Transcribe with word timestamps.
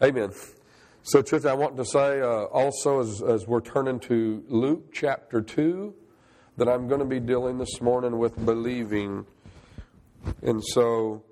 Amen. 0.00 0.30
So, 1.02 1.22
church, 1.22 1.44
I 1.44 1.54
want 1.54 1.76
to 1.76 1.84
say 1.84 2.20
uh, 2.20 2.44
also 2.44 3.00
as, 3.00 3.20
as 3.20 3.48
we're 3.48 3.60
turning 3.60 3.98
to 4.00 4.44
Luke 4.46 4.92
chapter 4.92 5.42
2 5.42 5.92
that 6.56 6.68
I'm 6.68 6.86
going 6.86 7.00
to 7.00 7.04
be 7.04 7.18
dealing 7.18 7.58
this 7.58 7.80
morning 7.80 8.16
with 8.16 8.44
believing. 8.46 9.26
And 10.40 10.62
so, 10.64 11.24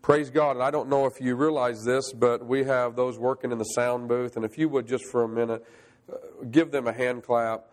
praise 0.00 0.30
God. 0.30 0.52
And 0.52 0.62
I 0.62 0.70
don't 0.70 0.88
know 0.88 1.04
if 1.04 1.20
you 1.20 1.36
realize 1.36 1.84
this, 1.84 2.14
but 2.14 2.46
we 2.46 2.64
have 2.64 2.96
those 2.96 3.18
working 3.18 3.52
in 3.52 3.58
the 3.58 3.64
sound 3.64 4.08
booth. 4.08 4.36
And 4.36 4.44
if 4.46 4.56
you 4.56 4.70
would 4.70 4.88
just 4.88 5.04
for 5.04 5.24
a 5.24 5.28
minute 5.28 5.62
uh, 6.10 6.16
give 6.50 6.70
them 6.70 6.86
a 6.86 6.94
hand 6.94 7.24
clap. 7.24 7.66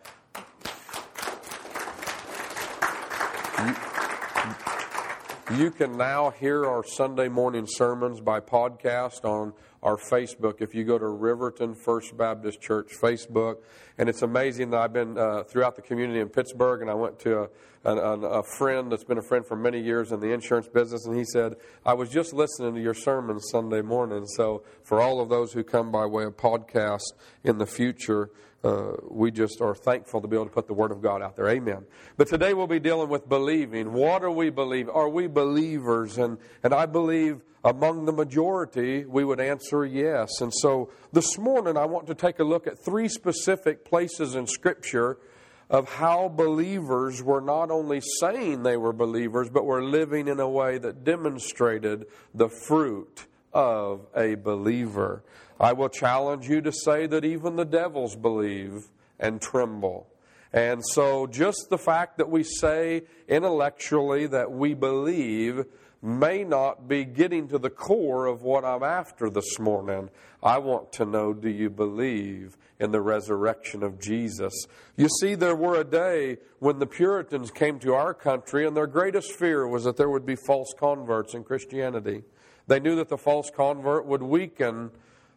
You 5.56 5.70
can 5.70 5.96
now 5.96 6.28
hear 6.28 6.66
our 6.66 6.84
Sunday 6.84 7.28
morning 7.28 7.66
sermons 7.66 8.20
by 8.20 8.40
podcast 8.40 9.24
on 9.24 9.54
our 9.82 9.96
Facebook. 9.96 10.60
If 10.60 10.74
you 10.74 10.84
go 10.84 10.98
to 10.98 11.08
Riverton 11.08 11.74
First 11.74 12.16
Baptist 12.16 12.60
Church 12.60 12.92
Facebook, 13.00 13.56
and 13.98 14.08
it's 14.08 14.22
amazing 14.22 14.70
that 14.70 14.80
I've 14.80 14.92
been 14.92 15.16
uh, 15.16 15.44
throughout 15.44 15.76
the 15.76 15.82
community 15.82 16.20
in 16.20 16.28
Pittsburgh, 16.28 16.82
and 16.82 16.90
I 16.90 16.94
went 16.94 17.18
to 17.20 17.48
a, 17.84 17.90
a, 17.90 18.20
a, 18.20 18.42
friend 18.42 18.92
that's 18.92 19.04
been 19.04 19.18
a 19.18 19.22
friend 19.22 19.44
for 19.46 19.56
many 19.56 19.80
years 19.80 20.12
in 20.12 20.20
the 20.20 20.32
insurance 20.32 20.68
business, 20.68 21.06
and 21.06 21.16
he 21.16 21.24
said, 21.24 21.54
I 21.84 21.94
was 21.94 22.10
just 22.10 22.32
listening 22.32 22.74
to 22.74 22.80
your 22.80 22.94
sermon 22.94 23.40
Sunday 23.40 23.80
morning. 23.80 24.26
So, 24.26 24.64
for 24.84 25.00
all 25.00 25.20
of 25.20 25.28
those 25.28 25.52
who 25.52 25.64
come 25.64 25.90
by 25.90 26.04
way 26.06 26.24
of 26.24 26.36
podcast 26.36 27.12
in 27.44 27.58
the 27.58 27.66
future, 27.66 28.30
uh, 28.62 28.92
we 29.08 29.30
just 29.30 29.62
are 29.62 29.74
thankful 29.74 30.20
to 30.20 30.28
be 30.28 30.36
able 30.36 30.44
to 30.44 30.52
put 30.52 30.66
the 30.66 30.74
Word 30.74 30.90
of 30.90 31.00
God 31.00 31.22
out 31.22 31.36
there. 31.36 31.48
Amen. 31.48 31.86
But 32.18 32.28
today 32.28 32.52
we'll 32.52 32.66
be 32.66 32.80
dealing 32.80 33.08
with 33.08 33.26
believing. 33.28 33.92
What 33.92 34.22
are 34.22 34.30
we 34.30 34.50
believing? 34.50 34.92
Are 34.92 35.08
we 35.08 35.26
believers? 35.26 36.18
And, 36.18 36.36
and 36.62 36.74
I 36.74 36.84
believe 36.84 37.40
among 37.64 38.06
the 38.06 38.12
majority 38.12 39.04
we 39.04 39.24
would 39.24 39.40
answer 39.40 39.84
yes. 39.84 40.40
And 40.40 40.52
so 40.52 40.90
this 41.12 41.38
morning 41.38 41.76
I 41.76 41.84
want 41.84 42.06
to 42.06 42.14
take 42.14 42.38
a 42.38 42.44
look 42.44 42.66
at 42.66 42.78
three 42.78 43.08
specific 43.08 43.84
places 43.84 44.34
in 44.34 44.46
Scripture 44.46 45.18
of 45.68 45.88
how 45.88 46.28
believers 46.28 47.22
were 47.22 47.40
not 47.40 47.70
only 47.70 48.00
saying 48.18 48.62
they 48.62 48.76
were 48.76 48.92
believers, 48.92 49.48
but 49.48 49.64
were 49.64 49.82
living 49.82 50.26
in 50.26 50.40
a 50.40 50.48
way 50.48 50.78
that 50.78 51.04
demonstrated 51.04 52.06
the 52.34 52.48
fruit 52.48 53.26
of 53.52 54.06
a 54.16 54.34
believer. 54.34 55.22
I 55.60 55.72
will 55.72 55.88
challenge 55.88 56.48
you 56.48 56.60
to 56.62 56.72
say 56.72 57.06
that 57.06 57.24
even 57.24 57.54
the 57.54 57.64
devils 57.64 58.16
believe 58.16 58.88
and 59.20 59.40
tremble. 59.40 60.08
And 60.52 60.84
so, 60.84 61.28
just 61.28 61.68
the 61.70 61.78
fact 61.78 62.18
that 62.18 62.28
we 62.28 62.42
say 62.42 63.02
intellectually 63.28 64.26
that 64.26 64.50
we 64.50 64.74
believe 64.74 65.64
may 66.02 66.44
not 66.44 66.88
be 66.88 67.04
getting 67.04 67.48
to 67.48 67.58
the 67.58 67.70
core 67.70 68.26
of 68.26 68.42
what 68.42 68.64
I'm 68.64 68.82
after 68.82 69.28
this 69.28 69.58
morning. 69.58 70.08
I 70.42 70.58
want 70.58 70.92
to 70.94 71.04
know 71.04 71.34
do 71.34 71.50
you 71.50 71.68
believe 71.68 72.56
in 72.78 72.90
the 72.90 73.02
resurrection 73.02 73.82
of 73.82 74.00
Jesus? 74.00 74.66
You 74.96 75.08
see, 75.20 75.34
there 75.34 75.56
were 75.56 75.78
a 75.78 75.84
day 75.84 76.38
when 76.58 76.78
the 76.78 76.86
Puritans 76.86 77.50
came 77.50 77.78
to 77.80 77.94
our 77.94 78.14
country, 78.14 78.66
and 78.66 78.74
their 78.74 78.86
greatest 78.86 79.32
fear 79.32 79.68
was 79.68 79.84
that 79.84 79.96
there 79.98 80.08
would 80.08 80.24
be 80.24 80.36
false 80.36 80.72
converts 80.78 81.34
in 81.34 81.44
Christianity. 81.44 82.22
They 82.66 82.80
knew 82.80 82.96
that 82.96 83.08
the 83.08 83.18
false 83.18 83.50
convert 83.50 84.06
would 84.06 84.22
weaken 84.22 84.90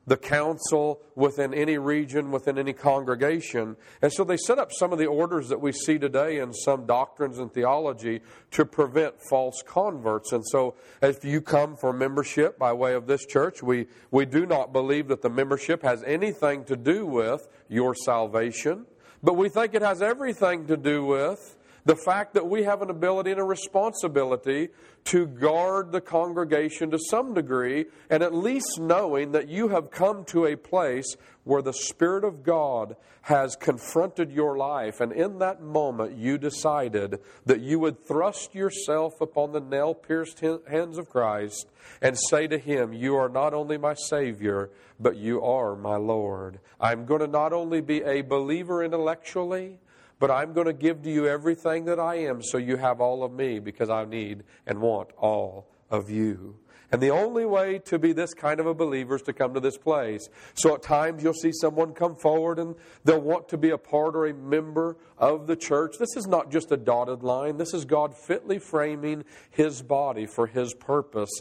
the 0.05 0.17
council 0.17 1.01
within 1.15 1.53
any 1.53 1.77
region, 1.77 2.31
within 2.31 2.57
any 2.57 2.73
congregation. 2.73 3.77
And 4.01 4.11
so 4.11 4.23
they 4.23 4.37
set 4.37 4.59
up 4.59 4.71
some 4.71 4.91
of 4.91 4.99
the 4.99 5.05
orders 5.05 5.49
that 5.49 5.61
we 5.61 5.71
see 5.71 5.97
today 5.97 6.39
in 6.39 6.53
some 6.53 6.85
doctrines 6.85 7.39
and 7.39 7.51
theology 7.53 8.21
to 8.51 8.65
prevent 8.65 9.15
false 9.29 9.63
converts. 9.65 10.33
And 10.33 10.45
so 10.45 10.75
if 11.01 11.23
you 11.23 11.41
come 11.41 11.77
for 11.77 11.93
membership 11.93 12.59
by 12.59 12.73
way 12.73 12.93
of 12.93 13.07
this 13.07 13.25
church, 13.25 13.63
we, 13.63 13.87
we 14.11 14.25
do 14.25 14.45
not 14.45 14.73
believe 14.73 15.07
that 15.07 15.21
the 15.21 15.29
membership 15.29 15.83
has 15.83 16.03
anything 16.03 16.65
to 16.65 16.75
do 16.75 17.05
with 17.05 17.47
your 17.69 17.95
salvation, 17.95 18.85
but 19.21 19.35
we 19.35 19.47
think 19.47 19.73
it 19.73 19.81
has 19.81 20.01
everything 20.01 20.67
to 20.67 20.75
do 20.75 21.05
with 21.05 21.57
the 21.86 21.95
fact 21.95 22.34
that 22.34 22.48
we 22.48 22.64
have 22.64 22.82
an 22.82 22.89
ability 22.89 23.32
and 23.32 23.39
a 23.39 23.44
responsibility 23.44 24.70
to 25.05 25.27
guard 25.27 25.92
the 25.92 26.02
congregation 26.02 26.89
to 26.92 26.99
some 27.10 27.33
degree, 27.33 27.86
and 28.10 28.23
at 28.23 28.33
least 28.33 28.80
knowing 28.80 29.33
that 29.33 29.49
you 29.49 29.67
have 29.67 29.92
come 29.92 30.23
to 30.26 30.45
a 30.45 30.55
place 30.55 31.16
where 31.43 31.61
the 31.61 31.73
Spirit 31.73 32.23
of 32.23 32.43
God 32.43 32.95
has 33.23 33.55
confronted 33.55 34.32
your 34.32 34.58
life, 34.58 35.02
and 35.02 35.11
in 35.11 35.39
that 35.39 35.61
moment 35.61 36.17
you 36.17 36.38
decided 36.38 37.20
that 37.45 37.61
you 37.61 37.80
would 37.80 38.05
thrust 38.05 38.54
yourself 38.54 39.20
upon 39.22 39.52
the 39.52 39.60
nail 39.60 39.93
pierced 39.93 40.39
hands 40.39 40.98
of 40.98 41.10
Christ 41.10 41.67
and 42.02 42.17
say 42.30 42.48
to 42.48 42.58
Him, 42.58 42.93
You 42.93 43.16
are 43.16 43.30
not 43.30 43.54
only 43.54 43.77
my 43.77 43.93
Savior, 43.93 44.72
but 44.99 45.16
you 45.16 45.42
are 45.42 45.76
my 45.76 45.95
Lord. 45.95 46.60
I'm 46.80 47.05
going 47.05 47.22
to 47.22 47.27
not 47.27 47.54
only 47.54 47.82
be 47.82 48.02
a 48.04 48.22
believer 48.22 48.83
intellectually, 48.83 49.80
but 50.19 50.31
I'm 50.31 50.53
going 50.53 50.67
to 50.67 50.73
give 50.73 51.01
to 51.03 51.11
you 51.11 51.27
everything 51.27 51.85
that 51.85 51.99
I 51.99 52.15
am 52.15 52.41
so 52.41 52.57
you 52.57 52.77
have 52.77 53.01
all 53.01 53.23
of 53.23 53.31
me 53.31 53.59
because 53.59 53.89
I 53.89 54.05
need 54.05 54.43
and 54.65 54.79
want 54.79 55.09
all 55.17 55.67
of 55.89 56.09
you. 56.09 56.57
And 56.93 57.01
the 57.01 57.09
only 57.09 57.43
way 57.43 57.79
to 57.85 57.97
be 57.97 58.13
this 58.13 58.35
kind 58.35 58.59
of 58.59 58.67
a 58.67 58.73
believer 58.75 59.15
is 59.15 59.23
to 59.23 59.33
come 59.33 59.55
to 59.55 59.59
this 59.59 59.79
place. 59.79 60.29
So 60.53 60.75
at 60.75 60.83
times 60.83 61.23
you'll 61.23 61.33
see 61.33 61.51
someone 61.51 61.95
come 61.95 62.15
forward 62.15 62.59
and 62.59 62.75
they'll 63.03 63.19
want 63.19 63.49
to 63.49 63.57
be 63.57 63.71
a 63.71 63.79
part 63.79 64.15
or 64.15 64.27
a 64.27 64.33
member 64.33 64.97
of 65.17 65.47
the 65.47 65.55
church. 65.55 65.95
This 65.97 66.15
is 66.15 66.27
not 66.27 66.51
just 66.51 66.71
a 66.71 66.77
dotted 66.77 67.23
line, 67.23 67.57
this 67.57 67.73
is 67.73 67.83
God 67.83 68.15
fitly 68.15 68.59
framing 68.59 69.25
His 69.49 69.81
body 69.81 70.27
for 70.27 70.45
His 70.45 70.75
purpose. 70.75 71.31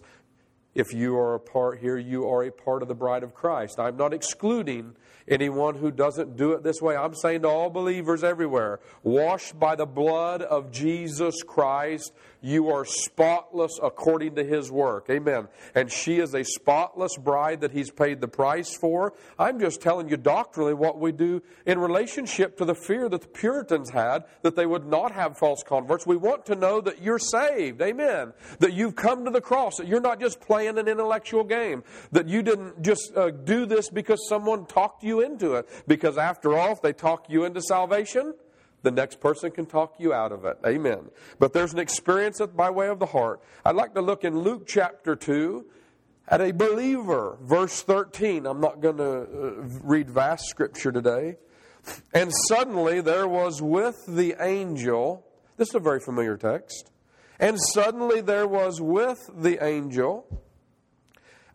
If 0.74 0.94
you 0.94 1.16
are 1.18 1.34
a 1.34 1.40
part 1.40 1.80
here, 1.80 1.98
you 1.98 2.28
are 2.28 2.44
a 2.44 2.50
part 2.50 2.82
of 2.82 2.88
the 2.88 2.94
bride 2.94 3.22
of 3.22 3.34
Christ. 3.34 3.78
I'm 3.78 3.96
not 3.96 4.14
excluding 4.14 4.94
anyone 5.28 5.74
who 5.76 5.90
doesn't 5.90 6.36
do 6.36 6.52
it 6.52 6.62
this 6.62 6.80
way. 6.80 6.96
I'm 6.96 7.14
saying 7.14 7.42
to 7.42 7.48
all 7.48 7.70
believers 7.70 8.24
everywhere, 8.24 8.80
washed 9.02 9.58
by 9.58 9.76
the 9.76 9.86
blood 9.86 10.42
of 10.42 10.72
Jesus 10.72 11.42
Christ, 11.42 12.12
you 12.40 12.70
are 12.70 12.84
spotless 12.84 13.78
according 13.80 14.34
to 14.34 14.44
his 14.44 14.70
work. 14.70 15.06
Amen. 15.10 15.46
And 15.74 15.92
she 15.92 16.18
is 16.18 16.34
a 16.34 16.42
spotless 16.42 17.16
bride 17.16 17.60
that 17.60 17.70
he's 17.70 17.90
paid 17.90 18.20
the 18.20 18.26
price 18.26 18.74
for. 18.74 19.12
I'm 19.38 19.60
just 19.60 19.80
telling 19.80 20.08
you 20.08 20.16
doctrinally 20.16 20.74
what 20.74 20.98
we 20.98 21.12
do 21.12 21.42
in 21.66 21.78
relationship 21.78 22.56
to 22.58 22.64
the 22.64 22.74
fear 22.74 23.08
that 23.08 23.20
the 23.20 23.28
Puritans 23.28 23.90
had 23.90 24.24
that 24.42 24.56
they 24.56 24.66
would 24.66 24.86
not 24.86 25.12
have 25.12 25.38
false 25.38 25.62
converts. 25.62 26.06
We 26.06 26.16
want 26.16 26.46
to 26.46 26.56
know 26.56 26.80
that 26.80 27.00
you're 27.00 27.20
saved. 27.20 27.80
Amen. 27.80 28.32
That 28.58 28.72
you've 28.72 28.96
come 28.96 29.24
to 29.24 29.30
the 29.30 29.40
cross, 29.40 29.76
that 29.76 29.86
you're 29.86 30.00
not 30.00 30.18
just 30.18 30.40
playing 30.40 30.61
an 30.66 30.88
intellectual 30.88 31.44
game, 31.44 31.84
that 32.10 32.28
you 32.28 32.42
didn't 32.42 32.82
just 32.82 33.16
uh, 33.16 33.30
do 33.30 33.66
this 33.66 33.88
because 33.88 34.28
someone 34.28 34.66
talked 34.66 35.02
you 35.02 35.20
into 35.20 35.54
it. 35.54 35.68
Because 35.86 36.18
after 36.18 36.56
all, 36.56 36.72
if 36.72 36.82
they 36.82 36.92
talk 36.92 37.26
you 37.28 37.44
into 37.44 37.60
salvation, 37.60 38.34
the 38.82 38.90
next 38.90 39.20
person 39.20 39.50
can 39.50 39.66
talk 39.66 39.94
you 39.98 40.12
out 40.12 40.32
of 40.32 40.44
it. 40.44 40.58
Amen. 40.66 41.10
But 41.38 41.52
there's 41.52 41.72
an 41.72 41.78
experience 41.78 42.40
by 42.54 42.70
way 42.70 42.88
of 42.88 42.98
the 42.98 43.06
heart. 43.06 43.40
I'd 43.64 43.76
like 43.76 43.94
to 43.94 44.02
look 44.02 44.24
in 44.24 44.38
Luke 44.40 44.66
chapter 44.66 45.16
2 45.16 45.64
at 46.28 46.40
a 46.40 46.52
believer, 46.52 47.38
verse 47.40 47.82
13. 47.82 48.46
I'm 48.46 48.60
not 48.60 48.80
going 48.80 48.96
to 48.96 49.22
uh, 49.22 49.26
read 49.82 50.10
vast 50.10 50.46
scripture 50.46 50.92
today. 50.92 51.36
And 52.14 52.30
suddenly 52.48 53.00
there 53.00 53.26
was 53.26 53.60
with 53.60 54.04
the 54.06 54.36
angel, 54.40 55.26
this 55.56 55.68
is 55.68 55.74
a 55.74 55.80
very 55.80 56.00
familiar 56.00 56.36
text. 56.36 56.90
And 57.38 57.58
suddenly 57.72 58.20
there 58.20 58.46
was 58.46 58.80
with 58.80 59.18
the 59.34 59.64
angel 59.64 60.26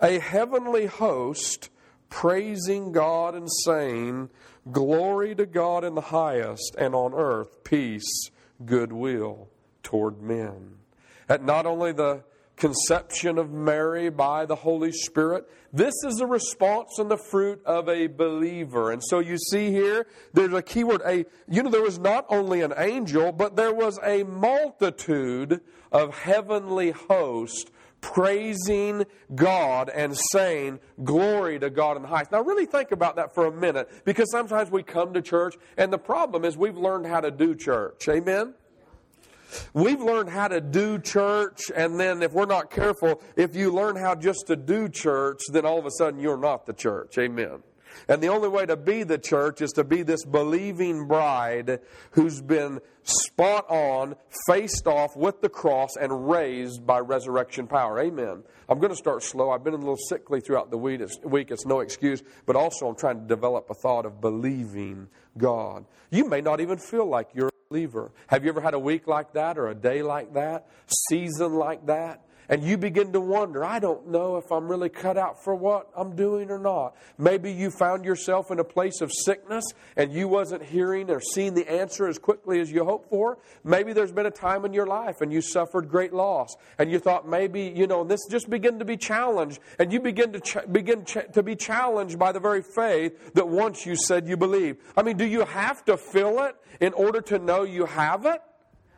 a 0.01 0.19
heavenly 0.19 0.85
host 0.85 1.69
praising 2.09 2.91
God 2.91 3.35
and 3.35 3.49
saying, 3.63 4.29
Glory 4.71 5.33
to 5.35 5.45
God 5.45 5.83
in 5.83 5.95
the 5.95 6.01
highest, 6.01 6.75
and 6.77 6.93
on 6.93 7.13
earth 7.13 7.63
peace, 7.63 8.29
goodwill 8.65 9.47
toward 9.81 10.21
men. 10.21 10.77
At 11.29 11.43
not 11.43 11.65
only 11.65 11.93
the 11.93 12.23
conception 12.57 13.37
of 13.37 13.51
Mary 13.51 14.09
by 14.09 14.45
the 14.45 14.55
Holy 14.55 14.91
Spirit, 14.91 15.47
this 15.71 15.93
is 16.05 16.19
a 16.19 16.25
response 16.25 16.97
and 16.97 17.09
the 17.09 17.17
fruit 17.17 17.61
of 17.65 17.87
a 17.87 18.07
believer. 18.07 18.91
And 18.91 19.01
so 19.03 19.19
you 19.19 19.37
see 19.37 19.71
here, 19.71 20.07
there's 20.33 20.53
a 20.53 20.61
key 20.61 20.83
word. 20.83 21.01
A, 21.05 21.25
you 21.47 21.63
know, 21.63 21.69
there 21.69 21.83
was 21.83 21.99
not 21.99 22.25
only 22.29 22.61
an 22.61 22.73
angel, 22.77 23.31
but 23.31 23.55
there 23.55 23.73
was 23.73 23.99
a 24.03 24.23
multitude 24.23 25.61
of 25.91 26.17
heavenly 26.17 26.91
hosts 26.91 27.71
praising 28.01 29.05
God 29.35 29.89
and 29.89 30.17
saying, 30.31 30.79
Glory 31.03 31.59
to 31.59 31.69
God 31.69 31.97
in 31.97 32.03
the 32.03 32.07
highest. 32.07 32.31
Now, 32.31 32.41
really 32.41 32.65
think 32.65 32.91
about 32.91 33.15
that 33.17 33.33
for 33.33 33.45
a 33.45 33.51
minute 33.51 33.89
because 34.05 34.31
sometimes 34.31 34.71
we 34.71 34.83
come 34.83 35.13
to 35.13 35.21
church 35.21 35.55
and 35.77 35.91
the 35.91 35.97
problem 35.97 36.45
is 36.45 36.57
we've 36.57 36.77
learned 36.77 37.05
how 37.05 37.21
to 37.21 37.31
do 37.31 37.55
church. 37.55 38.07
Amen? 38.09 38.53
We've 39.73 40.01
learned 40.01 40.29
how 40.29 40.49
to 40.49 40.59
do 40.59 40.99
church, 40.99 41.71
and 41.73 41.99
then 41.99 42.21
if 42.21 42.33
we're 42.33 42.45
not 42.45 42.69
careful, 42.69 43.21
if 43.35 43.55
you 43.55 43.71
learn 43.71 43.95
how 43.95 44.13
just 44.15 44.47
to 44.47 44.55
do 44.55 44.89
church, 44.89 45.39
then 45.51 45.65
all 45.65 45.79
of 45.79 45.85
a 45.85 45.91
sudden 45.91 46.19
you're 46.19 46.37
not 46.37 46.65
the 46.65 46.73
church. 46.73 47.17
Amen. 47.17 47.63
And 48.07 48.21
the 48.21 48.29
only 48.29 48.47
way 48.47 48.65
to 48.65 48.77
be 48.77 49.03
the 49.03 49.17
church 49.17 49.61
is 49.61 49.71
to 49.71 49.83
be 49.83 50.03
this 50.03 50.25
believing 50.25 51.07
bride 51.07 51.79
who's 52.11 52.41
been 52.41 52.79
spot 53.03 53.65
on, 53.69 54.15
faced 54.47 54.87
off 54.87 55.15
with 55.15 55.41
the 55.41 55.49
cross, 55.49 55.95
and 55.99 56.29
raised 56.29 56.85
by 56.85 56.99
resurrection 56.99 57.67
power. 57.67 57.99
Amen. 57.99 58.43
I'm 58.69 58.79
going 58.79 58.91
to 58.91 58.97
start 58.97 59.23
slow. 59.23 59.49
I've 59.51 59.63
been 59.63 59.73
a 59.73 59.77
little 59.77 59.97
sickly 60.09 60.41
throughout 60.41 60.71
the 60.71 60.77
week. 60.77 61.51
It's 61.51 61.65
no 61.65 61.79
excuse. 61.79 62.21
But 62.45 62.55
also, 62.55 62.87
I'm 62.87 62.95
trying 62.95 63.21
to 63.21 63.27
develop 63.27 63.69
a 63.69 63.73
thought 63.73 64.05
of 64.05 64.19
believing 64.19 65.07
God. 65.37 65.85
You 66.09 66.27
may 66.27 66.41
not 66.41 66.59
even 66.59 66.77
feel 66.77 67.05
like 67.05 67.29
you're 67.33 67.47
a 67.47 67.69
believer. 67.69 68.11
Have 68.27 68.43
you 68.43 68.49
ever 68.49 68.61
had 68.61 68.73
a 68.73 68.79
week 68.79 69.07
like 69.07 69.33
that, 69.33 69.57
or 69.57 69.67
a 69.67 69.75
day 69.75 70.03
like 70.03 70.33
that, 70.33 70.67
season 71.09 71.55
like 71.55 71.85
that? 71.85 72.23
And 72.49 72.63
you 72.63 72.77
begin 72.77 73.11
to 73.13 73.19
wonder, 73.19 73.63
I 73.65 73.79
don't 73.79 74.07
know 74.07 74.37
if 74.37 74.51
I'm 74.51 74.67
really 74.67 74.89
cut 74.89 75.17
out 75.17 75.43
for 75.43 75.55
what 75.55 75.89
I'm 75.95 76.15
doing 76.15 76.49
or 76.49 76.59
not. 76.59 76.95
Maybe 77.17 77.51
you 77.51 77.71
found 77.71 78.05
yourself 78.05 78.51
in 78.51 78.59
a 78.59 78.63
place 78.63 79.01
of 79.01 79.11
sickness 79.11 79.65
and 79.95 80.11
you 80.13 80.27
wasn't 80.27 80.63
hearing 80.63 81.09
or 81.09 81.19
seeing 81.19 81.53
the 81.53 81.69
answer 81.69 82.07
as 82.07 82.17
quickly 82.17 82.59
as 82.59 82.71
you 82.71 82.85
hoped 82.85 83.09
for. 83.09 83.37
Maybe 83.63 83.93
there's 83.93 84.11
been 84.11 84.25
a 84.25 84.31
time 84.31 84.65
in 84.65 84.73
your 84.73 84.87
life 84.87 85.21
and 85.21 85.31
you 85.31 85.41
suffered 85.41 85.89
great 85.89 86.13
loss 86.13 86.55
and 86.77 86.89
you 86.89 86.99
thought 86.99 87.27
maybe, 87.27 87.73
you 87.75 87.87
know, 87.87 88.03
this 88.03 88.21
just 88.29 88.49
begin 88.49 88.79
to 88.79 88.85
be 88.85 88.97
challenged 88.97 89.59
and 89.79 89.91
you 89.91 89.99
begin 89.99 90.31
to 90.33 90.39
ch- 90.39 90.71
begin 90.71 91.03
ch- 91.05 91.31
to 91.33 91.43
be 91.43 91.55
challenged 91.55 92.17
by 92.17 92.31
the 92.31 92.39
very 92.39 92.61
faith 92.61 93.33
that 93.33 93.47
once 93.47 93.85
you 93.85 93.95
said 93.95 94.27
you 94.27 94.37
believe. 94.37 94.77
I 94.95 95.03
mean, 95.03 95.17
do 95.17 95.25
you 95.25 95.45
have 95.45 95.83
to 95.85 95.97
feel 95.97 96.39
it 96.43 96.55
in 96.79 96.93
order 96.93 97.21
to 97.21 97.39
know 97.39 97.63
you 97.63 97.85
have 97.85 98.25
it? 98.25 98.41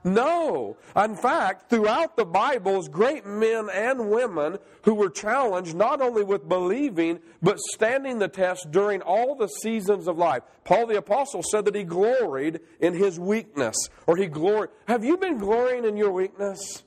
No. 0.03 0.77
In 0.95 1.15
fact, 1.15 1.69
throughout 1.69 2.15
the 2.15 2.25
Bibles, 2.25 2.87
great 2.87 3.25
men 3.25 3.69
and 3.69 4.09
women 4.09 4.57
who 4.83 4.95
were 4.95 5.09
challenged 5.09 5.75
not 5.75 6.01
only 6.01 6.23
with 6.23 6.47
believing, 6.47 7.19
but 7.41 7.59
standing 7.73 8.19
the 8.19 8.29
test 8.29 8.71
during 8.71 9.01
all 9.01 9.35
the 9.35 9.47
seasons 9.47 10.07
of 10.07 10.17
life. 10.17 10.43
Paul 10.63 10.87
the 10.87 10.97
Apostle 10.97 11.43
said 11.51 11.65
that 11.65 11.75
he 11.75 11.83
gloried 11.83 12.61
in 12.79 12.93
his 12.93 13.19
weakness, 13.19 13.75
or 14.07 14.15
he 14.15 14.27
gloried. 14.27 14.69
Have 14.87 15.03
you 15.03 15.17
been 15.17 15.37
glorying 15.37 15.83
in 15.83 15.97
your 15.97 16.11
weakness? 16.11 16.83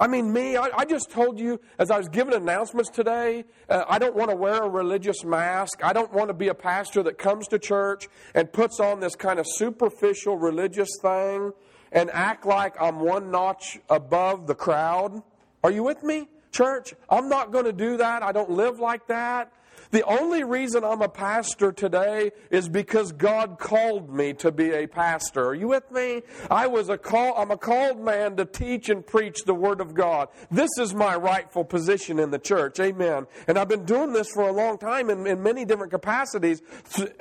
I 0.00 0.06
mean, 0.06 0.32
me, 0.32 0.56
I, 0.56 0.68
I, 0.76 0.84
just 0.84 1.10
told 1.10 1.40
you 1.40 1.60
as 1.76 1.90
I 1.90 1.98
was 1.98 2.08
giving 2.08 2.32
announcements 2.32 2.88
today, 2.88 3.44
uh, 3.68 3.84
I 3.88 3.98
don't 3.98 4.14
want 4.14 4.30
to 4.30 4.36
wear 4.36 4.62
a 4.62 4.68
religious 4.68 5.24
mask. 5.24 5.84
I 5.84 5.92
don't 5.92 6.12
want 6.12 6.28
to 6.28 6.34
be 6.34 6.46
a 6.46 6.54
pastor 6.54 7.02
that 7.02 7.18
comes 7.18 7.48
to 7.48 7.58
church 7.58 8.06
and 8.32 8.52
puts 8.52 8.78
on 8.78 9.00
this 9.00 9.16
kind 9.16 9.40
of 9.40 9.46
superficial 9.48 10.36
religious 10.36 10.88
thing 11.02 11.52
and 11.92 12.10
act 12.12 12.46
like 12.46 12.80
I'm 12.80 13.00
one 13.00 13.30
notch 13.30 13.78
above 13.88 14.46
the 14.46 14.54
crowd. 14.54 15.22
Are 15.64 15.70
you 15.70 15.82
with 15.82 16.02
me, 16.02 16.28
church? 16.52 16.94
I'm 17.08 17.28
not 17.28 17.52
going 17.52 17.64
to 17.64 17.72
do 17.72 17.96
that. 17.96 18.22
I 18.22 18.32
don't 18.32 18.50
live 18.50 18.78
like 18.78 19.06
that. 19.08 19.52
The 19.90 20.04
only 20.04 20.44
reason 20.44 20.84
I'm 20.84 21.00
a 21.00 21.08
pastor 21.08 21.72
today 21.72 22.32
is 22.50 22.68
because 22.68 23.12
God 23.12 23.58
called 23.58 24.14
me 24.14 24.34
to 24.34 24.52
be 24.52 24.70
a 24.72 24.86
pastor. 24.86 25.46
Are 25.46 25.54
you 25.54 25.68
with 25.68 25.90
me? 25.90 26.22
I 26.50 26.66
was 26.66 26.90
a 26.90 26.98
call, 26.98 27.34
I'm 27.36 27.50
a 27.50 27.56
called 27.56 27.98
man 27.98 28.36
to 28.36 28.44
teach 28.44 28.90
and 28.90 29.06
preach 29.06 29.44
the 29.46 29.54
Word 29.54 29.80
of 29.80 29.94
God. 29.94 30.28
This 30.50 30.68
is 30.78 30.94
my 30.94 31.16
rightful 31.16 31.64
position 31.64 32.18
in 32.18 32.30
the 32.30 32.38
church. 32.38 32.78
Amen. 32.80 33.26
And 33.46 33.58
I've 33.58 33.68
been 33.68 33.86
doing 33.86 34.12
this 34.12 34.28
for 34.30 34.42
a 34.42 34.52
long 34.52 34.76
time 34.76 35.08
in, 35.08 35.26
in 35.26 35.42
many 35.42 35.64
different 35.64 35.90
capacities. 35.90 36.60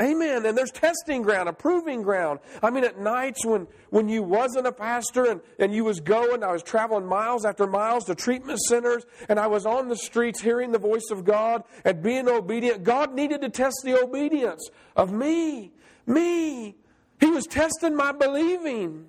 Amen. 0.01 0.45
And 0.45 0.57
there's 0.57 0.71
testing 0.71 1.21
ground, 1.21 1.47
a 1.47 1.53
proving 1.53 2.01
ground. 2.01 2.39
I 2.61 2.69
mean, 2.69 2.83
at 2.83 2.99
nights 2.99 3.45
when, 3.45 3.67
when 3.91 4.09
you 4.09 4.23
wasn't 4.23 4.67
a 4.67 4.73
pastor 4.73 5.25
and, 5.25 5.39
and 5.57 5.73
you 5.73 5.85
was 5.85 6.01
going, 6.01 6.43
I 6.43 6.51
was 6.51 6.63
traveling 6.63 7.05
miles 7.05 7.45
after 7.45 7.65
miles 7.65 8.03
to 8.05 8.15
treatment 8.15 8.59
centers 8.59 9.05
and 9.29 9.39
I 9.39 9.47
was 9.47 9.65
on 9.65 9.87
the 9.87 9.95
streets 9.95 10.41
hearing 10.41 10.73
the 10.73 10.79
voice 10.79 11.09
of 11.11 11.23
God 11.23 11.63
and 11.85 12.03
being 12.03 12.27
obedient 12.27 12.56
obedient. 12.57 12.83
God 12.83 13.13
needed 13.13 13.41
to 13.41 13.49
test 13.49 13.81
the 13.83 14.01
obedience 14.01 14.69
of 14.95 15.11
me. 15.11 15.71
Me. 16.05 16.75
He 17.19 17.29
was 17.29 17.45
testing 17.45 17.95
my 17.95 18.11
believing. 18.11 19.07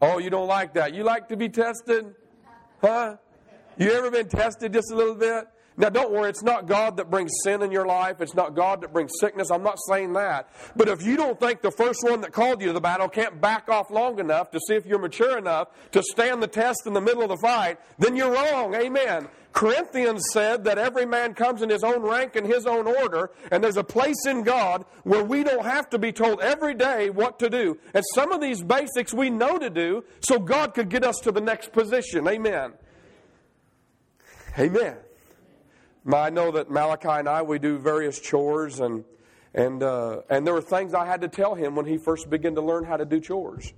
Oh, 0.00 0.18
you 0.18 0.30
don't 0.30 0.48
like 0.48 0.74
that. 0.74 0.94
You 0.94 1.04
like 1.04 1.28
to 1.28 1.36
be 1.36 1.48
tested? 1.48 2.14
Huh? 2.80 3.16
You 3.78 3.92
ever 3.92 4.10
been 4.10 4.28
tested 4.28 4.72
just 4.72 4.90
a 4.90 4.94
little 4.94 5.14
bit? 5.14 5.46
Now, 5.82 5.88
don't 5.88 6.12
worry, 6.12 6.30
it's 6.30 6.44
not 6.44 6.68
God 6.68 6.98
that 6.98 7.10
brings 7.10 7.32
sin 7.42 7.60
in 7.60 7.72
your 7.72 7.84
life. 7.84 8.20
It's 8.20 8.36
not 8.36 8.54
God 8.54 8.82
that 8.82 8.92
brings 8.92 9.10
sickness. 9.18 9.50
I'm 9.50 9.64
not 9.64 9.80
saying 9.88 10.12
that. 10.12 10.48
But 10.76 10.88
if 10.88 11.04
you 11.04 11.16
don't 11.16 11.40
think 11.40 11.60
the 11.60 11.72
first 11.72 12.04
one 12.04 12.20
that 12.20 12.30
called 12.30 12.60
you 12.60 12.68
to 12.68 12.72
the 12.72 12.80
battle 12.80 13.08
can't 13.08 13.40
back 13.40 13.68
off 13.68 13.90
long 13.90 14.20
enough 14.20 14.52
to 14.52 14.60
see 14.68 14.74
if 14.74 14.86
you're 14.86 15.00
mature 15.00 15.36
enough 15.36 15.70
to 15.90 16.00
stand 16.04 16.40
the 16.40 16.46
test 16.46 16.86
in 16.86 16.92
the 16.92 17.00
middle 17.00 17.24
of 17.24 17.30
the 17.30 17.36
fight, 17.36 17.80
then 17.98 18.14
you're 18.14 18.30
wrong. 18.30 18.76
Amen. 18.76 19.26
Corinthians 19.52 20.22
said 20.32 20.62
that 20.64 20.78
every 20.78 21.04
man 21.04 21.34
comes 21.34 21.62
in 21.62 21.68
his 21.68 21.82
own 21.82 22.02
rank 22.02 22.36
and 22.36 22.46
his 22.46 22.64
own 22.64 22.86
order, 22.86 23.32
and 23.50 23.62
there's 23.62 23.76
a 23.76 23.82
place 23.82 24.24
in 24.24 24.44
God 24.44 24.84
where 25.02 25.24
we 25.24 25.42
don't 25.42 25.64
have 25.64 25.90
to 25.90 25.98
be 25.98 26.12
told 26.12 26.40
every 26.42 26.74
day 26.74 27.10
what 27.10 27.40
to 27.40 27.50
do. 27.50 27.76
And 27.92 28.04
some 28.14 28.30
of 28.30 28.40
these 28.40 28.62
basics 28.62 29.12
we 29.12 29.30
know 29.30 29.58
to 29.58 29.68
do 29.68 30.04
so 30.20 30.38
God 30.38 30.74
could 30.74 30.90
get 30.90 31.02
us 31.02 31.16
to 31.24 31.32
the 31.32 31.40
next 31.40 31.72
position. 31.72 32.28
Amen. 32.28 32.74
Amen. 34.56 34.96
I 36.06 36.30
know 36.30 36.50
that 36.52 36.70
Malachi 36.70 37.08
and 37.08 37.28
I, 37.28 37.42
we 37.42 37.58
do 37.58 37.78
various 37.78 38.18
chores, 38.20 38.80
and, 38.80 39.04
and, 39.54 39.82
uh, 39.82 40.22
and 40.28 40.46
there 40.46 40.54
were 40.54 40.60
things 40.60 40.94
I 40.94 41.06
had 41.06 41.20
to 41.20 41.28
tell 41.28 41.54
him 41.54 41.76
when 41.76 41.86
he 41.86 41.96
first 41.96 42.28
began 42.28 42.54
to 42.56 42.60
learn 42.60 42.84
how 42.84 42.96
to 42.96 43.04
do 43.04 43.20
chores. 43.20 43.72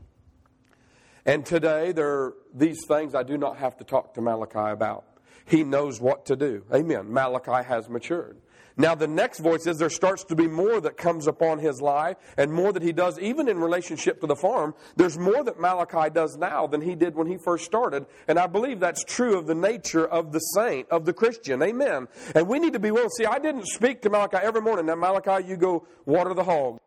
And 1.27 1.45
today, 1.45 1.93
there 1.93 2.09
are 2.09 2.35
these 2.55 2.85
things 2.87 3.15
I 3.15 3.23
do 3.23 3.39
not 3.39 3.59
have 3.59 3.77
to 3.79 3.85
talk 3.85 4.15
to 4.15 4.21
Malachi 4.21 4.73
about. 4.73 5.05
He 5.47 5.65
knows 5.65 6.01
what 6.01 6.27
to 6.27 6.37
do. 6.37 6.65
Amen. 6.73 7.13
Malachi 7.13 7.67
has 7.67 7.89
matured. 7.89 8.39
Now, 8.77 8.97
the 8.97 9.07
next 9.07 9.39
voice 9.39 9.69
is 9.69 9.79
there 9.79 9.89
starts 9.89 10.25
to 10.25 10.35
be 10.35 10.49
more 10.49 10.81
that 10.81 10.97
comes 10.97 11.29
upon 11.29 11.61
his 11.61 11.81
life 11.81 12.17
and 12.37 12.53
more 12.53 12.73
that 12.73 12.83
he 12.83 12.93
does, 12.93 13.21
even 13.21 13.49
in 13.49 13.61
relationship 13.61 14.21
to 14.21 14.27
the 14.27 14.35
farm. 14.35 14.75
There's 14.97 15.17
more 15.17 15.45
that 15.45 15.61
Malachi 15.61 16.11
does 16.11 16.37
now 16.37 16.67
than 16.67 16.81
he 16.81 16.97
did 16.97 17.15
when 17.15 17.29
he 17.29 17.37
first 17.37 17.65
started. 17.65 18.07
And 18.27 18.37
I 18.37 18.49
believe 18.49 18.81
that's 18.81 19.05
true 19.05 19.39
of 19.39 19.47
the 19.47 19.55
nature 19.55 20.05
of 20.05 20.33
the 20.33 20.41
saint, 20.41 20.89
of 20.91 21.05
the 21.05 21.13
Christian. 21.13 21.63
Amen. 21.63 22.09
And 22.35 22.49
we 22.49 22.59
need 22.59 22.73
to 22.73 22.81
be 22.81 22.91
willing. 22.91 23.11
See, 23.11 23.27
I 23.27 23.39
didn't 23.39 23.67
speak 23.69 24.03
to 24.03 24.11
Malachi 24.11 24.39
every 24.43 24.61
morning. 24.61 24.87
Now, 24.87 24.97
Malachi, 24.97 25.47
you 25.47 25.57
go 25.57 25.87
water 26.05 26.35
the 26.35 26.45
hog. 26.45 26.81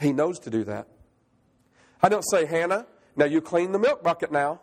He 0.00 0.12
knows 0.12 0.38
to 0.40 0.50
do 0.50 0.64
that. 0.64 0.88
I 2.02 2.08
don't 2.08 2.22
say, 2.22 2.46
Hannah, 2.46 2.86
now 3.14 3.26
you 3.26 3.42
clean 3.42 3.72
the 3.72 3.78
milk 3.78 4.02
bucket 4.02 4.32
now, 4.32 4.62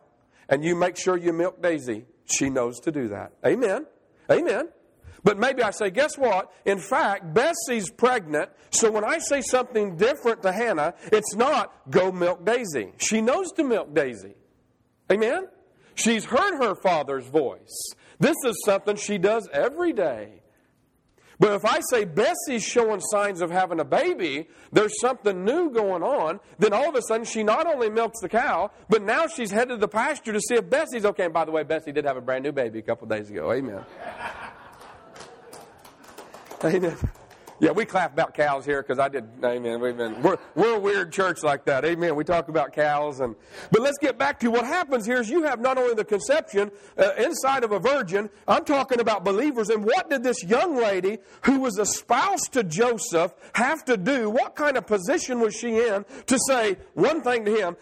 and 0.49 0.63
you 0.63 0.75
make 0.75 0.97
sure 0.97 1.17
you 1.17 1.33
milk 1.33 1.61
Daisy. 1.61 2.05
She 2.25 2.49
knows 2.49 2.79
to 2.79 2.91
do 2.91 3.09
that. 3.09 3.33
Amen. 3.45 3.85
Amen. 4.31 4.69
But 5.25 5.39
maybe 5.39 5.63
I 5.63 5.71
say, 5.71 5.89
guess 5.89 6.19
what? 6.19 6.53
In 6.65 6.77
fact, 6.77 7.33
Bessie's 7.33 7.89
pregnant, 7.89 8.51
so 8.69 8.91
when 8.91 9.03
I 9.03 9.17
say 9.17 9.41
something 9.41 9.97
different 9.97 10.43
to 10.43 10.51
Hannah, 10.51 10.93
it's 11.11 11.35
not 11.35 11.73
go 11.89 12.11
milk 12.11 12.45
Daisy. 12.45 12.93
She 12.99 13.21
knows 13.21 13.51
to 13.53 13.63
milk 13.63 13.93
Daisy. 13.93 14.35
Amen? 15.11 15.47
She's 15.95 16.25
heard 16.25 16.63
her 16.63 16.75
father's 16.75 17.25
voice. 17.25 17.75
This 18.19 18.35
is 18.45 18.61
something 18.65 18.95
she 18.97 19.17
does 19.17 19.49
every 19.51 19.93
day. 19.93 20.41
But 21.39 21.53
if 21.53 21.65
I 21.65 21.79
say 21.89 22.05
Bessie's 22.05 22.63
showing 22.63 23.01
signs 23.01 23.41
of 23.41 23.49
having 23.49 23.79
a 23.79 23.83
baby, 23.83 24.47
there's 24.71 24.99
something 25.01 25.43
new 25.43 25.71
going 25.71 26.03
on, 26.03 26.39
then 26.59 26.71
all 26.71 26.89
of 26.89 26.95
a 26.95 27.01
sudden 27.01 27.25
she 27.25 27.41
not 27.41 27.65
only 27.65 27.89
milks 27.89 28.21
the 28.21 28.29
cow, 28.29 28.71
but 28.89 29.01
now 29.01 29.25
she's 29.27 29.51
headed 29.51 29.69
to 29.69 29.77
the 29.77 29.87
pasture 29.87 30.31
to 30.31 30.39
see 30.39 30.55
if 30.55 30.69
Bessie's 30.69 31.03
okay. 31.03 31.25
And 31.25 31.33
by 31.33 31.45
the 31.45 31.51
way, 31.51 31.63
Bessie 31.63 31.91
did 31.91 32.05
have 32.05 32.15
a 32.15 32.21
brand 32.21 32.43
new 32.43 32.51
baby 32.51 32.79
a 32.79 32.83
couple 32.83 33.07
days 33.07 33.29
ago. 33.31 33.51
Amen. 33.51 33.83
Amen. 36.65 36.97
Yeah, 37.59 37.71
we 37.71 37.85
clap 37.85 38.13
about 38.13 38.33
cows 38.33 38.65
here 38.65 38.81
because 38.81 38.99
I 38.99 39.07
did. 39.07 39.25
Amen. 39.43 39.79
We've 39.79 39.95
been 39.95 40.21
we're 40.21 40.37
we're 40.55 40.75
a 40.75 40.79
weird 40.79 41.13
church 41.13 41.41
like 41.41 41.65
that. 41.65 41.85
Amen. 41.85 42.15
We 42.15 42.23
talk 42.25 42.49
about 42.49 42.73
cows 42.73 43.21
and 43.21 43.35
but 43.71 43.81
let's 43.81 43.97
get 43.97 44.17
back 44.17 44.39
to 44.41 44.51
what 44.51 44.65
happens 44.65 45.05
here. 45.05 45.21
Is 45.21 45.29
you 45.29 45.43
have 45.43 45.61
not 45.61 45.77
only 45.77 45.93
the 45.93 46.03
conception 46.03 46.71
uh, 46.97 47.11
inside 47.17 47.63
of 47.63 47.71
a 47.71 47.79
virgin. 47.79 48.29
I'm 48.47 48.65
talking 48.65 48.99
about 48.99 49.23
believers. 49.23 49.69
And 49.69 49.85
what 49.85 50.09
did 50.09 50.23
this 50.23 50.43
young 50.43 50.75
lady 50.75 51.19
who 51.43 51.61
was 51.61 51.77
espoused 51.77 52.51
to 52.53 52.63
Joseph 52.63 53.33
have 53.53 53.85
to 53.85 53.95
do? 53.95 54.29
What 54.29 54.55
kind 54.55 54.75
of 54.75 54.85
position 54.85 55.39
was 55.39 55.55
she 55.55 55.77
in 55.77 56.05
to 56.25 56.37
say 56.47 56.77
one 56.93 57.21
thing 57.21 57.45
to 57.45 57.55
him? 57.55 57.77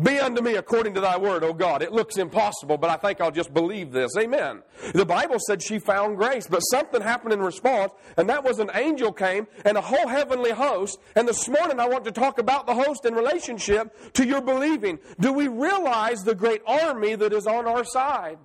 Be 0.00 0.18
unto 0.18 0.42
me 0.42 0.54
according 0.54 0.94
to 0.94 1.00
Thy 1.00 1.16
word, 1.18 1.42
O 1.42 1.52
God. 1.52 1.82
It 1.82 1.92
looks 1.92 2.18
impossible, 2.18 2.78
but 2.78 2.90
I 2.90 2.96
think 2.96 3.20
I'll 3.20 3.32
just 3.32 3.52
believe 3.52 3.90
this. 3.90 4.12
Amen. 4.16 4.62
The 4.94 5.04
Bible 5.04 5.38
said 5.44 5.62
she 5.62 5.80
found 5.80 6.16
grace, 6.16 6.46
but 6.46 6.60
something 6.60 7.00
happened 7.00 7.32
in 7.32 7.40
response, 7.40 7.92
and 8.16 8.28
that 8.28 8.44
was 8.44 8.60
an 8.60 8.70
angel 8.74 9.07
angel 9.08 9.12
came 9.12 9.46
and 9.64 9.76
a 9.76 9.80
whole 9.80 10.08
heavenly 10.08 10.50
host. 10.50 10.98
And 11.16 11.28
this 11.28 11.48
morning 11.48 11.80
I 11.80 11.88
want 11.88 12.04
to 12.04 12.12
talk 12.12 12.38
about 12.38 12.66
the 12.66 12.74
host 12.74 13.04
in 13.04 13.14
relationship 13.14 14.12
to 14.14 14.26
your 14.26 14.40
believing. 14.40 14.98
Do 15.20 15.32
we 15.32 15.48
realize 15.48 16.22
the 16.22 16.34
great 16.34 16.62
army 16.66 17.14
that 17.16 17.32
is 17.32 17.46
on 17.46 17.66
our 17.66 17.84
side? 17.84 18.38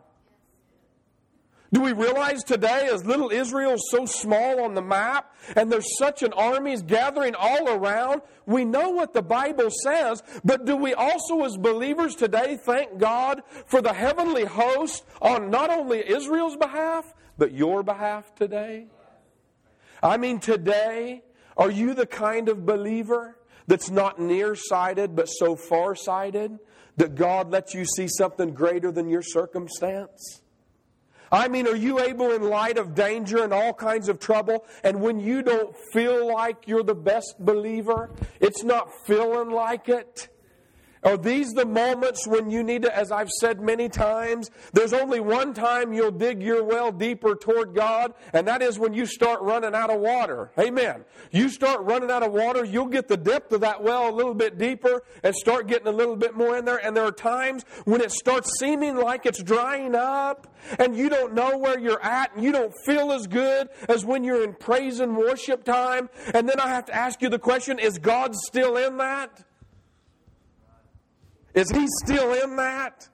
Do 1.72 1.82
we 1.82 1.92
realize 1.92 2.44
today, 2.44 2.88
as 2.94 3.04
little 3.04 3.32
Israel 3.32 3.74
is 3.74 3.90
so 3.90 4.06
small 4.06 4.62
on 4.64 4.76
the 4.76 4.82
map, 4.84 5.34
and 5.56 5.72
there's 5.72 5.98
such 5.98 6.22
an 6.22 6.32
armies 6.34 6.84
gathering 6.84 7.34
all 7.34 7.68
around? 7.68 8.22
We 8.46 8.64
know 8.64 8.92
what 8.92 9.14
the 9.14 9.24
Bible 9.24 9.72
says, 9.84 10.22
but 10.44 10.66
do 10.66 10.76
we 10.78 10.94
also, 10.94 11.44
as 11.44 11.58
believers 11.58 12.14
today, 12.14 12.60
thank 12.64 13.00
God 13.00 13.42
for 13.66 13.82
the 13.82 13.92
heavenly 13.92 14.46
host 14.46 15.04
on 15.20 15.50
not 15.50 15.72
only 15.72 16.08
Israel's 16.08 16.58
behalf, 16.58 17.12
but 17.40 17.54
your 17.54 17.82
behalf 17.82 18.36
today? 18.36 18.86
I 20.04 20.18
mean, 20.18 20.42
today, 20.42 21.24
are 21.56 21.72
you 21.72 21.94
the 21.94 22.06
kind 22.06 22.50
of 22.50 22.66
believer 22.66 23.38
that's 23.68 23.90
not 23.90 24.20
nearsighted 24.20 25.16
but 25.16 25.28
so 25.28 25.56
farsighted 25.56 26.60
that 26.98 27.16
God 27.16 27.50
lets 27.50 27.74
you 27.74 27.86
see 27.86 28.10
something 28.10 28.54
greater 28.54 28.92
than 28.92 29.08
your 29.08 29.22
circumstance? 29.22 30.42
I 31.32 31.48
mean, 31.48 31.68
are 31.68 31.76
you 31.76 32.02
able, 32.02 32.32
in 32.32 32.44
light 32.44 32.78
of 32.78 32.94
danger 32.94 33.44
and 33.46 33.54
all 33.54 33.74
kinds 33.74 34.10
of 34.10 34.20
trouble, 34.20 34.66
and 34.84 35.02
when 35.02 35.22
you 35.22 35.42
don't 35.42 35.74
feel 35.94 36.32
like 36.32 36.68
you're 36.68 36.84
the 36.84 36.94
best 36.94 37.36
believer, 37.40 38.12
it's 38.42 38.64
not 38.64 38.90
feeling 39.08 39.52
like 39.52 39.88
it? 39.88 40.28
Are 41.04 41.18
these 41.18 41.52
the 41.54 41.66
moments 41.66 42.28
when 42.28 42.50
you 42.50 42.64
need 42.64 42.84
to, 42.84 42.96
as 42.96 43.12
I've 43.12 43.30
said 43.30 43.62
many 43.62 43.90
times, 43.90 44.50
there's 44.72 44.94
only 44.94 45.20
one 45.20 45.54
time 45.54 45.94
you'll 45.94 46.12
dig 46.12 46.42
your 46.42 46.64
well 46.64 46.92
deeper 46.92 47.36
toward 47.36 47.76
God, 47.76 48.14
and 48.32 48.48
that 48.48 48.62
is 48.62 48.80
when 48.80 48.94
you 48.94 49.06
start 49.06 49.42
running 49.42 49.76
out 49.76 49.90
of 49.90 50.00
water. 50.00 50.52
Amen. 50.58 51.04
You 51.32 51.50
start 51.50 51.82
running 51.82 52.10
out 52.10 52.24
of 52.24 52.32
water, 52.32 52.64
you'll 52.64 52.88
get 52.88 53.08
the 53.08 53.18
depth 53.18 53.52
of 53.52 53.62
that 53.62 53.84
well 53.84 54.10
a 54.10 54.14
little 54.16 54.34
bit 54.34 54.58
deeper 54.58 55.04
and 55.24 55.36
start 55.36 55.68
getting 55.68 55.88
a 55.88 55.92
little 55.92 56.16
bit 56.16 56.36
more 56.36 56.58
in 56.58 56.66
there. 56.66 56.84
And 56.84 56.96
there 56.96 57.06
are 57.06 57.12
times 57.12 57.66
when 57.86 58.02
it 58.02 58.12
starts 58.12 58.52
seeming 58.60 58.96
like 58.96 59.26
it's 59.26 59.42
drying 59.44 59.96
up 59.96 60.48
and 60.80 60.96
you 60.96 61.10
don't 61.10 61.34
know 61.34 61.58
where 61.58 61.80
you're 61.80 62.04
at 62.04 62.36
and 62.36 62.44
you 62.44 62.52
don't 62.52 62.74
feel 62.86 63.12
as 63.12 63.28
good 63.28 63.70
as 63.90 64.06
when 64.06 64.24
you're 64.24 64.44
in 64.44 64.54
praise 64.54 65.00
and 65.00 65.18
worship 65.18 65.64
time. 65.64 66.10
And 66.34 66.48
then 66.48 66.60
I 66.60 66.70
have 66.70 66.86
to 66.86 66.96
ask 66.96 67.22
you 67.22 67.30
the 67.30 67.40
question, 67.40 67.80
is 67.80 67.98
God 67.98 68.36
still 68.36 68.78
in 68.78 68.98
that? 68.98 69.44
Is 71.54 71.70
he 71.70 71.88
still 72.04 72.34
in 72.34 72.56
that? 72.58 73.08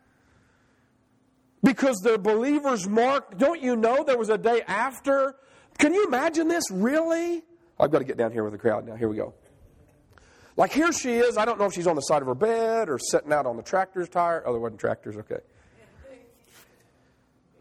Because 1.63 1.97
the 1.97 2.17
believers 2.17 2.87
mark, 2.87 3.37
don't 3.37 3.61
you 3.61 3.75
know 3.75 4.03
there 4.03 4.17
was 4.17 4.29
a 4.29 4.37
day 4.37 4.61
after? 4.65 5.35
Can 5.77 5.93
you 5.93 6.07
imagine 6.07 6.47
this? 6.47 6.63
Really? 6.71 7.43
I've 7.79 7.91
got 7.91 7.99
to 7.99 8.05
get 8.05 8.17
down 8.17 8.31
here 8.31 8.43
with 8.43 8.53
the 8.53 8.59
crowd 8.59 8.85
now. 8.85 8.95
Here 8.95 9.09
we 9.09 9.17
go. 9.17 9.33
Like 10.55 10.73
here 10.73 10.91
she 10.91 11.17
is. 11.17 11.37
I 11.37 11.45
don't 11.45 11.57
know 11.57 11.65
if 11.65 11.73
she's 11.73 11.87
on 11.87 11.95
the 11.95 12.01
side 12.01 12.21
of 12.21 12.27
her 12.27 12.35
bed 12.35 12.89
or 12.89 12.99
sitting 12.99 13.31
out 13.31 13.45
on 13.45 13.55
the 13.55 13.63
tractor's 13.63 14.09
tire. 14.09 14.43
Oh, 14.45 14.51
there 14.51 14.59
wasn't 14.59 14.81
tractors. 14.81 15.15
Okay. 15.17 15.39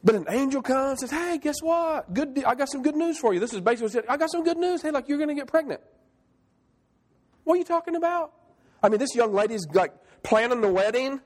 But 0.02 0.14
an 0.14 0.26
angel 0.30 0.62
comes 0.62 1.02
and 1.02 1.10
says, 1.10 1.18
"Hey, 1.18 1.38
guess 1.38 1.60
what? 1.60 2.12
Good. 2.12 2.42
I 2.44 2.54
got 2.54 2.70
some 2.70 2.82
good 2.82 2.96
news 2.96 3.18
for 3.18 3.34
you. 3.34 3.40
This 3.40 3.52
is 3.52 3.60
basically 3.60 4.02
I 4.08 4.16
got 4.16 4.30
some 4.30 4.44
good 4.44 4.56
news. 4.56 4.82
Hey, 4.82 4.90
like 4.90 5.08
you're 5.08 5.18
going 5.18 5.28
to 5.28 5.34
get 5.34 5.46
pregnant. 5.46 5.80
What 7.44 7.54
are 7.54 7.58
you 7.58 7.64
talking 7.64 7.96
about? 7.96 8.32
I 8.82 8.88
mean, 8.88 8.98
this 8.98 9.14
young 9.14 9.32
lady's 9.32 9.66
like 9.72 9.92
planning 10.22 10.60
the 10.60 10.72
wedding. 10.72 11.20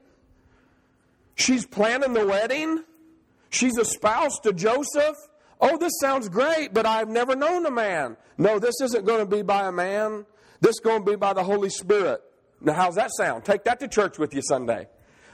She's 1.34 1.66
planning 1.66 2.12
the 2.12 2.26
wedding. 2.26 2.84
She's 3.50 3.76
a 3.78 3.84
spouse 3.84 4.38
to 4.40 4.52
Joseph. 4.52 5.16
Oh, 5.60 5.78
this 5.78 5.92
sounds 6.00 6.28
great, 6.28 6.74
but 6.74 6.86
I've 6.86 7.08
never 7.08 7.36
known 7.36 7.66
a 7.66 7.70
man. 7.70 8.16
No, 8.38 8.58
this 8.58 8.80
isn't 8.82 9.04
going 9.04 9.20
to 9.20 9.26
be 9.26 9.42
by 9.42 9.68
a 9.68 9.72
man. 9.72 10.26
This 10.60 10.76
is 10.76 10.80
going 10.80 11.04
to 11.04 11.10
be 11.10 11.16
by 11.16 11.32
the 11.32 11.44
Holy 11.44 11.70
Spirit. 11.70 12.20
Now, 12.60 12.74
how's 12.74 12.94
that 12.94 13.10
sound? 13.16 13.44
Take 13.44 13.64
that 13.64 13.80
to 13.80 13.88
church 13.88 14.18
with 14.18 14.34
you 14.34 14.42
Sunday. 14.42 14.88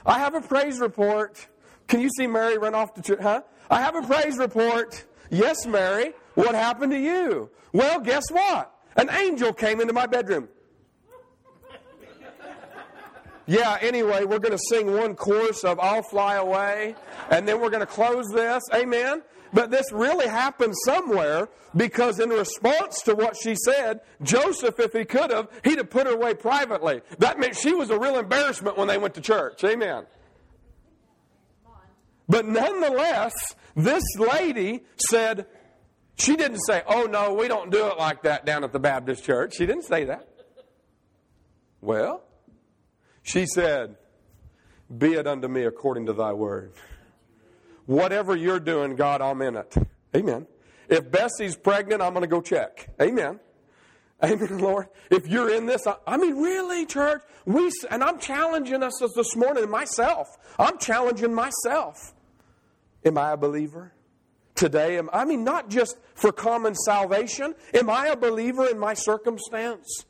I 0.05 0.19
have 0.19 0.35
a 0.35 0.41
praise 0.41 0.79
report. 0.79 1.47
Can 1.87 2.01
you 2.01 2.09
see 2.17 2.27
Mary 2.27 2.57
run 2.57 2.75
off 2.75 2.93
to 2.95 3.01
church? 3.01 3.19
Huh? 3.21 3.41
I 3.69 3.81
have 3.81 3.95
a 3.95 4.01
praise 4.01 4.37
report. 4.37 5.05
Yes, 5.29 5.65
Mary. 5.65 6.13
What 6.35 6.55
happened 6.55 6.91
to 6.91 6.99
you? 6.99 7.49
Well, 7.73 7.99
guess 7.99 8.23
what? 8.31 8.73
An 8.95 9.09
angel 9.09 9.53
came 9.53 9.79
into 9.81 9.93
my 9.93 10.07
bedroom. 10.07 10.49
Yeah, 13.49 13.79
anyway, 13.81 14.25
we're 14.25 14.37
going 14.37 14.55
to 14.55 14.63
sing 14.69 14.93
one 14.93 15.15
chorus 15.15 15.63
of 15.63 15.79
I'll 15.79 16.03
Fly 16.03 16.35
Away, 16.35 16.95
and 17.31 17.47
then 17.47 17.59
we're 17.59 17.71
going 17.71 17.79
to 17.79 17.87
close 17.87 18.27
this. 18.31 18.61
Amen. 18.75 19.23
But 19.51 19.71
this 19.71 19.91
really 19.91 20.27
happened 20.27 20.75
somewhere 20.85 21.49
because, 21.75 22.19
in 22.19 22.29
response 22.29 23.01
to 23.01 23.15
what 23.15 23.35
she 23.35 23.55
said, 23.55 24.01
Joseph, 24.21 24.79
if 24.79 24.93
he 24.93 25.03
could 25.03 25.31
have, 25.31 25.49
he'd 25.63 25.79
have 25.79 25.89
put 25.89 26.05
her 26.05 26.13
away 26.13 26.35
privately. 26.35 27.01
That 27.17 27.39
meant 27.39 27.55
she 27.55 27.73
was 27.73 27.89
a 27.89 27.97
real 27.97 28.19
embarrassment 28.19 28.77
when 28.77 28.87
they 28.87 28.99
went 28.99 29.15
to 29.15 29.21
church. 29.21 29.63
Amen. 29.63 30.05
But 32.27 32.45
nonetheless, 32.45 33.33
this 33.75 34.03
lady 34.19 34.83
said, 35.09 35.47
she 36.17 36.35
didn't 36.35 36.59
say, 36.67 36.83
Oh, 36.85 37.05
no, 37.05 37.33
we 37.33 37.47
don't 37.47 37.71
do 37.71 37.87
it 37.87 37.97
like 37.97 38.21
that 38.23 38.45
down 38.45 38.63
at 38.63 38.73
the 38.73 38.79
Baptist 38.79 39.23
church. 39.23 39.55
She 39.55 39.65
didn't 39.65 39.85
say 39.85 40.03
that. 40.03 40.27
Well, 41.81 42.21
she 43.29 43.45
said, 43.45 43.95
Be 44.97 45.13
it 45.13 45.27
unto 45.27 45.47
me 45.47 45.65
according 45.65 46.07
to 46.07 46.13
thy 46.13 46.33
word. 46.33 46.73
Whatever 47.85 48.35
you're 48.35 48.59
doing, 48.59 48.95
God, 48.95 49.21
I'm 49.21 49.43
in 49.43 49.55
it. 49.55 49.75
Amen. 50.15 50.47
If 50.89 51.11
Bessie's 51.11 51.55
pregnant, 51.55 52.01
I'm 52.01 52.13
going 52.13 52.23
to 52.23 52.27
go 52.27 52.41
check. 52.41 52.89
Amen. 52.99 53.39
Amen, 54.23 54.57
Lord. 54.57 54.87
If 55.11 55.27
you're 55.27 55.53
in 55.53 55.67
this, 55.67 55.85
I, 55.85 55.97
I, 56.07 56.17
mean, 56.17 56.37
really, 56.37 56.87
church, 56.87 57.21
we 57.45 57.71
and 57.91 58.03
I'm 58.03 58.17
challenging 58.17 58.81
us 58.81 58.99
this 59.15 59.35
morning, 59.35 59.69
myself. 59.69 60.27
I'm 60.57 60.79
challenging 60.79 61.31
myself. 61.31 62.15
Am 63.05 63.15
I 63.15 63.33
a 63.33 63.37
believer 63.37 63.93
today? 64.55 64.97
Am, 64.97 65.07
I 65.13 65.25
mean, 65.25 65.43
not 65.43 65.69
just 65.69 65.97
for 66.15 66.31
common 66.31 66.73
salvation. 66.73 67.53
Am 67.75 67.91
I 67.91 68.07
a 68.07 68.17
believer 68.17 68.65
in 68.67 68.79
my 68.79 68.95
circumstance? 68.95 70.05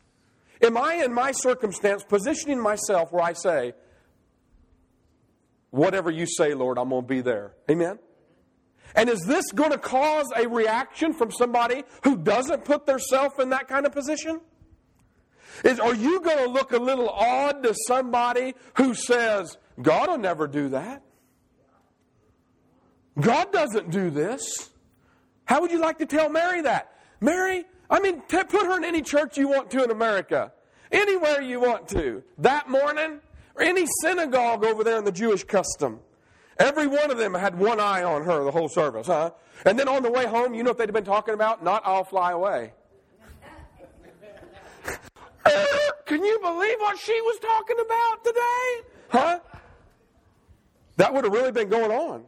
Am 0.61 0.77
I, 0.77 0.95
in 0.95 1.13
my 1.13 1.31
circumstance, 1.31 2.03
positioning 2.03 2.61
myself 2.61 3.11
where 3.11 3.23
I 3.23 3.33
say, 3.33 3.73
whatever 5.69 6.11
you 6.11 6.25
say, 6.25 6.53
Lord, 6.53 6.77
I'm 6.77 6.89
going 6.89 7.03
to 7.03 7.07
be 7.07 7.21
there? 7.21 7.53
Amen? 7.69 7.99
And 8.95 9.09
is 9.09 9.21
this 9.21 9.51
going 9.51 9.71
to 9.71 9.77
cause 9.77 10.25
a 10.35 10.47
reaction 10.47 11.13
from 11.13 11.31
somebody 11.31 11.83
who 12.03 12.17
doesn't 12.17 12.65
put 12.65 12.85
themselves 12.85 13.35
in 13.39 13.49
that 13.49 13.67
kind 13.67 13.85
of 13.85 13.91
position? 13.91 14.41
Is, 15.63 15.79
are 15.79 15.95
you 15.95 16.21
going 16.21 16.37
to 16.37 16.49
look 16.49 16.71
a 16.71 16.77
little 16.77 17.09
odd 17.09 17.63
to 17.63 17.75
somebody 17.87 18.55
who 18.75 18.93
says, 18.93 19.57
God 19.81 20.09
will 20.09 20.17
never 20.17 20.47
do 20.47 20.69
that? 20.69 21.03
God 23.19 23.51
doesn't 23.51 23.91
do 23.91 24.09
this. 24.09 24.69
How 25.45 25.61
would 25.61 25.71
you 25.71 25.79
like 25.79 25.97
to 25.99 26.05
tell 26.05 26.29
Mary 26.29 26.61
that? 26.61 26.93
Mary, 27.19 27.65
I 27.89 27.99
mean, 27.99 28.21
t- 28.27 28.43
put 28.43 28.65
her 28.65 28.77
in 28.77 28.83
any 28.83 29.01
church 29.01 29.37
you 29.37 29.47
want 29.47 29.71
to 29.71 29.83
in 29.83 29.91
America, 29.91 30.51
anywhere 30.91 31.41
you 31.41 31.59
want 31.59 31.87
to. 31.89 32.23
That 32.37 32.69
morning, 32.69 33.19
or 33.55 33.63
any 33.63 33.85
synagogue 34.01 34.63
over 34.63 34.83
there 34.83 34.97
in 34.97 35.05
the 35.05 35.11
Jewish 35.11 35.43
custom. 35.43 35.99
Every 36.59 36.87
one 36.87 37.09
of 37.09 37.17
them 37.17 37.33
had 37.33 37.57
one 37.57 37.79
eye 37.79 38.03
on 38.03 38.25
her 38.25 38.43
the 38.43 38.51
whole 38.51 38.69
service, 38.69 39.07
huh? 39.07 39.31
And 39.65 39.79
then 39.79 39.87
on 39.87 40.03
the 40.03 40.11
way 40.11 40.25
home, 40.25 40.53
you 40.53 40.63
know 40.63 40.71
what 40.71 40.77
they'd 40.77 40.89
have 40.89 40.93
been 40.93 41.03
talking 41.03 41.33
about? 41.33 41.63
Not 41.63 41.81
I'll 41.85 42.03
fly 42.03 42.31
away. 42.31 42.73
Er, 45.47 45.91
can 46.05 46.23
you 46.23 46.37
believe 46.41 46.77
what 46.79 46.97
she 46.99 47.13
was 47.21 47.39
talking 47.39 47.77
about 47.79 48.23
today? 48.23 48.87
Huh? 49.09 49.39
That 50.97 51.13
would 51.13 51.23
have 51.23 51.33
really 51.33 51.51
been 51.51 51.69
going 51.69 51.91
on. 51.91 52.25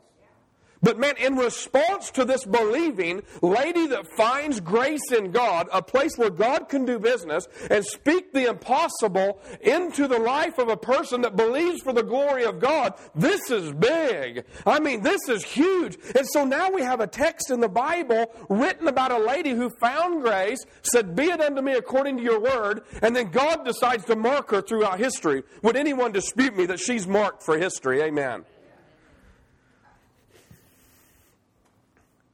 But 0.84 0.98
man, 0.98 1.16
in 1.18 1.36
response 1.36 2.10
to 2.12 2.26
this 2.26 2.44
believing 2.44 3.22
lady 3.42 3.88
that 3.88 4.08
finds 4.16 4.60
grace 4.60 5.12
in 5.12 5.32
God, 5.32 5.68
a 5.72 5.82
place 5.82 6.18
where 6.18 6.30
God 6.30 6.70
can 6.70 6.86
do 6.86 6.98
business 6.98 7.48
and 7.70 7.86
speak 7.86 8.34
the 8.34 8.50
impossible 8.50 9.40
into 9.62 10.08
the 10.08 10.18
life 10.18 10.58
of 10.58 10.70
a 10.70 10.78
person 10.78 11.22
that 11.22 11.36
believes 11.36 11.82
for 11.82 11.94
the 11.94 12.04
glory 12.04 12.46
of 12.46 12.60
God, 12.60 12.96
this 13.14 13.52
is 13.52 13.72
big. 13.74 14.44
I 14.66 14.80
mean, 14.80 15.04
this 15.04 15.30
is 15.30 15.44
huge. 15.44 15.98
And 16.16 16.28
so 16.32 16.46
now 16.46 16.72
we 16.72 16.82
have 16.82 17.00
a 17.00 17.08
text 17.08 17.52
in 17.52 17.60
the 17.60 17.70
Bible 17.70 18.32
written 18.50 18.88
about 18.88 19.12
a 19.12 19.20
lady 19.20 19.52
who 19.52 19.70
found 19.82 20.24
grace, 20.24 20.66
said, 20.82 21.16
Be 21.16 21.26
it 21.26 21.42
unto 21.42 21.62
me 21.62 21.74
according 21.74 22.18
to 22.18 22.24
your 22.24 22.40
word, 22.40 22.82
and 23.02 23.16
then 23.16 23.30
God 23.30 23.66
decides 23.66 24.06
to 24.06 24.16
mark 24.16 24.50
her 24.52 24.62
throughout 24.62 25.00
history. 25.00 25.44
Would 25.62 25.76
anyone 25.76 26.12
dispute 26.12 26.56
me 26.56 26.66
that 26.66 26.80
she's 26.80 27.06
marked 27.06 27.44
for 27.44 27.58
history? 27.58 28.02
Amen. 28.02 28.46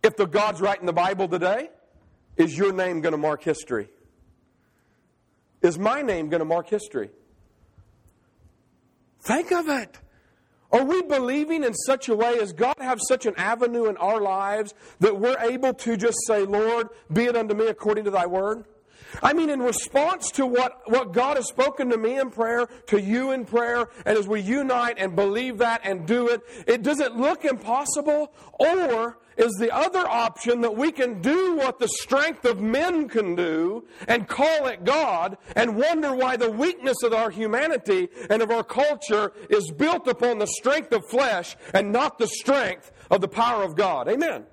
If 0.08 0.16
the 0.16 0.26
God's 0.26 0.62
writing 0.62 0.86
the 0.86 0.94
Bible 0.94 1.28
today, 1.28 1.70
is 2.38 2.58
your 2.58 2.72
name 2.72 3.02
going 3.02 3.12
to 3.12 3.18
mark 3.18 3.44
history? 3.44 3.90
Is 5.62 5.78
my 5.78 6.02
name 6.02 6.30
going 6.30 6.40
to 6.40 6.46
mark 6.46 6.70
history? 6.70 7.10
Think 9.20 9.52
of 9.52 9.68
it. 9.68 10.00
Are 10.72 10.86
we 10.86 11.02
believing 11.02 11.66
in 11.66 11.74
such 11.74 12.08
a 12.08 12.16
way 12.16 12.40
as 12.40 12.54
God 12.54 12.76
have 12.80 13.00
such 13.06 13.26
an 13.26 13.34
avenue 13.36 13.88
in 13.88 13.98
our 13.98 14.22
lives 14.22 14.74
that 15.02 15.20
we're 15.20 15.40
able 15.40 15.74
to 15.74 15.98
just 15.98 16.20
say, 16.26 16.46
Lord, 16.46 16.88
be 17.12 17.26
it 17.26 17.36
unto 17.36 17.54
me 17.54 17.68
according 17.68 18.06
to 18.06 18.12
thy 18.12 18.28
word? 18.28 18.64
I 19.22 19.34
mean, 19.34 19.50
in 19.50 19.62
response 19.62 20.32
to 20.32 20.46
what, 20.46 20.90
what 20.90 21.12
God 21.12 21.36
has 21.36 21.48
spoken 21.48 21.90
to 21.90 21.98
me 21.98 22.18
in 22.18 22.30
prayer, 22.30 22.68
to 22.88 23.02
you 23.02 23.32
in 23.32 23.44
prayer, 23.44 23.90
and 24.06 24.18
as 24.18 24.26
we 24.26 24.40
unite 24.40 25.00
and 25.00 25.18
believe 25.18 25.58
that 25.58 25.82
and 25.84 26.08
do 26.08 26.30
it, 26.30 26.44
it 26.66 26.82
does 26.82 27.02
it 27.02 27.18
look 27.18 27.44
impossible? 27.44 28.32
Or 28.54 29.18
is 29.38 29.54
the 29.54 29.74
other 29.74 30.08
option 30.08 30.62
that 30.62 30.76
we 30.76 30.92
can 30.92 31.22
do 31.22 31.56
what 31.56 31.80
the 31.80 31.88
strength 31.88 32.46
of 32.46 32.60
men 32.60 33.08
can 33.08 33.36
do 33.36 33.86
and 34.08 34.28
call 34.28 34.68
it 34.68 34.84
God 34.84 35.38
and 35.56 35.76
wonder 35.76 36.14
why 36.14 36.38
the 36.38 36.52
weakness 36.52 37.04
of 37.04 37.14
our 37.14 37.30
humanity 37.30 38.10
and 38.30 38.42
of 38.42 38.52
our 38.52 38.64
culture 38.64 39.32
is 39.50 39.72
built 39.72 40.08
upon 40.08 40.40
the 40.40 40.48
strength 40.48 40.92
of 40.92 41.08
flesh 41.10 41.56
and 41.74 41.92
not 41.92 42.18
the 42.18 42.28
strength 42.28 42.92
of 43.10 43.22
the 43.22 43.28
power 43.28 43.64
of 43.64 43.76
God. 43.76 44.10
Amen. 44.10 44.46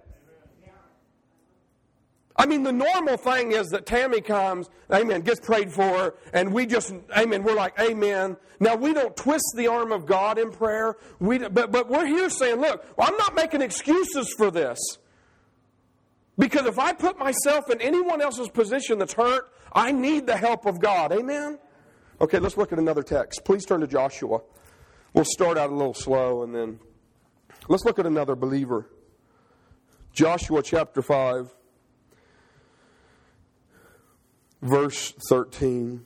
I 2.37 2.47
mean, 2.47 2.65
the 2.65 2.73
normal 2.73 3.17
thing 3.17 3.53
is 3.53 3.69
that 3.69 3.87
Tammy 3.87 4.21
comes, 4.21 4.69
amen, 4.93 5.21
gets 5.21 5.39
prayed 5.39 5.73
for, 5.73 6.17
and 6.33 6.53
we 6.53 6.67
just, 6.67 6.93
amen, 7.17 7.45
we're 7.45 7.55
like, 7.55 7.79
amen. 7.79 8.37
Now, 8.59 8.75
we 8.75 8.93
don't 8.93 9.17
twist 9.17 9.45
the 9.57 9.69
arm 9.69 9.93
of 9.93 10.05
God 10.05 10.39
in 10.39 10.51
prayer, 10.51 10.97
we, 11.21 11.39
but, 11.39 11.71
but 11.71 11.89
we're 11.89 12.07
here 12.07 12.29
saying, 12.29 12.61
look, 12.61 12.85
well, 12.97 13.09
I'm 13.09 13.17
not 13.17 13.37
making 13.37 13.63
excuses 13.63 14.35
for 14.37 14.51
this. 14.51 14.79
Because 16.37 16.67
if 16.67 16.79
I 16.79 16.93
put 16.93 17.19
myself 17.19 17.71
in 17.71 17.81
anyone 17.81 18.21
else's 18.21 18.49
position 18.49 18.99
that's 18.99 19.13
hurt, 19.13 19.53
I 19.73 19.93
need 19.93 20.27
the 20.27 20.37
help 20.37 20.67
of 20.67 20.81
God. 20.81 21.13
Amen? 21.13 21.59
Okay, 22.21 22.41
let's 22.41 22.57
look 22.57 22.73
at 22.73 22.79
another 22.79 23.03
text. 23.03 23.45
Please 23.45 23.65
turn 23.65 23.81
to 23.81 23.87
Joshua. 23.87 24.41
We'll 25.13 25.25
start 25.25 25.57
out 25.57 25.71
a 25.71 25.75
little 25.75 25.95
slow 25.95 26.43
and 26.43 26.53
then 26.53 26.81
let's 27.69 27.85
look 27.85 28.01
at 28.01 28.07
another 28.07 28.35
believer. 28.35 28.91
Joshua 30.13 30.63
chapter 30.63 31.03
5. 31.03 31.55
Verse 34.65 35.13
13. 35.29 36.05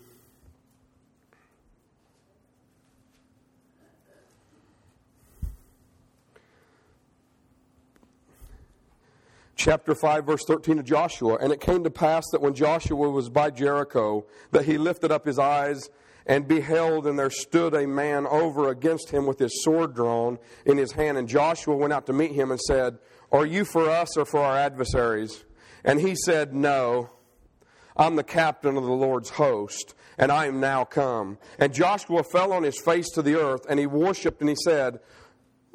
Chapter 9.54 9.94
5, 9.94 10.26
verse 10.26 10.44
13 10.46 10.78
of 10.78 10.84
Joshua. 10.84 11.36
And 11.40 11.52
it 11.52 11.60
came 11.60 11.82
to 11.84 11.90
pass 11.90 12.24
that 12.32 12.40
when 12.40 12.54
Joshua 12.54 13.10
was 13.10 13.28
by 13.28 13.50
Jericho, 13.50 14.24
that 14.52 14.64
he 14.64 14.78
lifted 14.78 15.10
up 15.10 15.24
his 15.26 15.38
eyes 15.38 15.88
and 16.26 16.46
beheld, 16.46 17.06
and 17.06 17.18
there 17.18 17.30
stood 17.30 17.74
a 17.74 17.86
man 17.86 18.26
over 18.26 18.68
against 18.68 19.10
him 19.10 19.26
with 19.26 19.38
his 19.38 19.64
sword 19.64 19.94
drawn 19.94 20.38
in 20.64 20.76
his 20.76 20.92
hand. 20.92 21.18
And 21.18 21.28
Joshua 21.28 21.74
went 21.74 21.92
out 21.92 22.06
to 22.06 22.12
meet 22.12 22.32
him 22.32 22.50
and 22.50 22.60
said, 22.60 22.98
Are 23.32 23.46
you 23.46 23.64
for 23.64 23.88
us 23.88 24.16
or 24.16 24.24
for 24.24 24.40
our 24.40 24.56
adversaries? 24.56 25.44
And 25.84 26.00
he 26.00 26.14
said, 26.14 26.54
No. 26.54 27.10
I'm 27.98 28.16
the 28.16 28.22
captain 28.22 28.76
of 28.76 28.84
the 28.84 28.92
Lord's 28.92 29.30
host, 29.30 29.94
and 30.16 30.30
I 30.30 30.46
am 30.46 30.60
now 30.60 30.84
come. 30.84 31.38
And 31.58 31.74
Joshua 31.74 32.22
fell 32.22 32.52
on 32.52 32.62
his 32.62 32.78
face 32.78 33.08
to 33.10 33.22
the 33.22 33.34
earth, 33.34 33.66
and 33.68 33.80
he 33.80 33.86
worshipped, 33.86 34.40
and 34.40 34.48
he 34.48 34.56
said, 34.64 35.00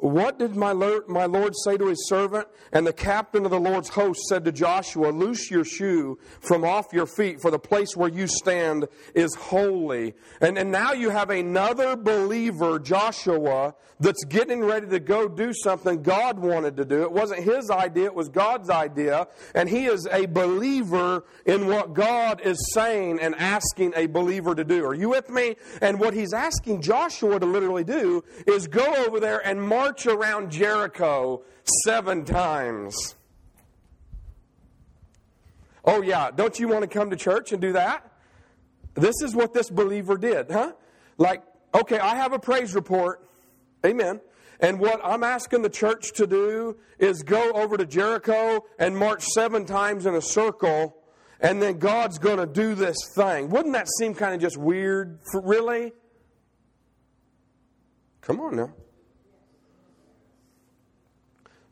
what 0.04 0.38
did 0.38 0.54
my 0.54 0.72
Lord, 0.72 1.08
my 1.08 1.24
Lord 1.24 1.54
say 1.64 1.78
to 1.78 1.86
his 1.86 2.06
servant? 2.08 2.46
And 2.72 2.86
the 2.86 2.92
captain 2.92 3.46
of 3.46 3.50
the 3.50 3.58
Lord's 3.58 3.88
host 3.88 4.20
said 4.28 4.44
to 4.44 4.52
Joshua, 4.52 5.08
Loose 5.08 5.50
your 5.50 5.64
shoe 5.64 6.18
from 6.40 6.62
off 6.62 6.92
your 6.92 7.06
feet, 7.06 7.40
for 7.40 7.50
the 7.50 7.58
place 7.58 7.96
where 7.96 8.10
you 8.10 8.26
stand 8.26 8.86
is 9.14 9.34
holy. 9.34 10.12
And, 10.42 10.58
and 10.58 10.70
now 10.70 10.92
you 10.92 11.08
have 11.08 11.30
another 11.30 11.96
believer, 11.96 12.78
Joshua, 12.78 13.76
that's 13.98 14.24
getting 14.24 14.62
ready 14.62 14.88
to 14.88 15.00
go 15.00 15.26
do 15.26 15.54
something 15.54 16.02
God 16.02 16.38
wanted 16.38 16.76
to 16.76 16.84
do. 16.84 17.02
It 17.04 17.12
wasn't 17.12 17.42
his 17.42 17.70
idea, 17.70 18.04
it 18.04 18.14
was 18.14 18.28
God's 18.28 18.68
idea. 18.68 19.26
And 19.54 19.70
he 19.70 19.86
is 19.86 20.06
a 20.12 20.26
believer 20.26 21.24
in 21.46 21.66
what 21.66 21.94
God 21.94 22.42
is 22.42 22.58
saying 22.74 23.20
and 23.20 23.34
asking 23.36 23.94
a 23.96 24.04
believer 24.04 24.54
to 24.54 24.64
do. 24.64 24.84
Are 24.84 24.94
you 24.94 25.08
with 25.08 25.30
me? 25.30 25.56
And 25.80 25.98
what 25.98 26.12
he's 26.12 26.34
asking 26.34 26.82
Joshua 26.82 27.40
to 27.40 27.46
literally 27.46 27.84
do 27.84 28.22
is 28.46 28.66
go 28.66 29.06
over 29.06 29.18
there 29.18 29.38
and 29.46 29.62
march 29.62 29.93
march 29.94 30.06
around 30.06 30.50
Jericho 30.50 31.42
seven 31.84 32.24
times. 32.24 33.14
Oh, 35.84 36.02
yeah, 36.02 36.30
don't 36.34 36.58
you 36.58 36.66
want 36.66 36.82
to 36.82 36.88
come 36.88 37.10
to 37.10 37.16
church 37.16 37.52
and 37.52 37.60
do 37.60 37.72
that? 37.72 38.10
This 38.94 39.14
is 39.22 39.34
what 39.34 39.52
this 39.52 39.70
believer 39.70 40.16
did, 40.16 40.50
huh? 40.50 40.72
Like, 41.18 41.42
okay, 41.74 41.98
I 41.98 42.16
have 42.16 42.32
a 42.32 42.38
praise 42.38 42.74
report. 42.74 43.28
Amen. 43.86 44.20
And 44.60 44.80
what 44.80 45.00
I'm 45.04 45.22
asking 45.22 45.62
the 45.62 45.70
church 45.70 46.12
to 46.14 46.26
do 46.26 46.76
is 46.98 47.22
go 47.22 47.52
over 47.52 47.76
to 47.76 47.86
Jericho 47.86 48.64
and 48.78 48.96
march 48.96 49.24
seven 49.26 49.64
times 49.64 50.06
in 50.06 50.14
a 50.14 50.22
circle, 50.22 50.96
and 51.40 51.62
then 51.62 51.78
God's 51.78 52.18
going 52.18 52.38
to 52.38 52.46
do 52.46 52.74
this 52.74 52.96
thing. 53.14 53.50
Wouldn't 53.50 53.74
that 53.74 53.88
seem 53.98 54.14
kind 54.14 54.34
of 54.34 54.40
just 54.40 54.56
weird? 54.56 55.20
For, 55.30 55.40
really? 55.40 55.92
Come 58.22 58.40
on 58.40 58.56
now. 58.56 58.72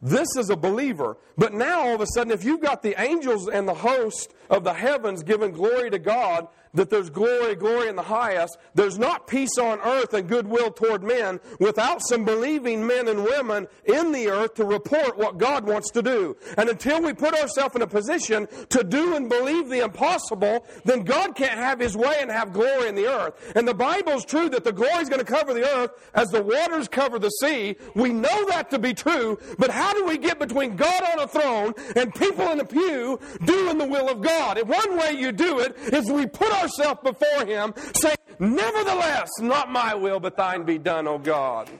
This 0.02 0.36
is 0.36 0.50
a 0.50 0.56
believer. 0.56 1.16
But 1.38 1.54
now, 1.54 1.82
all 1.82 1.94
of 1.94 2.00
a 2.00 2.06
sudden, 2.08 2.32
if 2.32 2.42
you've 2.42 2.60
got 2.60 2.82
the 2.82 3.00
angels 3.00 3.48
and 3.48 3.68
the 3.68 3.74
host 3.74 4.34
of 4.50 4.64
the 4.64 4.74
heavens 4.74 5.22
giving 5.22 5.52
glory 5.52 5.90
to 5.90 5.98
God, 6.00 6.48
that 6.74 6.90
there's 6.90 7.10
glory, 7.10 7.54
glory 7.54 7.88
in 7.88 7.96
the 7.96 8.02
highest. 8.02 8.56
There's 8.74 8.98
not 8.98 9.26
peace 9.26 9.58
on 9.58 9.80
earth 9.80 10.14
and 10.14 10.28
goodwill 10.28 10.70
toward 10.70 11.02
men 11.02 11.40
without 11.60 12.00
some 12.02 12.24
believing 12.24 12.86
men 12.86 13.08
and 13.08 13.24
women 13.24 13.66
in 13.84 14.12
the 14.12 14.28
earth 14.28 14.54
to 14.54 14.64
report 14.64 15.18
what 15.18 15.38
God 15.38 15.66
wants 15.66 15.90
to 15.90 16.02
do. 16.02 16.36
And 16.56 16.68
until 16.68 17.02
we 17.02 17.12
put 17.12 17.34
ourselves 17.34 17.76
in 17.76 17.82
a 17.82 17.86
position 17.86 18.48
to 18.70 18.82
do 18.82 19.16
and 19.16 19.28
believe 19.28 19.68
the 19.68 19.84
impossible, 19.84 20.64
then 20.84 21.02
God 21.02 21.34
can't 21.34 21.58
have 21.58 21.78
His 21.78 21.96
way 21.96 22.16
and 22.20 22.30
have 22.30 22.52
glory 22.52 22.88
in 22.88 22.94
the 22.94 23.06
earth. 23.06 23.52
And 23.54 23.68
the 23.68 23.74
Bible's 23.74 24.24
true 24.24 24.48
that 24.50 24.64
the 24.64 24.72
glory 24.72 25.02
is 25.02 25.08
going 25.08 25.24
to 25.24 25.30
cover 25.30 25.52
the 25.52 25.68
earth 25.68 25.90
as 26.14 26.28
the 26.28 26.42
waters 26.42 26.88
cover 26.88 27.18
the 27.18 27.30
sea. 27.30 27.76
We 27.94 28.10
know 28.10 28.46
that 28.48 28.70
to 28.70 28.78
be 28.78 28.94
true, 28.94 29.38
but 29.58 29.70
how 29.70 29.92
do 29.92 30.06
we 30.06 30.16
get 30.16 30.38
between 30.38 30.76
God 30.76 31.02
on 31.12 31.20
a 31.20 31.28
throne 31.28 31.74
and 31.96 32.14
people 32.14 32.48
in 32.50 32.60
a 32.60 32.64
pew 32.64 33.20
doing 33.44 33.78
the 33.78 33.86
will 33.86 34.08
of 34.08 34.22
God? 34.22 34.58
And 34.58 34.68
one 34.68 34.96
way 34.96 35.12
you 35.12 35.32
do 35.32 35.58
it 35.58 35.76
is 35.92 36.10
we 36.10 36.26
put 36.26 36.52
before 37.02 37.46
Him, 37.46 37.74
saying, 37.94 38.16
Nevertheless, 38.38 39.30
not 39.40 39.70
my 39.70 39.94
will, 39.94 40.20
but 40.20 40.36
thine 40.36 40.64
be 40.64 40.78
done, 40.78 41.06
O 41.06 41.18
God. 41.18 41.70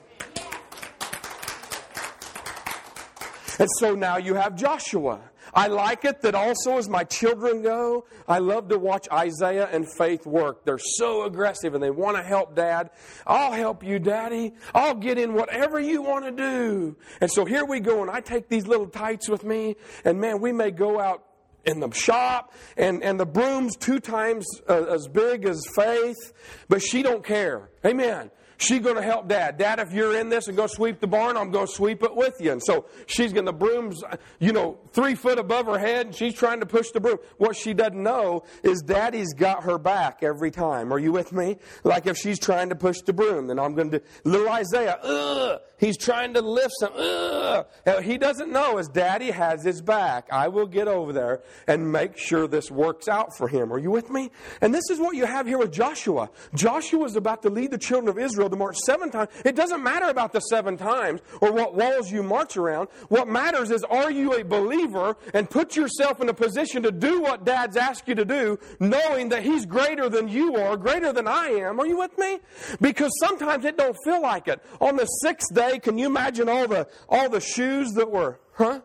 And 3.59 3.69
so 3.79 3.95
now 3.95 4.17
you 4.17 4.33
have 4.35 4.55
Joshua. 4.55 5.19
I 5.53 5.67
like 5.67 6.03
it 6.03 6.21
that 6.21 6.33
also 6.33 6.77
as 6.77 6.89
my 6.89 7.03
children 7.03 7.61
go, 7.61 8.05
I 8.27 8.39
love 8.39 8.69
to 8.69 8.79
watch 8.79 9.07
Isaiah 9.11 9.69
and 9.71 9.87
Faith 9.87 10.25
work. 10.25 10.65
They're 10.65 10.79
so 10.79 11.25
aggressive 11.25 11.75
and 11.75 11.83
they 11.83 11.91
want 11.91 12.17
to 12.17 12.23
help 12.23 12.55
dad. 12.55 12.89
I'll 13.27 13.51
help 13.51 13.83
you, 13.83 13.99
daddy. 13.99 14.53
I'll 14.73 14.95
get 14.95 15.19
in 15.19 15.33
whatever 15.33 15.79
you 15.79 16.01
want 16.01 16.25
to 16.25 16.31
do. 16.31 16.97
And 17.21 17.31
so 17.31 17.45
here 17.45 17.65
we 17.65 17.81
go 17.81 18.01
and 18.01 18.09
I 18.09 18.21
take 18.21 18.49
these 18.49 18.65
little 18.65 18.87
tights 18.87 19.29
with 19.29 19.43
me 19.43 19.75
and 20.03 20.19
man, 20.19 20.41
we 20.41 20.51
may 20.51 20.71
go 20.71 20.99
out 20.99 21.23
in 21.65 21.79
the 21.79 21.91
shop 21.91 22.53
and, 22.77 23.03
and 23.03 23.19
the 23.19 23.25
broom's 23.25 23.75
two 23.75 23.99
times 23.99 24.45
uh, 24.69 24.85
as 24.85 25.07
big 25.07 25.45
as 25.45 25.61
faith 25.75 26.33
but 26.69 26.81
she 26.81 27.03
don't 27.03 27.23
care. 27.23 27.69
Amen 27.85 28.31
She's 28.63 28.79
going 28.79 28.95
to 28.95 29.01
help 29.01 29.27
dad. 29.27 29.57
Dad, 29.57 29.79
if 29.79 29.91
you're 29.91 30.17
in 30.17 30.29
this 30.29 30.47
and 30.47 30.55
go 30.55 30.67
sweep 30.67 31.01
the 31.01 31.07
barn, 31.07 31.35
I'm 31.35 31.51
going 31.51 31.67
to 31.67 31.73
sweep 31.73 32.01
it 32.01 32.15
with 32.15 32.39
you. 32.39 32.53
And 32.53 32.61
so 32.63 32.85
she's 33.07 33.33
going, 33.33 33.45
the 33.45 33.51
broom's, 33.51 34.01
you 34.39 34.53
know, 34.53 34.79
three 34.93 35.15
foot 35.15 35.37
above 35.37 35.65
her 35.65 35.77
head 35.77 36.05
and 36.07 36.15
she's 36.15 36.33
trying 36.33 36.61
to 36.61 36.65
push 36.65 36.91
the 36.91 37.01
broom. 37.01 37.17
What 37.37 37.57
she 37.57 37.73
doesn't 37.73 38.01
know 38.01 38.43
is 38.63 38.81
daddy's 38.81 39.33
got 39.33 39.63
her 39.63 39.77
back 39.77 40.23
every 40.23 40.49
time. 40.49 40.93
Are 40.93 40.99
you 40.99 41.11
with 41.11 41.33
me? 41.33 41.57
Like 41.83 42.07
if 42.07 42.17
she's 42.17 42.39
trying 42.39 42.69
to 42.69 42.75
push 42.75 43.01
the 43.01 43.11
broom, 43.11 43.47
then 43.47 43.59
I'm 43.59 43.75
going 43.75 43.91
to 43.91 44.01
little 44.23 44.49
Isaiah, 44.49 44.97
ugh, 45.03 45.59
he's 45.77 45.97
trying 45.97 46.33
to 46.35 46.41
lift 46.41 46.73
some, 46.79 46.93
ugh. 46.95 47.65
He 48.01 48.17
doesn't 48.17 48.51
know 48.51 48.77
as 48.77 48.87
daddy 48.87 49.31
has 49.31 49.63
his 49.63 49.81
back. 49.81 50.27
I 50.31 50.47
will 50.47 50.67
get 50.67 50.87
over 50.87 51.11
there 51.11 51.41
and 51.67 51.91
make 51.91 52.17
sure 52.17 52.47
this 52.47 52.71
works 52.71 53.09
out 53.09 53.35
for 53.35 53.49
him. 53.49 53.73
Are 53.73 53.79
you 53.79 53.91
with 53.91 54.09
me? 54.09 54.31
And 54.61 54.73
this 54.73 54.89
is 54.89 54.99
what 54.99 55.15
you 55.15 55.25
have 55.25 55.47
here 55.47 55.57
with 55.57 55.73
Joshua. 55.73 56.29
Joshua 56.55 57.03
is 57.03 57.17
about 57.17 57.41
to 57.41 57.49
lead 57.49 57.71
the 57.71 57.77
children 57.77 58.07
of 58.07 58.17
Israel 58.17 58.49
to 58.53 58.57
march 58.59 58.77
seven 58.85 59.09
times. 59.09 59.29
It 59.43 59.55
doesn't 59.55 59.83
matter 59.83 60.05
about 60.05 60.31
the 60.31 60.39
seven 60.39 60.77
times 60.77 61.21
or 61.41 61.51
what 61.51 61.75
walls 61.75 62.11
you 62.11 62.23
march 62.23 62.55
around. 62.55 62.89
What 63.09 63.27
matters 63.27 63.71
is 63.71 63.83
are 63.83 64.11
you 64.11 64.33
a 64.33 64.43
believer 64.43 65.17
and 65.33 65.49
put 65.49 65.75
yourself 65.75 66.21
in 66.21 66.29
a 66.29 66.33
position 66.33 66.83
to 66.83 66.91
do 66.91 67.21
what 67.21 67.45
dad's 67.45 67.77
asked 67.77 68.07
you 68.07 68.15
to 68.15 68.25
do, 68.25 68.59
knowing 68.79 69.29
that 69.29 69.43
he's 69.43 69.65
greater 69.65 70.09
than 70.09 70.27
you 70.27 70.55
are, 70.55 70.77
greater 70.77 71.11
than 71.11 71.27
I 71.27 71.47
am. 71.47 71.79
Are 71.79 71.87
you 71.87 71.97
with 71.97 72.17
me? 72.17 72.39
Because 72.79 73.11
sometimes 73.19 73.65
it 73.65 73.77
don't 73.77 73.97
feel 74.03 74.21
like 74.21 74.47
it. 74.47 74.61
On 74.79 74.95
the 74.95 75.05
sixth 75.05 75.53
day, 75.53 75.79
can 75.79 75.97
you 75.97 76.05
imagine 76.05 76.47
all 76.49 76.67
the 76.67 76.87
all 77.09 77.29
the 77.29 77.41
shoes 77.41 77.91
that 77.93 78.09
were, 78.09 78.39
huh? 78.53 78.81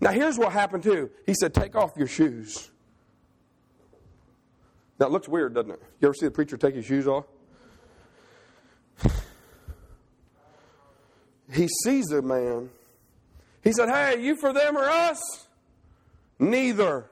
Now 0.00 0.10
here's 0.10 0.38
what 0.38 0.52
happened 0.52 0.82
too. 0.82 1.10
He 1.26 1.34
said, 1.34 1.54
Take 1.54 1.76
off 1.76 1.92
your 1.96 2.06
shoes. 2.06 2.70
Now 4.98 5.06
it 5.06 5.12
looks 5.12 5.28
weird, 5.28 5.54
doesn't 5.54 5.70
it? 5.70 5.82
You 6.00 6.08
ever 6.08 6.14
see 6.14 6.26
the 6.26 6.32
preacher 6.32 6.56
take 6.56 6.74
his 6.74 6.84
shoes 6.84 7.06
off? 7.06 7.24
He 11.52 11.68
sees 11.84 12.10
a 12.12 12.22
man. 12.22 12.70
He 13.62 13.72
said, 13.72 13.88
Hey, 13.88 14.22
you 14.22 14.36
for 14.36 14.52
them 14.52 14.76
or 14.76 14.84
us? 14.84 15.46
Neither. 16.38 17.10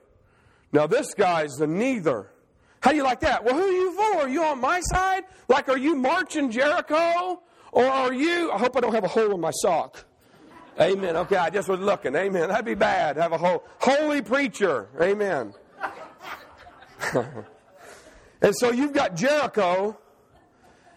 Now, 0.72 0.86
this 0.86 1.14
guy's 1.14 1.52
the 1.52 1.66
neither. 1.66 2.30
How 2.80 2.90
do 2.90 2.96
you 2.96 3.02
like 3.02 3.20
that? 3.20 3.44
Well, 3.44 3.54
who 3.54 3.62
are 3.62 3.72
you 3.72 3.92
for? 3.92 4.20
Are 4.20 4.28
you 4.28 4.44
on 4.44 4.60
my 4.60 4.80
side? 4.80 5.24
Like, 5.48 5.68
are 5.68 5.78
you 5.78 5.96
marching 5.96 6.50
Jericho? 6.50 7.40
Or 7.72 7.84
are 7.84 8.12
you, 8.12 8.52
I 8.52 8.58
hope 8.58 8.76
I 8.76 8.80
don't 8.80 8.94
have 8.94 9.04
a 9.04 9.08
hole 9.08 9.34
in 9.34 9.40
my 9.40 9.50
sock. 9.50 10.04
Amen. 10.80 11.16
Okay, 11.16 11.36
I 11.36 11.50
just 11.50 11.68
was 11.68 11.80
looking. 11.80 12.14
Amen. 12.14 12.48
That'd 12.48 12.64
be 12.64 12.74
bad. 12.74 13.16
Have 13.16 13.32
a 13.32 13.38
whole 13.38 13.64
holy 13.78 14.22
preacher. 14.22 14.88
Amen. 15.00 15.54
and 18.42 18.54
so 18.54 18.70
you've 18.70 18.92
got 18.92 19.16
Jericho 19.16 19.98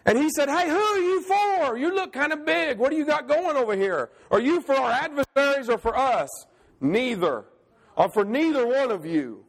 and 0.06 0.18
he 0.18 0.30
said, 0.30 0.50
Hey, 0.50 0.68
who 0.70 0.80
are 0.80 0.98
you 0.98 1.22
for? 1.22 1.78
You 1.78 1.94
look 1.94 2.14
kind 2.14 2.34
of 2.34 2.46
big. 2.46 2.78
What 2.78 2.92
do 2.92 2.98
you 2.98 3.06
got 3.06 3.28
going 3.28 3.58
over 3.58 3.76
here? 3.76 4.10
Are 4.32 4.40
you 4.40 4.62
for 4.62 4.76
our 4.76 4.92
adversaries 4.92 5.70
or 5.70 5.78
for 5.78 5.96
us? 5.96 6.30
Neither. 6.82 7.46
I'm 7.98 8.10
for 8.12 8.24
neither 8.24 8.66
one 8.66 8.92
of 8.92 9.06
you. 9.06 9.46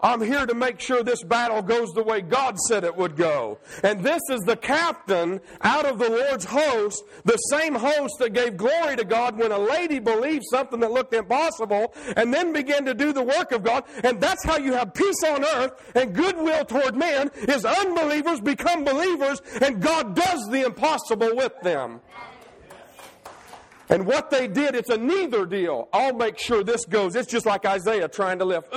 I'm 0.00 0.20
here 0.20 0.44
to 0.44 0.54
make 0.54 0.78
sure 0.78 1.02
this 1.02 1.22
battle 1.22 1.62
goes 1.62 1.90
the 1.92 2.02
way 2.02 2.20
God 2.20 2.58
said 2.68 2.84
it 2.84 2.94
would 2.96 3.16
go. 3.16 3.58
And 3.82 4.04
this 4.04 4.20
is 4.30 4.42
the 4.42 4.56
captain 4.56 5.40
out 5.62 5.86
of 5.86 5.98
the 5.98 6.10
Lord's 6.10 6.44
host, 6.44 7.02
the 7.24 7.36
same 7.50 7.74
host 7.74 8.14
that 8.18 8.34
gave 8.34 8.58
glory 8.58 8.96
to 8.96 9.04
God 9.04 9.38
when 9.38 9.52
a 9.52 9.58
lady 9.58 9.98
believed 9.98 10.44
something 10.50 10.80
that 10.80 10.92
looked 10.92 11.14
impossible 11.14 11.94
and 12.14 12.32
then 12.32 12.52
began 12.52 12.84
to 12.84 12.92
do 12.92 13.14
the 13.14 13.22
work 13.22 13.52
of 13.52 13.64
God. 13.64 13.84
And 14.04 14.20
that's 14.20 14.44
how 14.44 14.58
you 14.58 14.74
have 14.74 14.92
peace 14.92 15.24
on 15.24 15.44
earth 15.44 15.72
and 15.94 16.14
goodwill 16.14 16.66
toward 16.66 16.94
men 16.94 17.30
is 17.48 17.64
unbelievers 17.64 18.40
become 18.40 18.84
believers 18.84 19.40
and 19.62 19.80
God 19.80 20.14
does 20.14 20.46
the 20.50 20.66
impossible 20.66 21.34
with 21.34 21.58
them. 21.62 22.00
And 23.88 24.06
what 24.06 24.30
they 24.30 24.48
did, 24.48 24.74
it's 24.74 24.90
a 24.90 24.98
neither 24.98 25.46
deal. 25.46 25.88
I'll 25.92 26.12
make 26.12 26.38
sure 26.38 26.64
this 26.64 26.84
goes. 26.84 27.14
It's 27.14 27.30
just 27.30 27.46
like 27.46 27.64
Isaiah 27.64 28.08
trying 28.08 28.40
to 28.40 28.44
lift. 28.44 28.74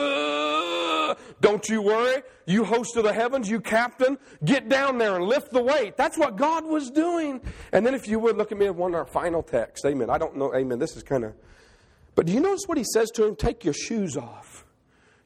Don't 1.41 1.67
you 1.69 1.81
worry. 1.81 2.21
You 2.45 2.63
host 2.63 2.97
of 2.97 3.03
the 3.03 3.13
heavens, 3.13 3.49
you 3.49 3.61
captain, 3.61 4.17
get 4.43 4.69
down 4.69 4.97
there 4.97 5.15
and 5.15 5.25
lift 5.25 5.51
the 5.51 5.61
weight. 5.61 5.95
That's 5.95 6.17
what 6.17 6.35
God 6.35 6.65
was 6.65 6.89
doing. 6.89 7.41
And 7.71 7.85
then 7.85 7.93
if 7.93 8.07
you 8.07 8.19
would 8.19 8.37
look 8.37 8.51
at 8.51 8.57
me 8.57 8.65
at 8.65 8.75
one 8.75 8.93
of 8.93 8.99
our 8.99 9.05
final 9.05 9.43
texts. 9.43 9.85
Amen. 9.85 10.09
I 10.09 10.17
don't 10.17 10.35
know. 10.35 10.53
Amen. 10.53 10.79
This 10.79 10.97
is 10.97 11.03
kind 11.03 11.23
of. 11.23 11.33
But 12.15 12.25
do 12.25 12.33
you 12.33 12.39
notice 12.39 12.63
what 12.65 12.77
he 12.77 12.83
says 12.83 13.11
to 13.11 13.25
him? 13.25 13.35
Take 13.35 13.63
your 13.63 13.73
shoes 13.73 14.17
off. 14.17 14.65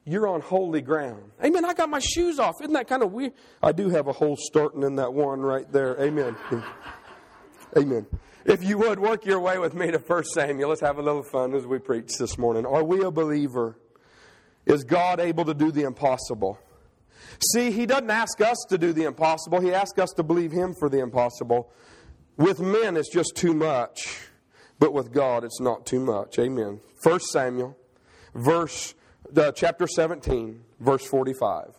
You're 0.04 0.28
on 0.28 0.42
holy 0.42 0.82
ground. 0.82 1.30
Amen. 1.42 1.64
I 1.64 1.72
got 1.72 1.88
my 1.88 1.98
shoes 1.98 2.38
off. 2.38 2.56
Isn't 2.60 2.74
that 2.74 2.86
kind 2.86 3.02
of 3.02 3.12
weird? 3.12 3.32
I 3.62 3.72
do 3.72 3.88
have 3.88 4.06
a 4.06 4.12
hole 4.12 4.36
starting 4.38 4.82
in 4.82 4.96
that 4.96 5.14
one 5.14 5.40
right 5.40 5.70
there. 5.72 5.98
Amen. 6.00 6.36
Amen. 7.76 8.06
If 8.44 8.62
you 8.62 8.76
would, 8.78 9.00
work 9.00 9.24
your 9.24 9.40
way 9.40 9.58
with 9.58 9.72
me 9.72 9.90
to 9.90 9.98
1 9.98 10.24
Samuel. 10.24 10.68
Let's 10.68 10.82
have 10.82 10.98
a 10.98 11.02
little 11.02 11.22
fun 11.22 11.54
as 11.54 11.66
we 11.66 11.78
preach 11.78 12.18
this 12.18 12.36
morning. 12.36 12.66
Are 12.66 12.84
we 12.84 13.02
a 13.02 13.10
believer? 13.10 13.78
Is 14.66 14.84
God 14.84 15.20
able 15.20 15.44
to 15.44 15.54
do 15.54 15.70
the 15.70 15.82
impossible? 15.82 16.58
See, 17.52 17.70
He 17.70 17.86
doesn't 17.86 18.10
ask 18.10 18.40
us 18.40 18.56
to 18.68 18.78
do 18.78 18.92
the 18.92 19.04
impossible, 19.04 19.60
He 19.60 19.72
asks 19.72 19.98
us 19.98 20.10
to 20.16 20.22
believe 20.22 20.52
Him 20.52 20.74
for 20.78 20.88
the 20.88 21.00
impossible. 21.00 21.70
With 22.36 22.60
men, 22.60 22.96
it's 22.96 23.12
just 23.12 23.36
too 23.36 23.54
much, 23.54 24.18
but 24.78 24.92
with 24.92 25.12
God, 25.12 25.44
it's 25.44 25.60
not 25.60 25.86
too 25.86 26.00
much. 26.00 26.38
Amen. 26.38 26.80
1 27.02 27.20
Samuel, 27.20 27.76
verse, 28.34 28.94
uh, 29.36 29.52
chapter 29.52 29.86
17, 29.86 30.60
verse 30.80 31.04
45. 31.06 31.74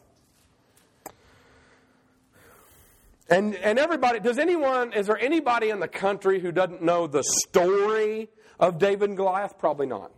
And, 3.27 3.55
and 3.55 3.79
everybody, 3.79 4.19
does 4.19 4.37
anyone, 4.37 4.93
is 4.93 5.07
there 5.07 5.17
anybody 5.17 5.71
in 5.71 5.79
the 5.79 5.87
country 5.87 6.39
who 6.39 6.51
doesn't 6.51 6.83
know 6.83 7.07
the 7.07 7.23
story 7.23 8.29
of 8.59 8.77
David 8.77 9.09
and 9.09 9.17
Goliath? 9.17 9.57
Probably 9.57 9.87
not. 9.87 10.11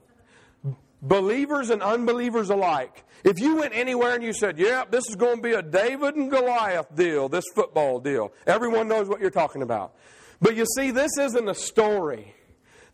Believers 1.02 1.70
and 1.70 1.84
unbelievers 1.84 2.50
alike. 2.50 3.04
If 3.24 3.40
you 3.40 3.58
went 3.58 3.76
anywhere 3.76 4.16
and 4.16 4.24
you 4.24 4.34
said, 4.34 4.58
yeah, 4.58 4.84
this 4.90 5.08
is 5.08 5.16
going 5.16 5.38
to 5.38 5.42
be 5.42 5.54
a 5.54 5.62
David 5.62 6.16
and 6.16 6.32
Goliath 6.32 6.96
deal, 6.96 7.30
this 7.30 7.46
football 7.54 8.00
deal, 8.00 8.34
everyone 8.46 8.88
knows 8.88 9.08
what 9.08 9.22
you're 9.22 9.30
talking 9.30 9.62
about. 9.62 9.94
But 10.42 10.56
you 10.56 10.66
see, 10.76 10.92
this 10.92 11.12
isn't 11.20 11.48
a 11.48 11.56
story. 11.56 12.34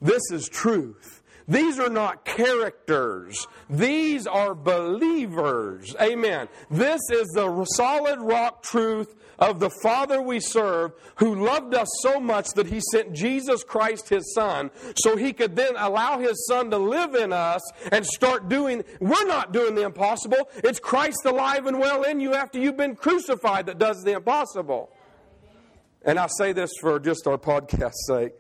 This 0.01 0.21
is 0.31 0.49
truth. 0.49 1.21
These 1.47 1.79
are 1.79 1.89
not 1.89 2.23
characters. 2.23 3.47
These 3.69 4.27
are 4.27 4.55
believers. 4.55 5.95
Amen. 6.01 6.47
This 6.71 7.01
is 7.11 7.27
the 7.35 7.65
solid 7.75 8.19
rock 8.21 8.63
truth 8.63 9.13
of 9.39 9.59
the 9.59 9.69
Father 9.81 10.21
we 10.21 10.39
serve 10.39 10.91
who 11.17 11.43
loved 11.45 11.73
us 11.73 11.87
so 12.01 12.19
much 12.19 12.47
that 12.55 12.67
he 12.67 12.81
sent 12.91 13.13
Jesus 13.13 13.63
Christ, 13.63 14.09
his 14.09 14.33
Son, 14.33 14.71
so 14.97 15.17
he 15.17 15.33
could 15.33 15.55
then 15.55 15.73
allow 15.77 16.19
his 16.19 16.45
Son 16.47 16.69
to 16.71 16.77
live 16.77 17.15
in 17.15 17.33
us 17.33 17.61
and 17.91 18.05
start 18.05 18.49
doing. 18.49 18.83
We're 18.99 19.25
not 19.25 19.53
doing 19.53 19.75
the 19.75 19.83
impossible. 19.83 20.49
It's 20.57 20.79
Christ 20.79 21.25
alive 21.25 21.65
and 21.65 21.79
well 21.79 22.03
in 22.03 22.19
you 22.19 22.33
after 22.33 22.59
you've 22.59 22.77
been 22.77 22.95
crucified 22.95 23.65
that 23.67 23.77
does 23.77 24.03
the 24.03 24.13
impossible. 24.13 24.89
And 26.05 26.19
I 26.19 26.27
say 26.27 26.51
this 26.53 26.71
for 26.81 26.99
just 26.99 27.27
our 27.27 27.37
podcast 27.37 27.93
sake. 28.07 28.33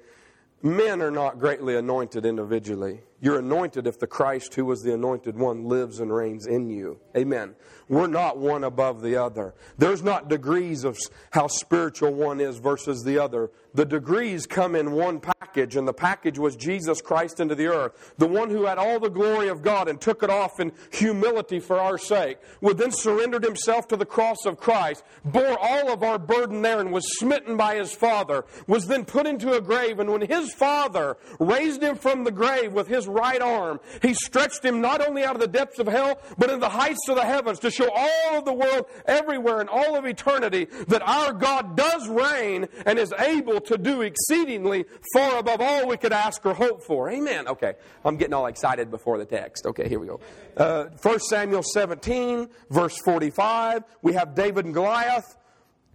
Men 0.61 1.01
are 1.01 1.11
not 1.11 1.39
greatly 1.39 1.75
anointed 1.75 2.25
individually. 2.25 3.01
You're 3.23 3.39
anointed 3.39 3.87
if 3.87 3.99
the 3.99 4.05
Christ 4.05 4.53
who 4.55 4.65
was 4.65 4.81
the 4.81 4.93
anointed 4.93 5.37
one 5.37 5.63
lives 5.63 6.01
and 6.01 6.13
reigns 6.13 6.45
in 6.45 6.69
you. 6.69 6.99
Amen. 7.15 7.55
We're 7.87 8.07
not 8.07 8.37
one 8.37 8.65
above 8.65 9.01
the 9.01 9.15
other. 9.15 9.53
There's 9.77 10.03
not 10.03 10.27
degrees 10.27 10.83
of 10.83 10.97
how 11.31 11.47
spiritual 11.47 12.13
one 12.13 12.41
is 12.41 12.57
versus 12.57 13.01
the 13.05 13.19
other. 13.19 13.51
The 13.73 13.85
degrees 13.85 14.45
come 14.45 14.75
in 14.75 14.91
one 14.91 15.19
package, 15.19 15.75
and 15.75 15.87
the 15.87 15.93
package 15.93 16.37
was 16.37 16.55
Jesus 16.55 17.01
Christ 17.01 17.39
into 17.39 17.55
the 17.55 17.67
earth. 17.67 18.13
The 18.17 18.27
one 18.27 18.49
who 18.49 18.65
had 18.65 18.77
all 18.77 18.99
the 18.99 19.09
glory 19.09 19.47
of 19.47 19.61
God 19.61 19.87
and 19.87 19.99
took 19.99 20.21
it 20.21 20.29
off 20.29 20.59
in 20.59 20.73
humility 20.91 21.59
for 21.59 21.79
our 21.79 21.97
sake, 21.97 22.37
would 22.61 22.77
then 22.77 22.91
surrendered 22.91 23.43
himself 23.43 23.87
to 23.87 23.97
the 23.97 24.05
cross 24.05 24.45
of 24.45 24.59
Christ, 24.59 25.03
bore 25.25 25.57
all 25.57 25.91
of 25.91 26.03
our 26.03 26.19
burden 26.19 26.61
there, 26.61 26.79
and 26.79 26.91
was 26.91 27.17
smitten 27.17 27.57
by 27.57 27.75
his 27.75 27.93
Father, 27.93 28.45
was 28.67 28.87
then 28.87 29.05
put 29.05 29.25
into 29.25 29.53
a 29.53 29.61
grave, 29.61 29.99
and 29.99 30.11
when 30.11 30.21
his 30.21 30.53
Father 30.53 31.17
raised 31.39 31.81
him 31.81 31.95
from 31.95 32.23
the 32.23 32.31
grave 32.31 32.73
with 32.73 32.87
his 32.87 33.07
right 33.13 33.41
arm. 33.41 33.79
He 34.01 34.13
stretched 34.13 34.63
him 34.63 34.81
not 34.81 35.07
only 35.07 35.23
out 35.23 35.35
of 35.35 35.41
the 35.41 35.47
depths 35.47 35.79
of 35.79 35.87
hell, 35.87 36.19
but 36.37 36.49
in 36.49 36.59
the 36.59 36.69
heights 36.69 37.07
of 37.09 37.15
the 37.15 37.25
heavens 37.25 37.59
to 37.59 37.71
show 37.71 37.89
all 37.93 38.37
of 38.37 38.45
the 38.45 38.53
world 38.53 38.85
everywhere 39.05 39.61
in 39.61 39.69
all 39.69 39.95
of 39.95 40.05
eternity 40.05 40.65
that 40.87 41.01
our 41.01 41.33
God 41.33 41.77
does 41.77 42.07
reign 42.07 42.67
and 42.85 42.99
is 42.99 43.13
able 43.19 43.61
to 43.61 43.77
do 43.77 44.01
exceedingly 44.01 44.85
far 45.13 45.39
above 45.39 45.61
all 45.61 45.87
we 45.87 45.97
could 45.97 46.13
ask 46.13 46.45
or 46.45 46.53
hope 46.53 46.83
for. 46.83 47.09
Amen. 47.09 47.47
Okay, 47.47 47.73
I'm 48.03 48.17
getting 48.17 48.33
all 48.33 48.47
excited 48.47 48.89
before 48.89 49.17
the 49.17 49.25
text. 49.25 49.65
Okay, 49.65 49.87
here 49.87 49.99
we 49.99 50.07
go. 50.07 50.19
Uh, 50.57 50.85
1 51.01 51.19
Samuel 51.19 51.63
17, 51.63 52.49
verse 52.69 52.97
45. 53.05 53.83
We 54.01 54.13
have 54.13 54.35
David 54.35 54.65
and 54.65 54.73
Goliath. 54.73 55.37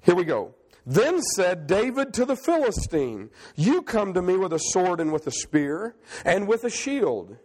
Here 0.02 0.14
we 0.14 0.24
go. 0.24 0.54
Then 0.88 1.20
said 1.20 1.66
David 1.66 2.14
to 2.14 2.24
the 2.24 2.34
Philistine, 2.34 3.28
You 3.54 3.82
come 3.82 4.14
to 4.14 4.22
me 4.22 4.38
with 4.38 4.54
a 4.54 4.58
sword 4.58 5.00
and 5.00 5.12
with 5.12 5.26
a 5.26 5.30
spear 5.30 5.94
and 6.24 6.48
with 6.48 6.64
a 6.64 6.70
shield. 6.70 7.36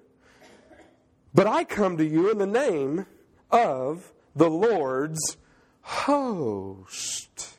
But 1.34 1.46
I 1.46 1.66
come 1.66 1.98
to 1.98 2.06
you 2.06 2.32
in 2.32 2.38
the 2.38 2.48
name 2.48 3.06
of 3.52 4.14
the 4.34 4.50
Lord's 4.50 5.36
host, 5.82 7.58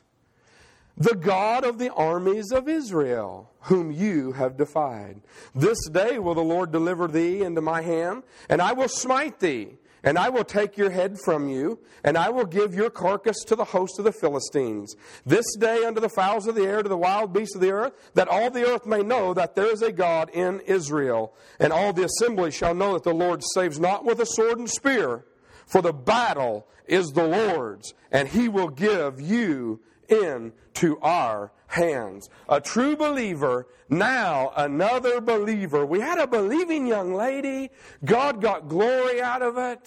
the 0.97 1.13
God 1.13 1.63
of 1.63 1.77
the 1.77 1.93
armies 1.93 2.51
of 2.51 2.67
Israel, 2.67 3.51
whom 3.61 3.91
you 3.91 4.31
have 4.31 4.57
defied. 4.57 5.21
This 5.53 5.87
day 5.89 6.17
will 6.17 6.33
the 6.33 6.41
Lord 6.41 6.71
deliver 6.71 7.07
thee 7.07 7.43
into 7.43 7.61
my 7.61 7.83
hand, 7.83 8.23
and 8.49 8.59
I 8.59 8.73
will 8.73 8.87
smite 8.87 9.39
thee 9.39 9.77
and 10.05 10.19
I 10.19 10.29
will 10.29 10.43
take 10.43 10.77
your 10.77 10.91
head 10.91 11.17
from 11.25 11.49
you, 11.49 11.79
and 12.03 12.15
I 12.15 12.29
will 12.29 12.45
give 12.45 12.75
your 12.75 12.91
carcass 12.91 13.43
to 13.47 13.55
the 13.55 13.65
host 13.65 13.97
of 13.97 14.05
the 14.05 14.11
Philistines. 14.11 14.95
This 15.25 15.45
day 15.57 15.83
unto 15.83 15.99
the 15.99 16.09
fowls 16.09 16.45
of 16.45 16.53
the 16.53 16.63
air, 16.63 16.83
to 16.83 16.87
the 16.87 16.95
wild 16.95 17.33
beasts 17.33 17.55
of 17.55 17.61
the 17.61 17.71
earth, 17.71 17.93
that 18.13 18.27
all 18.27 18.51
the 18.51 18.67
earth 18.67 18.85
may 18.85 19.01
know 19.01 19.33
that 19.33 19.55
there 19.55 19.71
is 19.73 19.81
a 19.81 19.91
God 19.91 20.29
in 20.31 20.59
Israel. 20.61 21.33
And 21.59 21.73
all 21.73 21.91
the 21.91 22.05
assembly 22.05 22.51
shall 22.51 22.75
know 22.75 22.93
that 22.93 23.03
the 23.03 23.15
Lord 23.15 23.41
saves 23.55 23.79
not 23.79 24.05
with 24.05 24.19
a 24.19 24.27
sword 24.27 24.59
and 24.59 24.69
spear, 24.69 25.25
for 25.65 25.81
the 25.81 25.93
battle 25.93 26.67
is 26.85 27.07
the 27.07 27.27
Lord's, 27.27 27.95
and 28.11 28.27
he 28.27 28.47
will 28.47 28.69
give 28.69 29.19
you 29.19 29.79
into 30.09 30.99
our 31.01 31.51
hands. 31.67 32.29
A 32.47 32.61
true 32.61 32.95
believer, 32.95 33.67
now 33.89 34.51
another 34.55 35.21
believer. 35.21 35.85
We 35.85 35.99
had 35.99 36.19
a 36.19 36.27
believing 36.27 36.87
young 36.87 37.13
lady. 37.13 37.71
God 38.03 38.41
got 38.41 38.67
glory 38.67 39.21
out 39.21 39.41
of 39.41 39.57
it. 39.57 39.79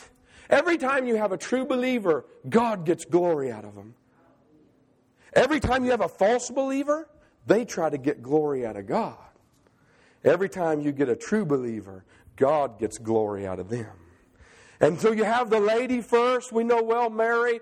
Every 0.50 0.78
time 0.78 1.06
you 1.06 1.16
have 1.16 1.32
a 1.32 1.36
true 1.36 1.66
believer, 1.66 2.24
God 2.48 2.84
gets 2.84 3.04
glory 3.04 3.52
out 3.52 3.64
of 3.64 3.74
them. 3.74 3.94
Every 5.34 5.60
time 5.60 5.84
you 5.84 5.90
have 5.90 6.00
a 6.00 6.08
false 6.08 6.50
believer, 6.50 7.08
they 7.46 7.64
try 7.64 7.90
to 7.90 7.98
get 7.98 8.22
glory 8.22 8.66
out 8.66 8.76
of 8.76 8.86
God. 8.86 9.16
Every 10.24 10.48
time 10.48 10.80
you 10.80 10.92
get 10.92 11.08
a 11.08 11.16
true 11.16 11.44
believer, 11.44 12.04
God 12.36 12.78
gets 12.78 12.98
glory 12.98 13.46
out 13.46 13.58
of 13.58 13.68
them. 13.68 13.86
And 14.80 15.00
so 15.00 15.12
you 15.12 15.24
have 15.24 15.50
the 15.50 15.60
lady 15.60 16.00
first. 16.00 16.52
We 16.52 16.64
know 16.64 16.82
well 16.82 17.10
Mary 17.10 17.60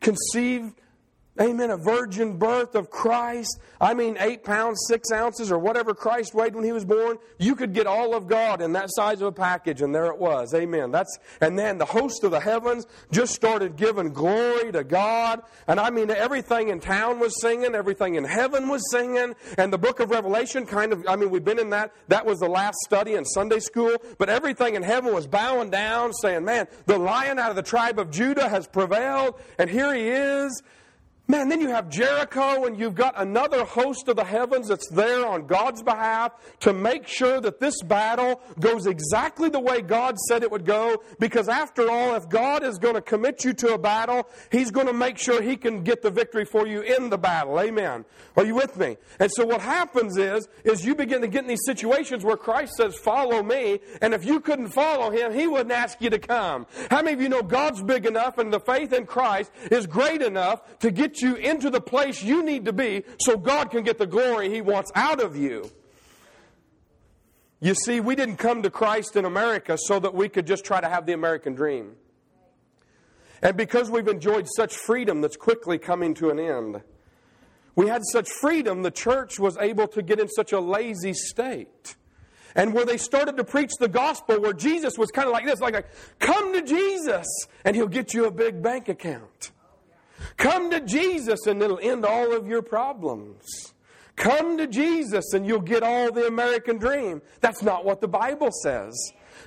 conceived 0.00 0.74
Amen. 1.40 1.70
A 1.70 1.78
virgin 1.78 2.36
birth 2.36 2.74
of 2.74 2.90
Christ. 2.90 3.58
I 3.80 3.94
mean, 3.94 4.18
eight 4.20 4.44
pounds, 4.44 4.84
six 4.86 5.10
ounces, 5.10 5.50
or 5.50 5.58
whatever 5.58 5.94
Christ 5.94 6.34
weighed 6.34 6.54
when 6.54 6.62
he 6.62 6.72
was 6.72 6.84
born. 6.84 7.16
You 7.38 7.56
could 7.56 7.72
get 7.72 7.86
all 7.86 8.14
of 8.14 8.26
God 8.26 8.60
in 8.60 8.74
that 8.74 8.90
size 8.90 9.22
of 9.22 9.28
a 9.28 9.32
package, 9.32 9.80
and 9.80 9.94
there 9.94 10.06
it 10.06 10.18
was. 10.18 10.52
Amen. 10.52 10.90
That's, 10.90 11.18
and 11.40 11.58
then 11.58 11.78
the 11.78 11.86
host 11.86 12.22
of 12.22 12.32
the 12.32 12.40
heavens 12.40 12.86
just 13.10 13.34
started 13.34 13.76
giving 13.76 14.12
glory 14.12 14.72
to 14.72 14.84
God. 14.84 15.40
And 15.66 15.80
I 15.80 15.88
mean, 15.88 16.10
everything 16.10 16.68
in 16.68 16.80
town 16.80 17.18
was 17.18 17.40
singing, 17.40 17.74
everything 17.74 18.16
in 18.16 18.24
heaven 18.24 18.68
was 18.68 18.82
singing. 18.90 19.34
And 19.56 19.72
the 19.72 19.78
book 19.78 20.00
of 20.00 20.10
Revelation 20.10 20.66
kind 20.66 20.92
of, 20.92 21.02
I 21.08 21.16
mean, 21.16 21.30
we've 21.30 21.42
been 21.42 21.58
in 21.58 21.70
that. 21.70 21.94
That 22.08 22.26
was 22.26 22.40
the 22.40 22.48
last 22.48 22.76
study 22.84 23.14
in 23.14 23.24
Sunday 23.24 23.60
school. 23.60 23.96
But 24.18 24.28
everything 24.28 24.74
in 24.74 24.82
heaven 24.82 25.14
was 25.14 25.26
bowing 25.26 25.70
down, 25.70 26.12
saying, 26.12 26.44
man, 26.44 26.66
the 26.84 26.98
lion 26.98 27.38
out 27.38 27.48
of 27.48 27.56
the 27.56 27.62
tribe 27.62 27.98
of 27.98 28.10
Judah 28.10 28.50
has 28.50 28.66
prevailed, 28.66 29.40
and 29.58 29.70
here 29.70 29.94
he 29.94 30.08
is. 30.08 30.62
Man, 31.28 31.48
then 31.48 31.60
you 31.60 31.68
have 31.68 31.88
Jericho, 31.88 32.64
and 32.66 32.78
you've 32.78 32.96
got 32.96 33.14
another 33.16 33.64
host 33.64 34.08
of 34.08 34.16
the 34.16 34.24
heavens 34.24 34.66
that's 34.66 34.88
there 34.88 35.24
on 35.24 35.46
God's 35.46 35.80
behalf 35.80 36.32
to 36.60 36.72
make 36.72 37.06
sure 37.06 37.40
that 37.40 37.60
this 37.60 37.80
battle 37.82 38.40
goes 38.58 38.86
exactly 38.86 39.48
the 39.48 39.60
way 39.60 39.82
God 39.82 40.18
said 40.18 40.42
it 40.42 40.50
would 40.50 40.66
go. 40.66 41.00
Because 41.20 41.48
after 41.48 41.88
all, 41.88 42.16
if 42.16 42.28
God 42.28 42.64
is 42.64 42.76
going 42.78 42.96
to 42.96 43.00
commit 43.00 43.44
you 43.44 43.52
to 43.54 43.74
a 43.74 43.78
battle, 43.78 44.28
He's 44.50 44.72
going 44.72 44.88
to 44.88 44.92
make 44.92 45.16
sure 45.16 45.40
He 45.40 45.56
can 45.56 45.84
get 45.84 46.02
the 46.02 46.10
victory 46.10 46.44
for 46.44 46.66
you 46.66 46.80
in 46.80 47.08
the 47.08 47.18
battle. 47.18 47.60
Amen. 47.60 48.04
Are 48.36 48.44
you 48.44 48.56
with 48.56 48.76
me? 48.76 48.96
And 49.20 49.30
so 49.30 49.46
what 49.46 49.60
happens 49.60 50.18
is, 50.18 50.48
is 50.64 50.84
you 50.84 50.96
begin 50.96 51.20
to 51.20 51.28
get 51.28 51.42
in 51.42 51.48
these 51.48 51.64
situations 51.64 52.24
where 52.24 52.36
Christ 52.36 52.74
says, 52.74 52.96
follow 52.96 53.44
me. 53.44 53.78
And 54.00 54.12
if 54.12 54.24
you 54.24 54.40
couldn't 54.40 54.68
follow 54.68 55.12
Him, 55.12 55.32
He 55.32 55.46
wouldn't 55.46 55.72
ask 55.72 56.00
you 56.00 56.10
to 56.10 56.18
come. 56.18 56.66
How 56.90 57.00
many 57.00 57.14
of 57.14 57.20
you 57.20 57.28
know 57.28 57.42
God's 57.42 57.80
big 57.80 58.06
enough 58.06 58.38
and 58.38 58.52
the 58.52 58.60
faith 58.60 58.92
in 58.92 59.06
Christ 59.06 59.52
is 59.70 59.86
great 59.86 60.20
enough 60.20 60.78
to 60.80 60.90
get 60.90 61.11
you 61.20 61.34
into 61.34 61.68
the 61.68 61.80
place 61.80 62.22
you 62.22 62.42
need 62.42 62.64
to 62.64 62.72
be 62.72 63.04
so 63.20 63.36
God 63.36 63.70
can 63.70 63.82
get 63.82 63.98
the 63.98 64.06
glory 64.06 64.48
He 64.48 64.60
wants 64.60 64.90
out 64.94 65.20
of 65.20 65.36
you. 65.36 65.70
You 67.60 67.74
see, 67.74 68.00
we 68.00 68.16
didn't 68.16 68.38
come 68.38 68.62
to 68.62 68.70
Christ 68.70 69.14
in 69.16 69.24
America 69.24 69.78
so 69.78 70.00
that 70.00 70.14
we 70.14 70.28
could 70.28 70.46
just 70.46 70.64
try 70.64 70.80
to 70.80 70.88
have 70.88 71.06
the 71.06 71.12
American 71.12 71.54
dream. 71.54 71.94
And 73.40 73.56
because 73.56 73.90
we've 73.90 74.08
enjoyed 74.08 74.48
such 74.56 74.74
freedom 74.76 75.20
that's 75.20 75.36
quickly 75.36 75.78
coming 75.78 76.14
to 76.14 76.30
an 76.30 76.40
end, 76.40 76.82
we 77.74 77.88
had 77.88 78.02
such 78.12 78.28
freedom, 78.28 78.82
the 78.82 78.90
church 78.90 79.38
was 79.38 79.56
able 79.58 79.88
to 79.88 80.02
get 80.02 80.20
in 80.20 80.28
such 80.28 80.52
a 80.52 80.60
lazy 80.60 81.14
state. 81.14 81.96
And 82.54 82.74
where 82.74 82.84
they 82.84 82.98
started 82.98 83.36
to 83.38 83.44
preach 83.44 83.70
the 83.80 83.88
gospel, 83.88 84.40
where 84.40 84.52
Jesus 84.52 84.98
was 84.98 85.10
kind 85.10 85.26
of 85.26 85.32
like 85.32 85.46
this, 85.46 85.60
like, 85.60 85.86
come 86.18 86.52
to 86.52 86.62
Jesus, 86.62 87.26
and 87.64 87.74
he'll 87.74 87.88
get 87.88 88.12
you 88.12 88.26
a 88.26 88.30
big 88.30 88.62
bank 88.62 88.88
account. 88.88 89.52
Come 90.36 90.70
to 90.70 90.80
Jesus 90.80 91.46
and 91.46 91.62
it'll 91.62 91.78
end 91.80 92.04
all 92.04 92.32
of 92.32 92.46
your 92.46 92.62
problems. 92.62 93.72
Come 94.16 94.58
to 94.58 94.66
Jesus 94.66 95.32
and 95.32 95.46
you'll 95.46 95.60
get 95.60 95.82
all 95.82 96.12
the 96.12 96.26
American 96.26 96.78
dream. 96.78 97.22
That's 97.40 97.62
not 97.62 97.84
what 97.84 98.00
the 98.00 98.08
Bible 98.08 98.50
says. 98.62 98.94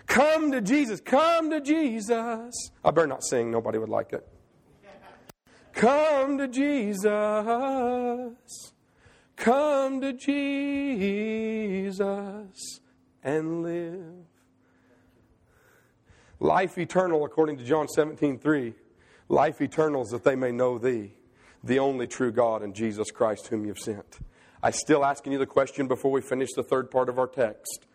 Come 0.07 0.51
to 0.51 0.61
Jesus. 0.61 1.01
Come 1.01 1.49
to 1.51 1.61
Jesus. 1.61 2.71
I 2.83 2.91
better 2.91 3.07
not 3.07 3.23
sing, 3.23 3.51
nobody 3.51 3.77
would 3.77 3.89
like 3.89 4.13
it. 4.13 4.27
Come 5.73 6.37
to 6.37 6.47
Jesus. 6.47 7.11
Come 9.35 10.01
to 10.01 10.13
Jesus 10.13 10.79
and 13.23 13.63
live. 13.63 14.25
Life 16.39 16.77
eternal, 16.77 17.25
according 17.25 17.57
to 17.57 17.65
John 17.65 17.87
17 17.87 18.39
3 18.39 18.73
Life 19.27 19.61
eternal 19.61 20.03
is 20.03 20.09
that 20.09 20.23
they 20.23 20.35
may 20.35 20.51
know 20.51 20.77
thee, 20.77 21.13
the 21.63 21.79
only 21.79 22.07
true 22.07 22.31
God, 22.31 22.61
and 22.61 22.75
Jesus 22.75 23.09
Christ, 23.11 23.47
whom 23.47 23.65
you've 23.65 23.79
sent. 23.79 24.19
I 24.61 24.71
still 24.71 25.03
asking 25.03 25.33
you 25.33 25.39
the 25.39 25.45
question 25.45 25.87
before 25.87 26.11
we 26.11 26.21
finish 26.21 26.53
the 26.53 26.63
third 26.63 26.91
part 26.91 27.09
of 27.09 27.17
our 27.17 27.27
text. 27.27 27.87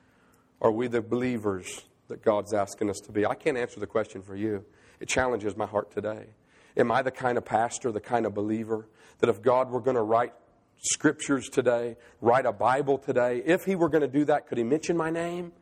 Are 0.61 0.73
we 0.73 0.89
the 0.89 1.01
believers 1.01 1.83
that 2.09 2.23
God's 2.23 2.53
asking 2.53 2.91
us 2.91 2.99
to 3.07 3.13
be? 3.13 3.25
I 3.25 3.35
can't 3.35 3.57
answer 3.57 3.81
the 3.81 3.87
question 3.87 4.23
for 4.23 4.37
you. 4.37 4.65
It 4.99 5.09
challenges 5.09 5.57
my 5.57 5.67
heart 5.67 5.93
today. 5.93 6.27
Am 6.77 6.93
I 6.93 7.03
the 7.03 7.11
kind 7.11 7.39
of 7.39 7.45
pastor, 7.45 7.91
the 7.93 8.01
kind 8.01 8.27
of 8.27 8.35
believer 8.35 8.89
that 9.19 9.31
if 9.31 9.41
God 9.41 9.71
were 9.71 9.81
going 9.81 9.97
to 9.97 10.03
write 10.03 10.33
scriptures 10.83 11.49
today, 11.49 11.97
write 12.21 12.47
a 12.47 12.53
Bible 12.53 12.99
today, 12.99 13.43
if 13.45 13.65
He 13.65 13.77
were 13.77 13.89
going 13.89 14.03
to 14.03 14.09
do 14.09 14.25
that, 14.27 14.47
could 14.47 14.59
He 14.59 14.65
mention 14.65 14.97
my 14.97 15.11
name? 15.11 15.53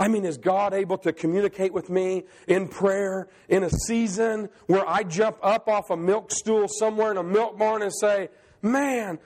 I 0.00 0.08
mean, 0.08 0.24
is 0.24 0.38
God 0.38 0.72
able 0.72 0.96
to 0.98 1.12
communicate 1.12 1.74
with 1.74 1.90
me 1.90 2.24
in 2.48 2.68
prayer 2.68 3.28
in 3.50 3.64
a 3.64 3.70
season 3.70 4.48
where 4.66 4.88
I 4.88 5.02
jump 5.02 5.36
up 5.42 5.68
off 5.68 5.90
a 5.90 5.96
milk 5.96 6.32
stool 6.32 6.68
somewhere 6.68 7.10
in 7.10 7.18
a 7.18 7.22
milk 7.22 7.58
barn 7.58 7.82
and 7.82 7.92
say, 7.92 8.30
Man, 8.62 9.18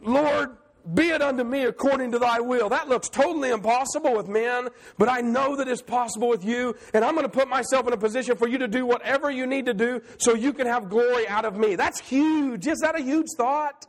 Lord, 0.00 0.56
be 0.92 1.10
it 1.10 1.22
unto 1.22 1.44
me 1.44 1.64
according 1.64 2.12
to 2.12 2.18
thy 2.18 2.40
will. 2.40 2.68
That 2.68 2.88
looks 2.88 3.08
totally 3.08 3.50
impossible 3.50 4.16
with 4.16 4.26
men, 4.26 4.68
but 4.96 5.08
I 5.08 5.20
know 5.20 5.54
that 5.54 5.68
it's 5.68 5.82
possible 5.82 6.28
with 6.28 6.44
you, 6.44 6.74
and 6.94 7.04
I'm 7.04 7.14
going 7.14 7.24
to 7.24 7.32
put 7.32 7.48
myself 7.48 7.86
in 7.86 7.92
a 7.92 7.96
position 7.96 8.36
for 8.36 8.48
you 8.48 8.58
to 8.58 8.68
do 8.68 8.86
whatever 8.86 9.30
you 9.30 9.46
need 9.46 9.66
to 9.66 9.74
do 9.74 10.02
so 10.18 10.34
you 10.34 10.52
can 10.52 10.66
have 10.66 10.88
glory 10.88 11.28
out 11.28 11.44
of 11.44 11.56
me. 11.56 11.76
That's 11.76 12.00
huge. 12.00 12.66
Is 12.66 12.80
that 12.80 12.98
a 12.98 13.02
huge 13.02 13.26
thought? 13.36 13.86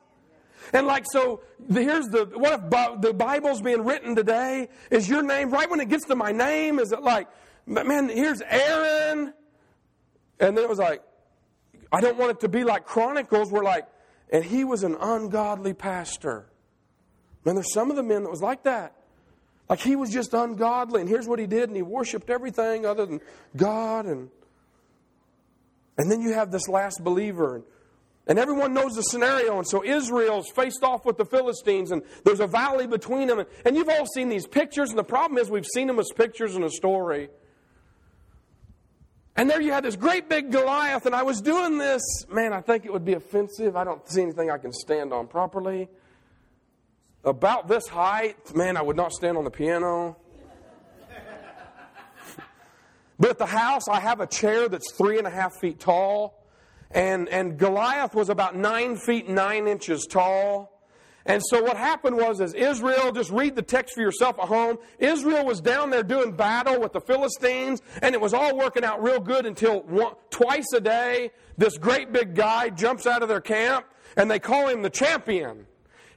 And 0.73 0.87
like, 0.87 1.05
so 1.11 1.41
here's 1.67 2.07
the, 2.07 2.25
what 2.33 2.53
if 2.53 3.01
the 3.01 3.13
Bible's 3.13 3.61
being 3.61 3.83
written 3.83 4.15
today? 4.15 4.69
Is 4.91 5.09
your 5.09 5.23
name, 5.23 5.49
right 5.49 5.69
when 5.69 5.79
it 5.79 5.89
gets 5.89 6.05
to 6.05 6.15
my 6.15 6.31
name, 6.31 6.79
is 6.79 6.91
it 6.91 7.01
like, 7.01 7.27
man, 7.65 8.09
here's 8.09 8.41
Aaron? 8.41 9.33
And 10.39 10.57
then 10.57 10.63
it 10.63 10.69
was 10.69 10.79
like, 10.79 11.01
I 11.91 12.01
don't 12.01 12.17
want 12.17 12.31
it 12.31 12.39
to 12.41 12.49
be 12.49 12.63
like 12.63 12.85
Chronicles 12.85 13.51
where 13.51 13.63
like, 13.63 13.87
and 14.31 14.43
he 14.43 14.63
was 14.63 14.83
an 14.83 14.95
ungodly 14.99 15.73
pastor. 15.73 16.45
Man, 17.45 17.55
there's 17.55 17.73
some 17.73 17.89
of 17.89 17.95
the 17.95 18.03
men 18.03 18.23
that 18.23 18.29
was 18.29 18.41
like 18.41 18.63
that. 18.63 18.95
Like 19.67 19.79
he 19.79 19.95
was 19.95 20.09
just 20.11 20.33
ungodly, 20.33 21.01
and 21.01 21.09
here's 21.09 21.27
what 21.27 21.39
he 21.39 21.45
did, 21.45 21.69
and 21.69 21.75
he 21.75 21.83
worshiped 21.83 22.29
everything 22.29 22.85
other 22.85 23.05
than 23.05 23.21
God, 23.55 24.05
and 24.05 24.29
and 25.97 26.09
then 26.09 26.21
you 26.21 26.33
have 26.33 26.51
this 26.51 26.67
last 26.67 27.03
believer, 27.03 27.57
and 27.57 27.63
and 28.29 28.37
everyone 28.37 28.75
knows 28.75 28.93
the 28.93 29.01
scenario. 29.01 29.57
And 29.57 29.67
so 29.67 29.83
Israel's 29.83 30.49
faced 30.49 30.83
off 30.83 31.03
with 31.03 31.17
the 31.17 31.25
Philistines, 31.25 31.91
and 31.91 32.03
there's 32.23 32.39
a 32.39 32.47
valley 32.47 32.85
between 32.85 33.27
them. 33.27 33.43
And 33.65 33.75
you've 33.75 33.89
all 33.89 34.05
seen 34.05 34.29
these 34.29 34.45
pictures, 34.45 34.91
and 34.91 34.99
the 34.99 35.03
problem 35.03 35.39
is 35.39 35.49
we've 35.49 35.65
seen 35.65 35.87
them 35.87 35.99
as 35.99 36.11
pictures 36.15 36.55
in 36.55 36.63
a 36.63 36.69
story. 36.69 37.29
And 39.35 39.49
there 39.49 39.59
you 39.59 39.71
had 39.71 39.83
this 39.83 39.95
great 39.95 40.29
big 40.29 40.51
Goliath, 40.51 41.07
and 41.07 41.15
I 41.15 41.23
was 41.23 41.41
doing 41.41 41.79
this. 41.79 42.03
Man, 42.29 42.53
I 42.53 42.61
think 42.61 42.85
it 42.85 42.93
would 42.93 43.03
be 43.03 43.13
offensive. 43.13 43.75
I 43.75 43.83
don't 43.83 44.07
see 44.07 44.21
anything 44.21 44.51
I 44.51 44.59
can 44.59 44.73
stand 44.73 45.11
on 45.11 45.25
properly. 45.25 45.89
About 47.23 47.67
this 47.67 47.87
height, 47.87 48.55
man, 48.55 48.77
I 48.77 48.83
would 48.83 48.95
not 48.95 49.11
stand 49.11 49.37
on 49.37 49.43
the 49.43 49.49
piano. 49.49 50.17
but 53.19 53.31
at 53.31 53.37
the 53.39 53.47
house, 53.47 53.87
I 53.87 53.99
have 53.99 54.19
a 54.19 54.27
chair 54.27 54.69
that's 54.69 54.91
three 54.91 55.17
and 55.17 55.25
a 55.25 55.31
half 55.31 55.59
feet 55.59 55.79
tall. 55.79 56.39
And, 56.91 57.29
and 57.29 57.57
Goliath 57.57 58.15
was 58.15 58.29
about 58.29 58.55
nine 58.55 58.97
feet 58.97 59.29
nine 59.29 59.67
inches 59.67 60.07
tall. 60.09 60.79
And 61.25 61.43
so 61.45 61.61
what 61.61 61.77
happened 61.77 62.17
was, 62.17 62.41
as 62.41 62.53
Israel, 62.55 63.11
just 63.11 63.29
read 63.29 63.55
the 63.55 63.61
text 63.61 63.93
for 63.93 64.01
yourself 64.01 64.39
at 64.39 64.47
home. 64.47 64.77
Israel 64.97 65.45
was 65.45 65.61
down 65.61 65.91
there 65.91 66.01
doing 66.01 66.31
battle 66.31 66.79
with 66.81 66.93
the 66.93 67.01
Philistines, 67.01 67.81
and 68.01 68.15
it 68.15 68.21
was 68.21 68.33
all 68.33 68.57
working 68.57 68.83
out 68.83 69.03
real 69.03 69.19
good 69.19 69.45
until 69.45 69.81
one, 69.81 70.13
twice 70.31 70.65
a 70.73 70.81
day, 70.81 71.31
this 71.57 71.77
great 71.77 72.11
big 72.11 72.33
guy 72.33 72.69
jumps 72.69 73.05
out 73.05 73.21
of 73.21 73.29
their 73.29 73.41
camp, 73.41 73.85
and 74.17 74.31
they 74.31 74.39
call 74.39 74.69
him 74.69 74.81
the 74.81 74.89
champion. 74.89 75.67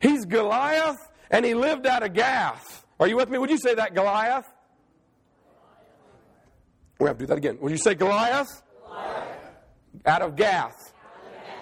He's 0.00 0.24
Goliath, 0.24 0.96
and 1.30 1.44
he 1.44 1.52
lived 1.52 1.86
out 1.86 2.02
of 2.02 2.14
Gath. 2.14 2.86
Are 2.98 3.06
you 3.06 3.16
with 3.16 3.28
me? 3.28 3.36
Would 3.36 3.50
you 3.50 3.58
say 3.58 3.74
that, 3.74 3.94
Goliath? 3.94 4.46
We 7.00 7.08
have 7.08 7.18
to 7.18 7.24
do 7.24 7.26
that 7.26 7.38
again. 7.38 7.58
Would 7.60 7.72
you 7.72 7.78
say 7.78 7.94
Goliath? 7.94 8.62
Out 10.06 10.22
of 10.22 10.36
Gath. 10.36 10.91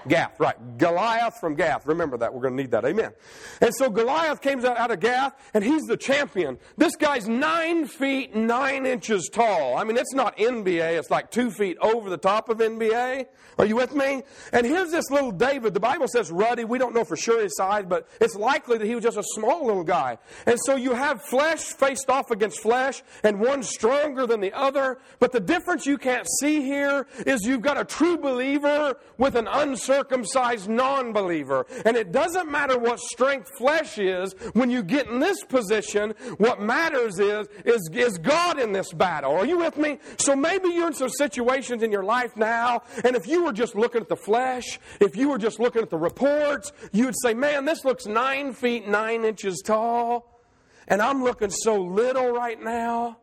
Gath, 0.08 0.38
right. 0.40 0.78
Goliath 0.78 1.38
from 1.40 1.54
Gath. 1.54 1.86
Remember 1.86 2.16
that. 2.18 2.32
We're 2.32 2.42
going 2.42 2.56
to 2.56 2.62
need 2.62 2.70
that. 2.72 2.84
Amen. 2.84 3.12
And 3.60 3.74
so 3.74 3.90
Goliath 3.90 4.40
comes 4.40 4.64
out, 4.64 4.90
of 4.90 5.00
Gath, 5.00 5.34
and 5.54 5.62
he's 5.62 5.84
the 5.84 5.96
champion. 5.96 6.58
This 6.76 6.96
guy's 6.96 7.28
nine 7.28 7.86
feet 7.86 8.34
nine 8.34 8.86
inches 8.86 9.28
tall. 9.32 9.76
I 9.76 9.84
mean, 9.84 9.96
it's 9.96 10.14
not 10.14 10.36
NBA. 10.36 10.98
It's 10.98 11.10
like 11.10 11.30
two 11.30 11.50
feet 11.50 11.76
over 11.80 12.10
the 12.10 12.16
top 12.16 12.48
of 12.48 12.58
NBA. 12.58 13.26
Are 13.58 13.64
you 13.64 13.76
with 13.76 13.94
me? 13.94 14.22
And 14.52 14.66
here's 14.66 14.90
this 14.90 15.10
little 15.10 15.32
David. 15.32 15.74
The 15.74 15.80
Bible 15.80 16.08
says 16.08 16.30
ruddy. 16.30 16.64
We 16.64 16.78
don't 16.78 16.94
know 16.94 17.04
for 17.04 17.16
sure 17.16 17.42
his 17.42 17.56
size, 17.56 17.84
but 17.88 18.08
it's 18.20 18.34
likely 18.34 18.78
that 18.78 18.86
he 18.86 18.94
was 18.94 19.04
just 19.04 19.18
a 19.18 19.24
small 19.34 19.66
little 19.66 19.84
guy. 19.84 20.18
And 20.46 20.58
so 20.64 20.76
you 20.76 20.94
have 20.94 21.22
flesh 21.22 21.60
faced 21.60 22.08
off 22.08 22.30
against 22.30 22.60
flesh, 22.60 23.02
and 23.22 23.40
one 23.40 23.62
stronger 23.62 24.26
than 24.26 24.40
the 24.40 24.52
other. 24.52 24.98
But 25.18 25.32
the 25.32 25.40
difference 25.40 25.86
you 25.86 25.98
can't 25.98 26.26
see 26.40 26.62
here 26.62 27.06
is 27.26 27.42
you've 27.42 27.62
got 27.62 27.78
a 27.78 27.84
true 27.84 28.16
believer 28.16 28.96
with 29.18 29.34
an 29.34 29.46
uncircumcised 29.90 30.68
non 30.68 31.12
believer. 31.12 31.66
And 31.84 31.96
it 31.96 32.12
doesn't 32.12 32.50
matter 32.50 32.78
what 32.78 33.00
strength 33.00 33.50
flesh 33.56 33.98
is, 33.98 34.34
when 34.52 34.70
you 34.70 34.82
get 34.82 35.08
in 35.08 35.20
this 35.20 35.42
position, 35.44 36.14
what 36.38 36.60
matters 36.60 37.18
is, 37.18 37.48
is, 37.64 37.90
is 37.92 38.18
God 38.18 38.58
in 38.58 38.72
this 38.72 38.92
battle. 38.92 39.32
Are 39.32 39.46
you 39.46 39.58
with 39.58 39.76
me? 39.76 39.98
So 40.18 40.36
maybe 40.36 40.68
you're 40.68 40.88
in 40.88 40.94
some 40.94 41.08
situations 41.08 41.82
in 41.82 41.92
your 41.92 42.04
life 42.04 42.36
now, 42.36 42.82
and 43.04 43.16
if 43.16 43.26
you 43.26 43.44
were 43.44 43.52
just 43.52 43.74
looking 43.74 44.00
at 44.00 44.08
the 44.08 44.16
flesh, 44.16 44.78
if 45.00 45.16
you 45.16 45.28
were 45.28 45.38
just 45.38 45.60
looking 45.60 45.82
at 45.82 45.90
the 45.90 45.98
reports, 45.98 46.72
you 46.92 47.06
would 47.06 47.16
say, 47.22 47.34
man, 47.34 47.64
this 47.64 47.84
looks 47.84 48.06
nine 48.06 48.52
feet 48.52 48.88
nine 48.88 49.24
inches 49.24 49.62
tall, 49.64 50.40
and 50.88 51.00
I'm 51.00 51.22
looking 51.22 51.50
so 51.50 51.76
little 51.76 52.30
right 52.30 52.60
now. 52.62 53.18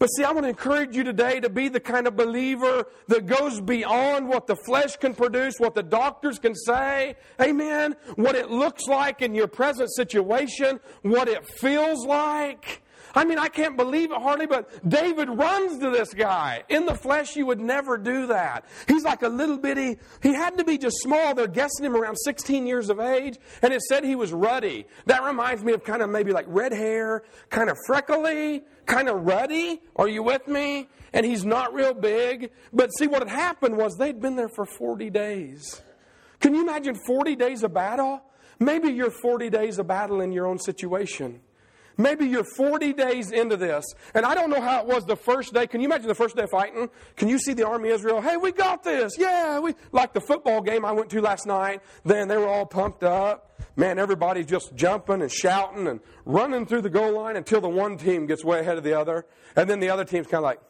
But 0.00 0.06
see, 0.06 0.24
I 0.24 0.32
want 0.32 0.44
to 0.44 0.48
encourage 0.48 0.96
you 0.96 1.04
today 1.04 1.40
to 1.40 1.50
be 1.50 1.68
the 1.68 1.78
kind 1.78 2.06
of 2.06 2.16
believer 2.16 2.86
that 3.08 3.26
goes 3.26 3.60
beyond 3.60 4.28
what 4.28 4.46
the 4.46 4.56
flesh 4.56 4.96
can 4.96 5.14
produce, 5.14 5.56
what 5.58 5.74
the 5.74 5.82
doctors 5.82 6.38
can 6.38 6.54
say. 6.54 7.16
Amen. 7.38 7.94
What 8.16 8.34
it 8.34 8.50
looks 8.50 8.86
like 8.86 9.20
in 9.20 9.34
your 9.34 9.46
present 9.46 9.92
situation, 9.94 10.80
what 11.02 11.28
it 11.28 11.46
feels 11.46 12.06
like. 12.06 12.82
I 13.14 13.24
mean, 13.24 13.38
I 13.38 13.48
can't 13.48 13.76
believe 13.76 14.12
it 14.12 14.20
hardly, 14.20 14.46
but 14.46 14.88
David 14.88 15.28
runs 15.28 15.78
to 15.78 15.90
this 15.90 16.14
guy. 16.14 16.62
In 16.68 16.86
the 16.86 16.94
flesh, 16.94 17.36
you 17.36 17.46
would 17.46 17.60
never 17.60 17.98
do 17.98 18.26
that. 18.28 18.64
He's 18.88 19.04
like 19.04 19.22
a 19.22 19.28
little 19.28 19.58
bitty, 19.58 19.98
he 20.22 20.34
had 20.34 20.58
to 20.58 20.64
be 20.64 20.78
just 20.78 20.98
small. 21.00 21.34
They're 21.34 21.46
guessing 21.46 21.84
him 21.84 21.96
around 21.96 22.16
16 22.16 22.66
years 22.66 22.90
of 22.90 23.00
age, 23.00 23.38
and 23.62 23.72
it 23.72 23.82
said 23.82 24.04
he 24.04 24.14
was 24.14 24.32
ruddy. 24.32 24.86
That 25.06 25.22
reminds 25.22 25.64
me 25.64 25.72
of 25.72 25.84
kind 25.84 26.02
of 26.02 26.10
maybe 26.10 26.32
like 26.32 26.46
red 26.48 26.72
hair, 26.72 27.22
kind 27.48 27.70
of 27.70 27.76
freckly, 27.86 28.62
kind 28.86 29.08
of 29.08 29.24
ruddy. 29.24 29.80
Are 29.96 30.08
you 30.08 30.22
with 30.22 30.46
me? 30.46 30.88
And 31.12 31.26
he's 31.26 31.44
not 31.44 31.74
real 31.74 31.94
big. 31.94 32.50
But 32.72 32.90
see, 32.96 33.06
what 33.06 33.26
had 33.26 33.30
happened 33.30 33.76
was 33.76 33.96
they'd 33.96 34.20
been 34.20 34.36
there 34.36 34.48
for 34.48 34.64
40 34.64 35.10
days. 35.10 35.82
Can 36.40 36.54
you 36.54 36.62
imagine 36.62 36.94
40 37.06 37.36
days 37.36 37.62
of 37.62 37.74
battle? 37.74 38.22
Maybe 38.58 38.90
you're 38.90 39.10
40 39.10 39.50
days 39.50 39.78
of 39.78 39.86
battle 39.86 40.20
in 40.20 40.32
your 40.32 40.46
own 40.46 40.58
situation. 40.58 41.40
Maybe 41.96 42.26
you're 42.26 42.44
40 42.44 42.92
days 42.92 43.30
into 43.30 43.56
this, 43.56 43.84
and 44.14 44.24
I 44.24 44.34
don't 44.34 44.50
know 44.50 44.60
how 44.60 44.80
it 44.80 44.86
was 44.86 45.04
the 45.04 45.16
first 45.16 45.52
day. 45.52 45.66
Can 45.66 45.80
you 45.80 45.86
imagine 45.86 46.08
the 46.08 46.14
first 46.14 46.36
day 46.36 46.46
fighting? 46.50 46.88
Can 47.16 47.28
you 47.28 47.38
see 47.38 47.52
the 47.52 47.66
army 47.66 47.90
of 47.90 47.96
Israel? 47.96 48.20
Hey, 48.20 48.36
we 48.36 48.52
got 48.52 48.82
this. 48.82 49.18
Yeah, 49.18 49.58
we 49.58 49.74
like 49.92 50.12
the 50.12 50.20
football 50.20 50.62
game 50.62 50.84
I 50.84 50.92
went 50.92 51.10
to 51.10 51.20
last 51.20 51.46
night. 51.46 51.82
Then 52.04 52.28
they 52.28 52.36
were 52.36 52.48
all 52.48 52.66
pumped 52.66 53.02
up. 53.02 53.50
Man, 53.76 53.98
everybody's 53.98 54.46
just 54.46 54.74
jumping 54.74 55.22
and 55.22 55.30
shouting 55.30 55.86
and 55.86 56.00
running 56.24 56.66
through 56.66 56.82
the 56.82 56.90
goal 56.90 57.12
line 57.12 57.36
until 57.36 57.60
the 57.60 57.68
one 57.68 57.96
team 57.96 58.26
gets 58.26 58.44
way 58.44 58.60
ahead 58.60 58.78
of 58.78 58.84
the 58.84 58.98
other, 58.98 59.26
and 59.56 59.68
then 59.68 59.80
the 59.80 59.90
other 59.90 60.04
team's 60.04 60.26
kind 60.26 60.38
of 60.38 60.44
like, 60.44 60.60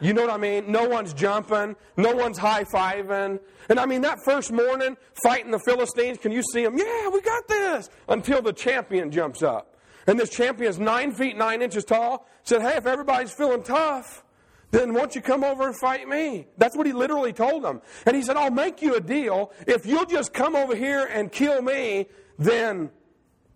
you 0.00 0.12
know 0.12 0.22
what 0.22 0.30
I 0.30 0.36
mean? 0.36 0.70
No 0.70 0.88
one's 0.88 1.14
jumping. 1.14 1.76
No 1.96 2.14
one's 2.14 2.38
high 2.38 2.64
fiving. 2.64 3.40
And 3.68 3.80
I 3.80 3.86
mean, 3.86 4.02
that 4.02 4.18
first 4.24 4.52
morning, 4.52 4.96
fighting 5.22 5.50
the 5.50 5.58
Philistines, 5.58 6.18
can 6.18 6.32
you 6.32 6.42
see 6.52 6.62
them? 6.62 6.76
Yeah, 6.76 7.08
we 7.08 7.20
got 7.20 7.48
this. 7.48 7.90
Until 8.08 8.42
the 8.42 8.52
champion 8.52 9.10
jumps 9.10 9.42
up. 9.42 9.76
And 10.06 10.18
this 10.18 10.30
champion 10.30 10.70
is 10.70 10.78
nine 10.78 11.12
feet 11.12 11.36
nine 11.36 11.62
inches 11.62 11.84
tall. 11.84 12.28
Said, 12.44 12.62
hey, 12.62 12.76
if 12.76 12.86
everybody's 12.86 13.32
feeling 13.32 13.62
tough, 13.62 14.24
then 14.70 14.94
won't 14.94 15.14
you 15.14 15.20
come 15.20 15.42
over 15.42 15.66
and 15.66 15.78
fight 15.78 16.08
me? 16.08 16.46
That's 16.58 16.76
what 16.76 16.86
he 16.86 16.92
literally 16.92 17.32
told 17.32 17.64
them. 17.64 17.80
And 18.04 18.14
he 18.14 18.22
said, 18.22 18.36
I'll 18.36 18.50
make 18.50 18.82
you 18.82 18.94
a 18.94 19.00
deal. 19.00 19.52
If 19.66 19.86
you'll 19.86 20.06
just 20.06 20.32
come 20.32 20.54
over 20.54 20.76
here 20.76 21.06
and 21.06 21.32
kill 21.32 21.62
me, 21.62 22.06
then 22.38 22.90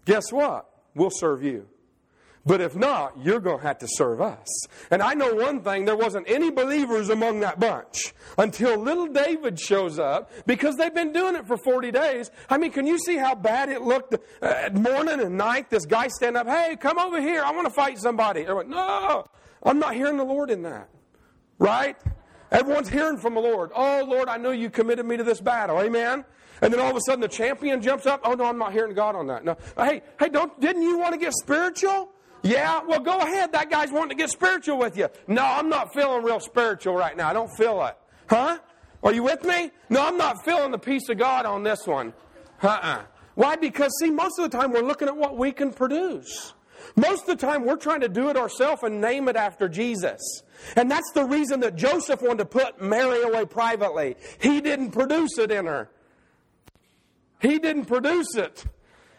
guess 0.05 0.33
what? 0.33 0.69
We'll 0.95 1.11
serve 1.11 1.43
you. 1.43 1.69
But 2.47 2.63
if 2.63 2.75
not, 2.75 3.19
you're 3.23 3.41
going 3.41 3.59
to 3.59 3.63
have 3.67 3.79
to 3.79 3.87
serve 3.89 4.23
us. 4.23 4.49
And 4.91 5.03
I 5.03 5.13
know 5.13 5.35
one 5.35 5.61
thing 5.61 5.85
there 5.85 5.97
wasn't 5.97 6.29
any 6.29 6.51
believers 6.51 7.11
among 7.11 7.41
that 7.41 7.61
bunch 7.61 8.15
until 8.39 8.79
little 8.79 9.09
David 9.09 9.61
shows 9.61 9.99
up 9.99 10.31
because 10.47 10.77
they've 10.77 10.95
been 10.95 11.13
doing 11.13 11.37
it 11.37 11.47
for 11.47 11.59
40 11.59 11.91
days. 11.91 12.31
I 12.49 12.57
mean, 12.57 12.73
can 12.73 12.87
you 12.87 12.99
see 12.99 13.17
how 13.17 13.35
bad 13.35 13.69
it 13.69 13.83
looked 13.83 14.17
at 14.41 14.75
morning 14.75 15.21
and 15.21 15.37
night? 15.37 15.69
This 15.69 15.85
guy 15.85 16.09
stand 16.09 16.39
up, 16.39 16.49
hey, 16.49 16.77
come 16.77 16.99
over 16.99 17.21
here. 17.21 17.43
I 17.45 17.53
want 17.53 17.67
to 17.67 17.75
fight 17.75 17.99
somebody. 17.99 18.43
Everyone, 18.43 18.71
no, 18.71 19.29
I'm 19.63 19.79
not 19.79 19.95
hearing 19.95 20.17
the 20.17 20.25
Lord 20.25 20.51
in 20.51 20.63
that. 20.63 20.89
Right? 21.59 21.97
Everyone's 22.51 22.89
hearing 22.89 23.19
from 23.19 23.35
the 23.35 23.41
Lord. 23.41 23.71
Oh, 23.75 24.03
Lord, 24.09 24.31
I 24.31 24.39
know 24.39 24.51
you 24.51 24.71
committed 24.71 25.05
me 25.05 25.19
to 25.19 25.25
this 25.25 25.43
battle. 25.43 25.79
Amen? 25.79 26.25
And 26.63 26.73
then 26.73 26.81
all 26.81 26.91
of 26.91 26.97
a 26.97 27.01
sudden 27.03 27.21
the 27.21 27.29
champion 27.29 27.83
jumps 27.83 28.07
up. 28.07 28.21
Oh, 28.25 28.33
no, 28.33 28.45
I'm 28.45 28.59
not 28.59 28.73
hearing 28.73 28.95
God 28.95 29.15
on 29.15 29.27
that. 29.27 29.45
No. 29.45 29.59
Hey, 29.77 30.03
hey, 30.19 30.31
don't, 30.31 30.59
didn't 30.59 30.83
you 30.83 30.99
want 30.99 31.13
to 31.13 31.19
get 31.19 31.35
spiritual? 31.35 32.11
Yeah, 32.43 32.81
well, 32.87 33.01
go 33.01 33.19
ahead. 33.19 33.53
That 33.53 33.71
guy's 33.71 33.91
wanting 33.91 34.11
to 34.11 34.15
get 34.15 34.31
spiritual 34.31 34.79
with 34.79 34.97
you. 34.97 35.09
No, 35.27 35.43
I'm 35.43 35.69
not 35.69 35.93
feeling 35.93 36.23
real 36.23 36.41
spiritual 36.41 36.95
right 36.95 37.17
now. 37.17 37.29
I 37.29 37.33
don't 37.33 37.51
feel 37.57 37.85
it. 37.85 37.97
Huh? 38.29 38.59
Are 39.03 39.13
you 39.13 39.23
with 39.23 39.45
me? 39.45 39.71
No, 39.89 40.07
I'm 40.07 40.17
not 40.17 40.45
feeling 40.45 40.71
the 40.71 40.79
peace 40.79 41.09
of 41.09 41.19
God 41.19 41.47
on 41.47 41.63
this 41.63 41.87
one. 41.87 42.13
Uh-uh. 42.63 43.03
Why? 43.35 43.57
Because, 43.57 43.91
see, 44.01 44.11
most 44.11 44.39
of 44.39 44.51
the 44.51 44.57
time 44.57 44.73
we're 44.73 44.83
looking 44.83 45.09
at 45.09 45.17
what 45.17 45.37
we 45.37 45.53
can 45.53 45.73
produce. 45.73 46.53
Most 46.97 47.29
of 47.29 47.39
the 47.39 47.47
time 47.47 47.65
we're 47.65 47.77
trying 47.77 48.01
to 48.01 48.09
do 48.09 48.29
it 48.29 48.37
ourselves 48.37 48.83
and 48.83 49.01
name 49.01 49.29
it 49.29 49.37
after 49.37 49.69
Jesus. 49.69 50.21
And 50.77 50.91
that's 50.91 51.11
the 51.13 51.25
reason 51.25 51.61
that 51.61 51.77
Joseph 51.77 52.21
wanted 52.23 52.39
to 52.39 52.45
put 52.47 52.81
Mary 52.81 53.23
away 53.23 53.47
privately. 53.47 54.17
He 54.41 54.61
didn't 54.61 54.91
produce 54.91 55.39
it 55.39 55.51
in 55.51 55.67
her. 55.67 55.91
He 57.41 57.59
didn't 57.59 57.87
produce 57.87 58.35
it. 58.35 58.65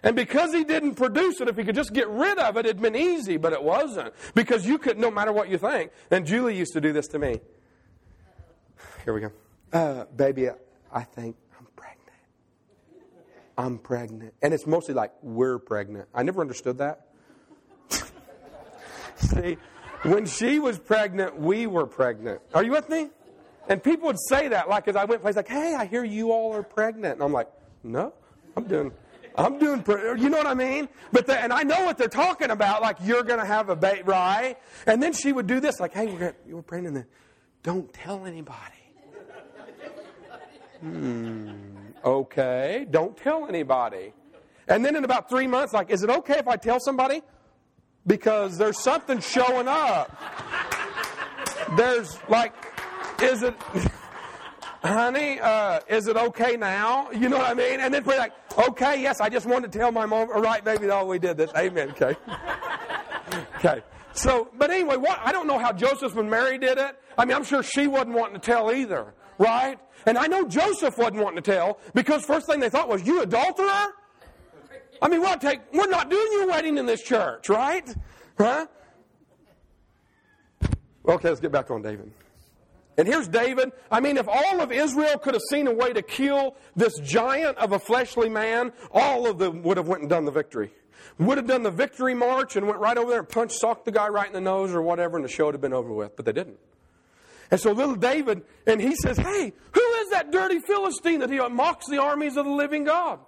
And 0.03 0.15
because 0.15 0.53
he 0.53 0.63
didn't 0.63 0.95
produce 0.95 1.41
it, 1.41 1.47
if 1.47 1.57
he 1.57 1.63
could 1.63 1.75
just 1.75 1.93
get 1.93 2.09
rid 2.09 2.39
of 2.39 2.57
it, 2.57 2.65
it'd 2.65 2.81
been 2.81 2.95
easy, 2.95 3.37
but 3.37 3.53
it 3.53 3.61
wasn't. 3.61 4.13
Because 4.33 4.65
you 4.65 4.77
could, 4.77 4.97
no 4.97 5.11
matter 5.11 5.31
what 5.31 5.49
you 5.49 5.57
think. 5.57 5.91
And 6.09 6.25
Julie 6.25 6.57
used 6.57 6.73
to 6.73 6.81
do 6.81 6.91
this 6.91 7.07
to 7.09 7.19
me. 7.19 7.39
Here 9.05 9.13
we 9.13 9.21
go. 9.21 9.31
Uh, 9.71 10.05
baby, 10.15 10.49
I 10.91 11.03
think 11.03 11.35
I'm 11.57 11.67
pregnant. 11.75 12.17
I'm 13.57 13.77
pregnant. 13.77 14.33
And 14.41 14.53
it's 14.53 14.65
mostly 14.65 14.95
like, 14.95 15.11
we're 15.21 15.59
pregnant. 15.59 16.07
I 16.15 16.23
never 16.23 16.41
understood 16.41 16.79
that. 16.79 17.07
See, 19.17 19.57
when 20.01 20.25
she 20.25 20.57
was 20.57 20.79
pregnant, 20.79 21.39
we 21.39 21.67
were 21.67 21.85
pregnant. 21.85 22.41
Are 22.55 22.63
you 22.63 22.71
with 22.71 22.89
me? 22.89 23.09
And 23.69 23.83
people 23.83 24.07
would 24.07 24.19
say 24.29 24.47
that, 24.47 24.67
like, 24.67 24.87
as 24.87 24.95
I 24.95 25.05
went 25.05 25.21
places, 25.21 25.37
like, 25.37 25.47
hey, 25.47 25.75
I 25.77 25.85
hear 25.85 26.03
you 26.03 26.31
all 26.31 26.53
are 26.53 26.63
pregnant. 26.63 27.13
And 27.13 27.23
I'm 27.23 27.31
like, 27.31 27.49
no, 27.83 28.13
I'm 28.57 28.63
doing 28.63 28.91
I'm 29.35 29.57
doing, 29.59 29.83
you 30.19 30.29
know 30.29 30.37
what 30.37 30.47
I 30.47 30.53
mean? 30.53 30.89
But 31.11 31.25
the, 31.27 31.39
and 31.39 31.53
I 31.53 31.63
know 31.63 31.85
what 31.85 31.97
they're 31.97 32.07
talking 32.07 32.51
about. 32.51 32.81
Like 32.81 32.97
you're 33.01 33.23
going 33.23 33.39
to 33.39 33.45
have 33.45 33.69
a 33.69 33.75
baby, 33.75 34.03
right? 34.03 34.57
And 34.85 35.01
then 35.01 35.13
she 35.13 35.31
would 35.31 35.47
do 35.47 35.59
this, 35.59 35.79
like, 35.79 35.93
"Hey, 35.93 36.07
we're, 36.07 36.19
gonna, 36.19 36.33
we're 36.47 36.61
praying, 36.61 36.87
and 36.87 36.95
then 36.95 37.05
don't 37.63 37.91
tell 37.93 38.25
anybody." 38.25 38.59
hmm. 40.81 41.51
Okay, 42.03 42.87
don't 42.89 43.15
tell 43.15 43.47
anybody. 43.47 44.13
And 44.67 44.83
then 44.83 44.95
in 44.95 45.03
about 45.03 45.29
three 45.29 45.47
months, 45.47 45.73
like, 45.73 45.91
is 45.91 46.03
it 46.03 46.09
okay 46.09 46.39
if 46.39 46.47
I 46.47 46.55
tell 46.55 46.79
somebody? 46.79 47.21
Because 48.07 48.57
there's 48.57 48.79
something 48.79 49.19
showing 49.19 49.67
up. 49.67 50.19
There's 51.77 52.17
like, 52.27 52.53
is 53.21 53.43
it? 53.43 53.55
honey, 54.83 55.39
uh, 55.39 55.79
is 55.87 56.07
it 56.07 56.17
okay 56.17 56.57
now? 56.57 57.11
You 57.11 57.29
know 57.29 57.37
what 57.37 57.49
I 57.49 57.53
mean? 57.53 57.79
And 57.79 57.93
then 57.93 58.03
we're 58.03 58.17
like, 58.17 58.33
okay, 58.57 59.01
yes, 59.01 59.21
I 59.21 59.29
just 59.29 59.45
wanted 59.45 59.71
to 59.71 59.79
tell 59.79 59.91
my 59.91 60.05
mom, 60.05 60.29
all 60.33 60.41
right, 60.41 60.63
baby, 60.63 60.89
oh, 60.89 61.05
we 61.05 61.19
did 61.19 61.37
this. 61.37 61.51
Amen, 61.55 61.91
okay. 61.91 62.15
okay. 63.57 63.83
So, 64.13 64.49
but 64.57 64.71
anyway, 64.71 64.97
what, 64.97 65.19
I 65.23 65.31
don't 65.31 65.47
know 65.47 65.57
how 65.57 65.71
Joseph 65.71 66.15
and 66.17 66.29
Mary 66.29 66.57
did 66.57 66.77
it. 66.77 66.95
I 67.17 67.25
mean, 67.25 67.35
I'm 67.35 67.43
sure 67.43 67.63
she 67.63 67.87
wasn't 67.87 68.15
wanting 68.15 68.39
to 68.39 68.45
tell 68.45 68.71
either, 68.71 69.13
right? 69.37 69.79
And 70.05 70.17
I 70.17 70.27
know 70.27 70.47
Joseph 70.47 70.97
wasn't 70.97 71.23
wanting 71.23 71.41
to 71.41 71.51
tell 71.51 71.79
because 71.93 72.25
first 72.25 72.47
thing 72.47 72.59
they 72.59 72.69
thought 72.69 72.89
was, 72.89 73.05
you 73.05 73.21
adulterer? 73.21 73.93
I 75.01 75.07
mean, 75.07 75.21
we'll 75.21 75.37
take, 75.37 75.61
we're 75.73 75.87
not 75.87 76.09
doing 76.09 76.27
your 76.31 76.47
wedding 76.47 76.77
in 76.77 76.85
this 76.85 77.01
church, 77.01 77.49
right? 77.49 77.87
Huh? 78.37 78.67
Okay, 81.07 81.29
let's 81.29 81.39
get 81.39 81.51
back 81.51 81.71
on 81.71 81.81
David. 81.81 82.11
And 82.97 83.07
here's 83.07 83.27
David. 83.27 83.71
I 83.89 83.99
mean, 83.99 84.17
if 84.17 84.27
all 84.27 84.61
of 84.61 84.71
Israel 84.71 85.17
could 85.17 85.33
have 85.33 85.43
seen 85.49 85.67
a 85.67 85.73
way 85.73 85.93
to 85.93 86.01
kill 86.01 86.55
this 86.75 86.99
giant 86.99 87.57
of 87.57 87.71
a 87.71 87.79
fleshly 87.79 88.29
man, 88.29 88.73
all 88.91 89.27
of 89.27 89.37
them 89.37 89.63
would 89.63 89.77
have 89.77 89.87
went 89.87 90.01
and 90.01 90.09
done 90.09 90.25
the 90.25 90.31
victory. 90.31 90.71
Would 91.17 91.37
have 91.37 91.47
done 91.47 91.63
the 91.63 91.71
victory 91.71 92.13
march 92.13 92.55
and 92.55 92.67
went 92.67 92.79
right 92.79 92.97
over 92.97 93.09
there 93.09 93.19
and 93.19 93.29
punched, 93.29 93.59
socked 93.59 93.85
the 93.85 93.91
guy 93.91 94.07
right 94.07 94.27
in 94.27 94.33
the 94.33 94.41
nose 94.41 94.71
or 94.71 94.81
whatever, 94.81 95.17
and 95.17 95.25
the 95.25 95.29
show 95.29 95.45
would 95.45 95.53
have 95.53 95.61
been 95.61 95.73
over 95.73 95.91
with. 95.93 96.15
But 96.15 96.25
they 96.25 96.33
didn't. 96.33 96.57
And 97.49 97.59
so 97.59 97.71
little 97.71 97.95
David, 97.95 98.43
and 98.65 98.81
he 98.81 98.95
says, 98.95 99.17
Hey, 99.17 99.53
who 99.73 99.81
is 99.81 100.09
that 100.11 100.31
dirty 100.31 100.59
Philistine 100.59 101.19
that 101.19 101.29
he 101.29 101.37
mocks 101.49 101.87
the 101.89 102.01
armies 102.01 102.37
of 102.37 102.45
the 102.45 102.51
living 102.51 102.85
God? 102.85 103.19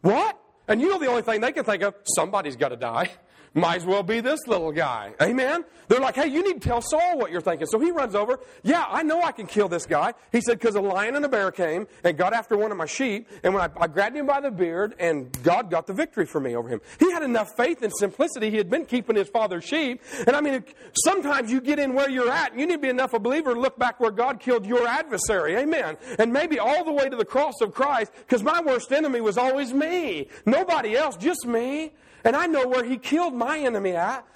What? 0.00 0.38
And 0.66 0.80
you 0.80 0.88
know 0.88 0.98
the 0.98 1.06
only 1.06 1.22
thing 1.22 1.40
they 1.40 1.52
can 1.52 1.64
think 1.64 1.82
of, 1.82 1.94
somebody's 2.16 2.56
got 2.56 2.70
to 2.70 2.76
die. 2.76 3.10
Might 3.56 3.76
as 3.76 3.86
well 3.86 4.02
be 4.02 4.20
this 4.20 4.40
little 4.48 4.72
guy. 4.72 5.14
Amen? 5.22 5.64
They're 5.86 6.00
like, 6.00 6.16
hey, 6.16 6.26
you 6.26 6.42
need 6.42 6.60
to 6.60 6.68
tell 6.68 6.80
Saul 6.80 7.18
what 7.18 7.30
you're 7.30 7.40
thinking. 7.40 7.68
So 7.68 7.78
he 7.78 7.92
runs 7.92 8.16
over. 8.16 8.40
Yeah, 8.64 8.84
I 8.88 9.04
know 9.04 9.22
I 9.22 9.30
can 9.30 9.46
kill 9.46 9.68
this 9.68 9.86
guy. 9.86 10.14
He 10.32 10.40
said, 10.40 10.58
because 10.58 10.74
a 10.74 10.80
lion 10.80 11.14
and 11.14 11.24
a 11.24 11.28
bear 11.28 11.52
came 11.52 11.86
and 12.02 12.16
got 12.16 12.32
after 12.32 12.56
one 12.56 12.72
of 12.72 12.76
my 12.76 12.86
sheep. 12.86 13.28
And 13.44 13.54
when 13.54 13.62
I, 13.62 13.70
I 13.80 13.86
grabbed 13.86 14.16
him 14.16 14.26
by 14.26 14.40
the 14.40 14.50
beard, 14.50 14.96
and 14.98 15.30
God 15.44 15.70
got 15.70 15.86
the 15.86 15.92
victory 15.92 16.26
for 16.26 16.40
me 16.40 16.56
over 16.56 16.68
him. 16.68 16.80
He 16.98 17.12
had 17.12 17.22
enough 17.22 17.56
faith 17.56 17.82
and 17.82 17.92
simplicity. 17.96 18.50
He 18.50 18.56
had 18.56 18.68
been 18.68 18.86
keeping 18.86 19.14
his 19.14 19.28
father's 19.28 19.64
sheep. 19.64 20.02
And 20.26 20.34
I 20.34 20.40
mean, 20.40 20.64
sometimes 21.04 21.52
you 21.52 21.60
get 21.60 21.78
in 21.78 21.94
where 21.94 22.10
you're 22.10 22.30
at, 22.30 22.50
and 22.50 22.60
you 22.60 22.66
need 22.66 22.74
to 22.74 22.78
be 22.80 22.88
enough 22.88 23.14
a 23.14 23.20
believer 23.20 23.54
to 23.54 23.60
look 23.60 23.78
back 23.78 24.00
where 24.00 24.10
God 24.10 24.40
killed 24.40 24.66
your 24.66 24.86
adversary. 24.86 25.56
Amen. 25.56 25.96
And 26.18 26.32
maybe 26.32 26.58
all 26.58 26.84
the 26.84 26.92
way 26.92 27.08
to 27.08 27.16
the 27.16 27.24
cross 27.24 27.60
of 27.60 27.72
Christ, 27.72 28.10
because 28.16 28.42
my 28.42 28.60
worst 28.60 28.90
enemy 28.90 29.20
was 29.20 29.38
always 29.38 29.72
me. 29.72 30.28
Nobody 30.44 30.96
else, 30.96 31.16
just 31.16 31.46
me. 31.46 31.92
And 32.24 32.34
I 32.34 32.46
know 32.46 32.66
where 32.66 32.84
he 32.84 32.96
killed 32.96 33.34
my 33.34 33.58
enemy 33.58 33.92
at. 33.92 34.26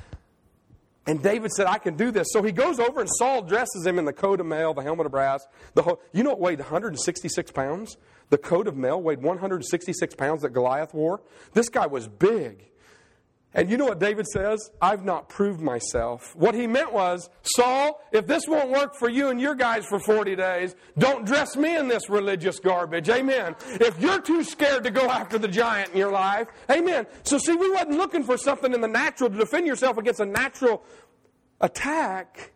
And 1.07 1.23
David 1.23 1.51
said, 1.53 1.67
I 1.67 1.79
can 1.79 1.97
do 1.97 2.11
this. 2.11 2.29
So 2.33 2.43
he 2.43 2.53
goes 2.53 2.79
over 2.79 3.01
and 3.01 3.09
Saul 3.17 3.41
dresses 3.41 3.87
him 3.87 3.99
in 3.99 4.05
the 4.05 4.13
coat 4.13 4.41
of 4.41 4.47
mail, 4.47 4.75
the 4.75 4.83
helmet 4.83 5.07
of 5.07 5.13
brass. 5.13 5.47
The 5.73 5.83
whole, 5.83 6.03
you 6.13 6.23
know 6.23 6.33
it 6.33 6.39
weighed 6.39 6.59
166 6.59 7.51
pounds? 7.51 7.97
The 8.29 8.37
coat 8.37 8.69
of 8.69 8.77
mail 8.77 9.01
weighed 9.01 9.23
166 9.23 10.15
pounds 10.17 10.43
that 10.43 10.51
Goliath 10.51 10.93
wore. 10.93 11.23
This 11.55 11.71
guy 11.71 11.87
was 11.87 12.09
big. 12.09 12.69
And 13.55 13.71
you 13.71 13.79
know 13.79 13.87
what 13.87 13.99
David 13.99 14.27
says? 14.27 14.71
I've 14.81 15.05
not 15.05 15.29
proved 15.29 15.61
myself. 15.61 16.37
What 16.37 16.55
he 16.55 16.67
meant 16.67 16.93
was, 16.93 17.31
Saul, 17.43 18.01
if 18.13 18.27
this 18.27 18.47
won't 18.47 18.71
work 18.71 18.95
for 18.95 19.09
you 19.09 19.29
and 19.29 19.41
your 19.41 19.55
guys 19.55 19.87
for 19.87 19.99
40 19.99 20.37
days, 20.37 20.77
don't 20.99 21.25
dress 21.25 21.57
me 21.57 21.77
in 21.77 21.89
this 21.89 22.11
religious 22.11 22.61
garbage. 22.61 23.09
Amen. 23.09 23.57
If 23.67 23.99
you're 24.01 24.21
too 24.21 24.45
scared 24.45 24.85
to 24.85 24.91
go 24.91 25.09
after 25.09 25.39
the 25.39 25.49
giant 25.49 25.93
in 25.93 25.97
your 25.97 26.13
life, 26.13 26.49
amen. 26.71 27.07
So 27.23 27.39
see, 27.39 27.57
we 27.57 27.71
wasn't 27.71 27.93
looking 27.93 28.23
for 28.23 28.37
something 28.37 28.75
in 28.75 28.83
the 28.83 28.89
natural 28.89 29.31
to 29.31 29.37
defend 29.37 29.67
yourself 29.67 29.97
against 29.97 30.21
a 30.21 30.27
natural 30.27 30.85
attack. 31.61 32.53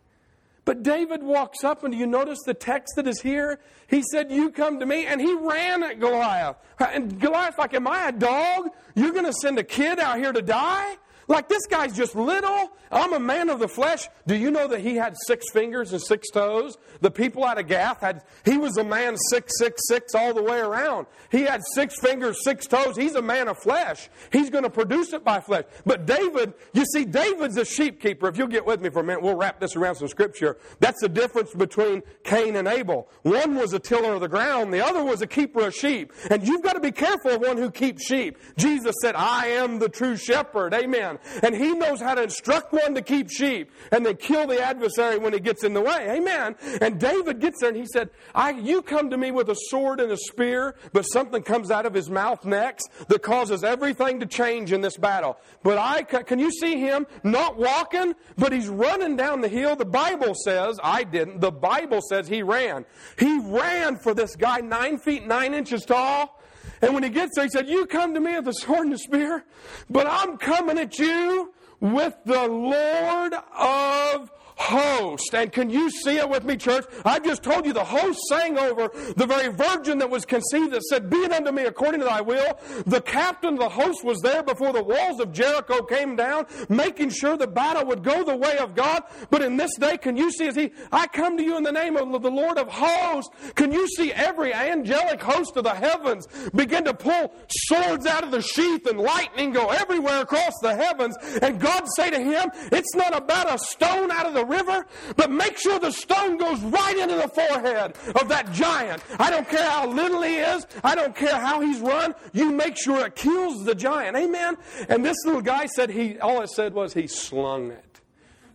But 0.65 0.81
David 0.81 1.23
walks 1.23 1.63
up, 1.63 1.83
and 1.83 1.93
do 1.93 1.99
you 1.99 2.07
notice 2.07 2.39
the 2.45 2.53
text 2.53 2.95
that 2.95 3.05
is 3.05 3.21
here? 3.21 3.59
He 3.87 4.01
said, 4.11 4.31
You 4.31 4.49
come 4.49 4.79
to 4.79 4.85
me, 4.85 5.05
and 5.05 5.19
he 5.19 5.33
ran 5.33 5.83
at 5.83 5.99
Goliath. 5.99 6.55
And 6.79 7.19
Goliath's 7.19 7.57
like, 7.57 7.73
Am 7.73 7.87
I 7.87 8.07
a 8.07 8.11
dog? 8.11 8.69
You're 8.95 9.11
going 9.11 9.25
to 9.25 9.33
send 9.33 9.59
a 9.59 9.63
kid 9.63 9.99
out 9.99 10.17
here 10.17 10.31
to 10.31 10.41
die? 10.41 10.97
Like 11.27 11.49
this 11.49 11.65
guy's 11.67 11.95
just 11.95 12.15
little. 12.15 12.71
I'm 12.91 13.13
a 13.13 13.19
man 13.19 13.49
of 13.49 13.59
the 13.59 13.67
flesh. 13.67 14.07
Do 14.27 14.35
you 14.35 14.51
know 14.51 14.67
that 14.67 14.81
he 14.81 14.95
had 14.95 15.15
six 15.25 15.45
fingers 15.51 15.91
and 15.91 16.01
six 16.01 16.29
toes? 16.29 16.77
The 17.01 17.11
people 17.11 17.43
out 17.43 17.59
of 17.59 17.67
Gath 17.67 18.01
had, 18.01 18.23
he 18.45 18.57
was 18.57 18.77
a 18.77 18.83
man 18.83 19.15
six, 19.29 19.53
six, 19.57 19.81
six 19.87 20.13
all 20.13 20.33
the 20.33 20.43
way 20.43 20.59
around. 20.59 21.07
He 21.31 21.41
had 21.41 21.61
six 21.73 21.99
fingers, 21.99 22.43
six 22.43 22.67
toes. 22.67 22.95
He's 22.95 23.15
a 23.15 23.21
man 23.21 23.47
of 23.47 23.57
flesh. 23.57 24.09
He's 24.31 24.49
going 24.49 24.63
to 24.63 24.69
produce 24.69 25.13
it 25.13 25.23
by 25.23 25.39
flesh. 25.39 25.65
But 25.85 26.05
David, 26.05 26.53
you 26.73 26.85
see, 26.85 27.05
David's 27.05 27.57
a 27.57 27.65
sheep 27.65 28.01
keeper. 28.01 28.27
If 28.27 28.37
you'll 28.37 28.47
get 28.47 28.65
with 28.65 28.81
me 28.81 28.89
for 28.89 28.99
a 28.99 29.03
minute, 29.03 29.23
we'll 29.23 29.35
wrap 29.35 29.59
this 29.59 29.75
around 29.75 29.95
some 29.95 30.07
scripture. 30.07 30.57
That's 30.79 31.01
the 31.01 31.09
difference 31.09 31.53
between 31.53 32.03
Cain 32.23 32.55
and 32.55 32.67
Abel. 32.67 33.09
One 33.23 33.55
was 33.55 33.73
a 33.73 33.79
tiller 33.79 34.13
of 34.13 34.21
the 34.21 34.27
ground, 34.27 34.73
the 34.73 34.85
other 34.85 35.03
was 35.03 35.21
a 35.21 35.27
keeper 35.27 35.67
of 35.67 35.73
sheep. 35.73 36.13
And 36.29 36.45
you've 36.47 36.63
got 36.63 36.73
to 36.73 36.79
be 36.79 36.91
careful 36.91 37.31
of 37.31 37.41
one 37.41 37.57
who 37.57 37.71
keeps 37.71 38.05
sheep. 38.05 38.37
Jesus 38.57 38.95
said, 39.01 39.15
I 39.15 39.47
am 39.47 39.79
the 39.79 39.89
true 39.89 40.15
shepherd. 40.15 40.73
Amen. 40.73 41.12
And 41.41 41.55
he 41.55 41.73
knows 41.73 42.01
how 42.01 42.15
to 42.15 42.23
instruct 42.23 42.73
one 42.73 42.95
to 42.95 43.01
keep 43.01 43.29
sheep 43.29 43.71
and 43.91 44.05
then 44.05 44.17
kill 44.17 44.47
the 44.47 44.61
adversary 44.61 45.17
when 45.17 45.33
he 45.33 45.39
gets 45.39 45.63
in 45.63 45.73
the 45.73 45.81
way. 45.81 46.09
Amen. 46.09 46.55
And 46.81 46.99
David 46.99 47.39
gets 47.39 47.59
there 47.59 47.69
and 47.69 47.77
he 47.77 47.85
said, 47.85 48.09
I, 48.33 48.51
You 48.51 48.81
come 48.81 49.09
to 49.09 49.17
me 49.17 49.31
with 49.31 49.49
a 49.49 49.55
sword 49.69 49.99
and 49.99 50.11
a 50.11 50.17
spear, 50.17 50.75
but 50.91 51.03
something 51.03 51.43
comes 51.43 51.71
out 51.71 51.85
of 51.85 51.93
his 51.93 52.09
mouth 52.09 52.45
next 52.45 52.89
that 53.07 53.21
causes 53.21 53.63
everything 53.63 54.19
to 54.19 54.25
change 54.25 54.71
in 54.71 54.81
this 54.81 54.97
battle. 54.97 55.37
But 55.63 55.77
I, 55.77 56.03
can 56.03 56.39
you 56.39 56.51
see 56.51 56.79
him 56.79 57.07
not 57.23 57.57
walking, 57.57 58.13
but 58.37 58.51
he's 58.51 58.67
running 58.67 59.15
down 59.15 59.41
the 59.41 59.47
hill? 59.47 59.75
The 59.75 59.85
Bible 59.85 60.35
says, 60.35 60.79
I 60.83 61.03
didn't, 61.03 61.39
the 61.41 61.51
Bible 61.51 62.01
says 62.01 62.27
he 62.27 62.43
ran. 62.43 62.85
He 63.17 63.39
ran 63.39 63.97
for 63.97 64.13
this 64.13 64.35
guy 64.35 64.59
nine 64.59 64.97
feet 64.97 65.25
nine 65.25 65.53
inches 65.53 65.85
tall. 65.85 66.39
And 66.83 66.93
when 66.93 67.03
he 67.03 67.09
gets 67.09 67.35
there, 67.35 67.45
he 67.45 67.49
said, 67.49 67.69
You 67.69 67.85
come 67.85 68.13
to 68.13 68.19
me 68.19 68.35
with 68.35 68.49
a 68.49 68.53
sword 68.53 68.87
and 68.87 68.93
a 68.93 68.97
spear, 68.97 69.45
but 69.89 70.05
I'm 70.05 70.37
coming 70.37 70.77
at 70.77 70.99
you 70.99 71.53
with 71.79 72.13
the 72.25 72.45
Lord 72.45 73.33
of 73.57 74.29
host. 74.55 75.33
And 75.33 75.51
can 75.51 75.69
you 75.69 75.89
see 75.89 76.17
it 76.17 76.29
with 76.29 76.43
me, 76.43 76.57
church? 76.57 76.85
I've 77.05 77.23
just 77.23 77.43
told 77.43 77.65
you 77.65 77.73
the 77.73 77.83
host 77.83 78.19
sang 78.29 78.57
over 78.57 78.89
the 79.15 79.25
very 79.25 79.49
virgin 79.51 79.97
that 79.99 80.09
was 80.09 80.25
conceived 80.25 80.71
that 80.73 80.83
said, 80.83 81.09
Be 81.09 81.17
it 81.17 81.31
unto 81.31 81.51
me 81.51 81.63
according 81.63 82.01
to 82.01 82.05
thy 82.05 82.21
will. 82.21 82.59
The 82.85 83.01
captain 83.01 83.53
of 83.53 83.59
the 83.59 83.69
host 83.69 84.03
was 84.03 84.19
there 84.21 84.43
before 84.43 84.73
the 84.73 84.83
walls 84.83 85.19
of 85.19 85.31
Jericho 85.31 85.83
came 85.83 86.15
down, 86.15 86.45
making 86.69 87.09
sure 87.09 87.37
the 87.37 87.47
battle 87.47 87.85
would 87.85 88.03
go 88.03 88.23
the 88.23 88.35
way 88.35 88.57
of 88.57 88.75
God. 88.75 89.03
But 89.29 89.41
in 89.41 89.57
this 89.57 89.75
day, 89.77 89.97
can 89.97 90.17
you 90.17 90.31
see 90.31 90.47
as 90.47 90.55
he, 90.55 90.71
I 90.91 91.07
come 91.07 91.37
to 91.37 91.43
you 91.43 91.57
in 91.57 91.63
the 91.63 91.71
name 91.71 91.97
of 91.97 92.21
the 92.21 92.31
Lord 92.31 92.57
of 92.57 92.67
hosts. 92.69 93.31
Can 93.55 93.71
you 93.71 93.87
see 93.87 94.11
every 94.11 94.53
angelic 94.53 95.21
host 95.21 95.55
of 95.57 95.63
the 95.63 95.73
heavens 95.73 96.27
begin 96.53 96.85
to 96.85 96.93
pull 96.93 97.33
swords 97.49 98.05
out 98.05 98.23
of 98.23 98.31
the 98.31 98.41
sheath 98.41 98.85
and 98.87 98.99
lightning 98.99 99.51
go 99.51 99.69
everywhere 99.69 100.21
across 100.21 100.53
the 100.61 100.75
heavens? 100.75 101.15
And 101.41 101.59
God 101.59 101.83
say 101.95 102.09
to 102.09 102.19
him, 102.19 102.49
It's 102.71 102.95
not 102.95 103.15
about 103.15 103.53
a 103.53 103.57
stone 103.57 104.11
out 104.11 104.25
of 104.25 104.33
the 104.33 104.42
river, 104.45 104.85
but 105.15 105.31
make 105.31 105.57
sure 105.57 105.79
the 105.79 105.91
stone 105.91 106.37
goes 106.37 106.59
right 106.61 106.97
into 106.97 107.15
the 107.15 107.27
forehead 107.27 107.95
of 108.15 108.27
that 108.29 108.51
giant. 108.51 109.03
I 109.19 109.29
don't 109.29 109.47
care 109.47 109.69
how 109.69 109.87
little 109.87 110.21
he 110.21 110.35
is, 110.35 110.65
I 110.83 110.95
don't 110.95 111.15
care 111.15 111.39
how 111.39 111.61
he's 111.61 111.79
run, 111.79 112.15
you 112.31 112.51
make 112.51 112.77
sure 112.77 113.05
it 113.05 113.15
kills 113.15 113.65
the 113.65 113.75
giant. 113.75 114.17
Amen? 114.17 114.57
And 114.89 115.05
this 115.05 115.17
little 115.25 115.41
guy 115.41 115.65
said 115.67 115.89
he, 115.89 116.19
all 116.19 116.41
it 116.41 116.49
said 116.49 116.73
was 116.73 116.93
he 116.93 117.07
slung 117.07 117.71
it. 117.71 118.01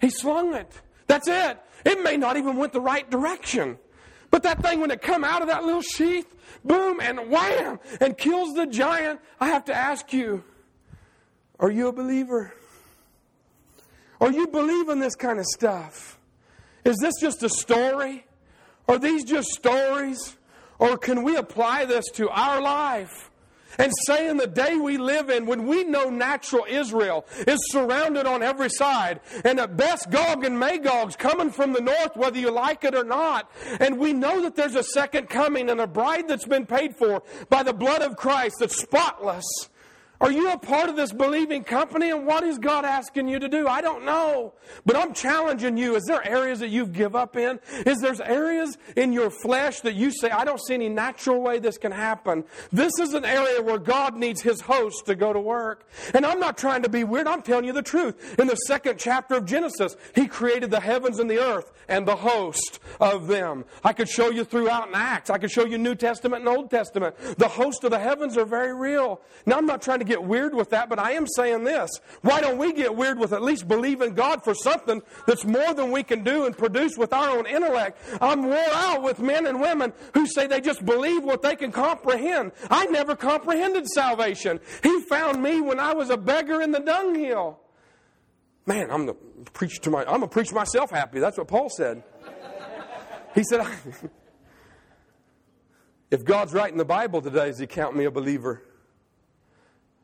He 0.01 0.11
slung 0.11 0.55
it. 0.55 0.81
That's 1.07 1.29
it. 1.29 1.59
It 1.85 2.03
may 2.03 2.17
not 2.17 2.37
even 2.37 2.57
went 2.57 2.73
the 2.73 2.81
right 2.81 3.09
direction. 3.11 3.79
But 4.31 4.43
that 4.43 4.63
thing, 4.63 4.81
when 4.81 4.91
it 4.91 5.01
come 5.01 5.25
out 5.25 5.43
of 5.43 5.49
that 5.49 5.65
little 5.65 5.83
sheath, 5.83 6.35
boom, 6.65 7.01
and 7.01 7.31
wham, 7.31 7.81
and 8.01 8.17
kills 8.17 8.55
the 8.55 8.67
giant, 8.67 9.21
I 9.41 9.49
have 9.49 9.65
to 9.67 9.75
ask 9.75 10.13
you, 10.13 10.45
are 11.59 11.71
you 11.71 11.89
a 11.89 11.93
believer? 11.93 12.53
Are 14.21 14.33
you 14.33 14.49
believing 14.49 15.01
this 15.01 15.15
kind 15.15 15.39
of 15.39 15.47
stuff? 15.47 16.19
Is 16.85 16.97
this 16.99 17.15
just 17.21 17.43
a 17.43 17.49
story? 17.49 18.27
Are 18.89 18.99
these 18.99 19.25
just 19.25 19.49
stories? 19.49 20.37
Or 20.79 20.97
can 20.97 21.23
we 21.23 21.37
apply 21.37 21.85
this 21.85 22.07
to 22.15 22.29
our 22.31 22.61
life? 22.61 23.31
And 23.79 23.93
say 24.07 24.29
in 24.29 24.39
the 24.39 24.47
day 24.47 24.77
we 24.77 24.97
live 24.97 25.31
in, 25.31 25.47
when 25.47 25.67
we 25.67 25.85
know 25.85 26.11
natural 26.11 26.67
Israel 26.69 27.27
is 27.47 27.61
surrounded 27.71 28.27
on 28.27 28.43
every 28.43 28.71
side, 28.71 29.21
and 29.45 29.61
at 29.61 29.77
best 29.77 30.11
Gog 30.11 30.45
and 30.45 30.59
Magog's 30.59 31.15
coming 31.15 31.51
from 31.51 31.75
the 31.75 31.81
north, 31.81 32.17
whether 32.17 32.39
you 32.39 32.51
like 32.51 32.83
it 32.83 32.95
or 32.95 33.05
not, 33.05 33.51
and 33.79 33.99
we 33.99 34.13
know 34.13 34.41
that 34.43 34.57
there's 34.57 34.75
a 34.75 34.83
second 34.83 35.29
coming 35.29 35.71
and 35.71 35.81
a 35.81 35.87
bride 35.87 36.27
that's 36.27 36.47
been 36.47 36.67
paid 36.67 36.97
for 36.97 37.23
by 37.51 37.63
the 37.63 37.73
blood 37.73 38.03
of 38.03 38.17
Christ 38.17 38.57
that's 38.59 38.81
spotless 38.81 39.45
are 40.21 40.33
you 40.33 40.51
a 40.51 40.59
part 40.59 40.89
of 40.89 40.97
this 40.97 41.13
believing 41.13 41.63
company? 41.63 42.11
And 42.11 42.27
what 42.27 42.43
is 42.43 42.59
God 42.59 42.85
asking 42.85 43.29
you 43.29 43.39
to 43.39 43.49
do? 43.49 43.69
I 43.69 43.81
don't 43.81 44.05
know. 44.05 44.55
But 44.85 44.97
I'm 44.97 45.15
challenging 45.15 45.77
you. 45.77 45.95
Is 45.95 46.05
there 46.05 46.27
areas 46.27 46.59
that 46.59 46.71
you 46.71 46.87
give 46.87 47.15
up 47.15 47.37
in? 47.37 47.61
Is 47.87 47.99
there 47.99 48.15
areas 48.25 48.77
in 48.97 49.13
your 49.13 49.31
flesh 49.31 49.81
that 49.81 49.95
you 49.95 50.11
say, 50.11 50.31
I 50.31 50.45
don't 50.45 50.61
see 50.61 50.75
any 50.75 50.89
natural 50.89 51.41
way 51.41 51.61
this 51.61 51.79
can 51.79 51.93
happen? 51.93 52.45
This 52.73 52.93
is 53.01 53.15
an 53.15 53.25
area 53.25 53.63
where 53.63 53.79
God 53.79 54.17
needs 54.17 54.43
His 54.43 54.61
host 54.61 55.07
to 55.07 55.15
go 55.15 55.33
to 55.33 55.41
work. 55.41 55.89
And 56.13 56.27
I'm 56.27 56.41
not 56.41 56.59
trying 56.59 56.83
to 56.83 56.89
be 56.89 57.05
weird. 57.05 57.29
I'm 57.29 57.43
telling 57.43 57.65
you 57.65 57.73
the 57.73 57.83
truth. 57.83 58.39
In 58.41 58.49
the 58.49 58.57
second 58.57 58.99
chapter 58.99 59.37
of 59.37 59.45
Genesis, 59.45 59.97
He 60.17 60.27
created 60.27 60.73
the 60.73 60.81
heavens 60.81 61.21
and 61.21 61.31
the 61.31 61.39
earth 61.39 61.71
and 61.89 62.07
the 62.07 62.17
host 62.17 62.81
of 63.01 63.29
them. 63.29 63.65
I 63.85 63.93
could 63.93 64.09
show 64.09 64.31
you 64.31 64.45
throughout 64.45 64.89
in 64.89 64.95
Acts. 64.95 65.31
I 65.31 65.39
could 65.39 65.51
show 65.51 65.65
you 65.65 65.79
New 65.79 65.95
Testament 65.95 66.41
and 66.41 66.49
Old 66.49 66.71
Testament. 66.71 67.17
The 67.39 67.49
host 67.49 67.85
of 67.85 67.93
the 67.93 67.99
heavens 67.99 68.37
are 68.37 68.45
very 68.45 68.75
real. 68.75 69.21
Now, 69.47 69.57
I'm 69.57 69.67
not 69.67 69.81
trying 69.81 70.01
to 70.01 70.08
get 70.09 70.25
weird 70.25 70.55
with 70.55 70.71
that, 70.71 70.89
but 70.89 70.99
I 70.99 71.13
am 71.13 71.27
saying 71.27 71.65
this. 71.65 71.91
Why 72.23 72.41
don't 72.41 72.59
we 72.59 72.73
get 72.73 72.97
weird 72.97 73.19
with 73.19 73.33
at 73.33 73.43
least 73.43 73.69
believing 73.69 74.15
God 74.15 74.43
for 74.43 74.55
something 74.55 75.03
that's 75.27 75.45
more 75.45 75.75
than 75.75 75.93
we 75.93 76.03
can 76.03 76.25
do 76.25 76.47
and 76.47 76.57
produce 76.57 76.97
with 76.97 77.13
our 77.13 77.31
own 77.31 77.47
intellect? 77.47 77.99
I'm 78.21 78.47
wore 78.47 78.73
out 78.73 79.03
with 79.03 79.21
men 79.21 79.47
and 79.47 79.61
women 79.61 79.93
who 80.15 80.27
say 80.27 80.47
they 80.47 80.61
just 80.61 80.85
believe 80.85 81.23
what 81.23 81.43
they 81.43 81.55
can 81.55 81.71
comprehend. 81.71 82.53
I 82.71 82.87
never 82.87 83.15
comprehended 83.15 83.87
salvation. 83.87 84.59
He 84.83 85.01
found 85.03 85.43
me 85.43 85.61
when 85.61 85.79
I 85.79 85.93
was 85.93 86.11
a 86.11 86.17
beggar 86.17 86.63
in 86.63 86.73
the 86.73 86.81
dunghill. 86.81 87.61
Man, 88.67 88.91
I'm 88.91 89.07
the 89.07 89.15
preach 89.53 89.81
to 89.81 89.91
my 89.91 90.01
I'm 90.01 90.21
gonna 90.21 90.29
preach 90.29 90.53
myself 90.53 90.91
happy. 90.91 91.21
That's 91.21 91.39
what 91.39 91.49
Paul 91.49 91.71
said. 91.71 92.03
He 93.35 93.45
said, 93.45 93.61
if 96.11 96.25
God's 96.25 96.53
writing 96.53 96.79
the 96.79 96.85
Bible 96.85 97.23
today, 97.23 97.47
does 97.47 97.59
he 97.59 97.67
count 97.67 97.97
me 97.97 98.05
a 98.05 98.11
believer? 98.11 98.63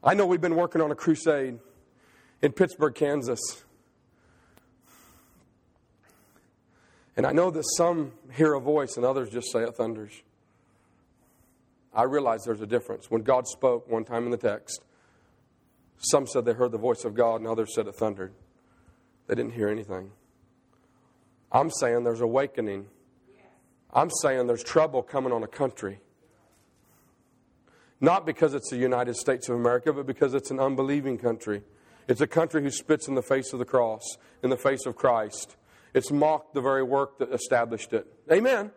I 0.07 0.13
know 0.13 0.27
we've 0.27 0.41
been 0.41 0.55
working 0.55 0.83
on 0.83 0.91
a 0.91 0.95
crusade 0.95 1.59
in 2.43 2.53
Pittsburg, 2.53 2.95
Kansas. 2.95 3.41
And 7.17 7.25
I 7.25 7.33
know 7.33 7.51
that 7.51 7.65
some 7.79 8.13
hear 8.31 8.53
a 8.53 8.61
voice 8.61 8.97
and 8.99 9.07
others 9.07 9.31
just 9.31 9.51
say 9.51 9.61
it 9.63 9.75
thunders. 9.77 10.13
I 11.95 12.03
realize 12.03 12.43
there's 12.45 12.61
a 12.61 12.67
difference. 12.67 13.11
When 13.11 13.23
God 13.23 13.47
spoke 13.47 13.89
one 13.89 14.05
time 14.05 14.25
in 14.25 14.31
the 14.31 14.37
text, 14.37 14.85
some 15.97 16.27
said 16.27 16.45
they 16.45 16.53
heard 16.53 16.73
the 16.73 16.79
voice 16.79 17.05
of 17.05 17.15
God 17.15 17.37
and 17.37 17.47
others 17.47 17.75
said 17.75 17.87
it 17.87 17.95
thundered. 17.95 18.35
They 19.27 19.35
didn't 19.35 19.53
hear 19.53 19.69
anything. 19.69 20.11
I'm 21.51 21.71
saying 21.71 22.05
there's 22.05 22.21
awakening. 22.21 22.89
I'm 23.91 24.11
saying 24.21 24.49
there's 24.49 24.65
trouble 24.65 25.03
coming 25.03 25.33
on 25.33 25.43
a 25.45 25.49
country. 25.49 26.01
Not 28.01 28.27
because 28.27 28.55
it's 28.55 28.71
the 28.71 28.77
United 28.77 29.17
States 29.17 29.49
of 29.49 29.57
America, 29.57 29.93
but 29.93 30.07
because 30.07 30.35
it's 30.35 30.51
an 30.51 30.61
unbelieving 30.61 31.19
country. 31.19 31.63
It's 32.09 32.21
a 32.21 32.27
country 32.27 32.63
who 32.63 32.71
spits 32.71 33.09
in 33.09 33.15
the 33.15 33.23
face 33.23 33.53
of 33.53 33.59
the 33.59 33.65
cross, 33.65 34.03
in 34.43 34.51
the 34.51 34.57
face 34.57 34.85
of 34.87 34.97
Christ. 34.97 35.57
It's 35.95 36.11
mocked 36.11 36.55
the 36.55 36.61
very 36.61 36.83
work 36.83 37.19
that 37.19 37.33
established 37.33 37.93
it. 37.93 38.07
Amen. 38.31 38.73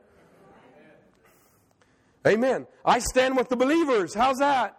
Amen. 2.26 2.68
I 2.86 3.00
stand 3.00 3.36
with 3.36 3.50
the 3.50 3.56
believers. 3.56 4.14
How's 4.14 4.38
that? 4.38 4.78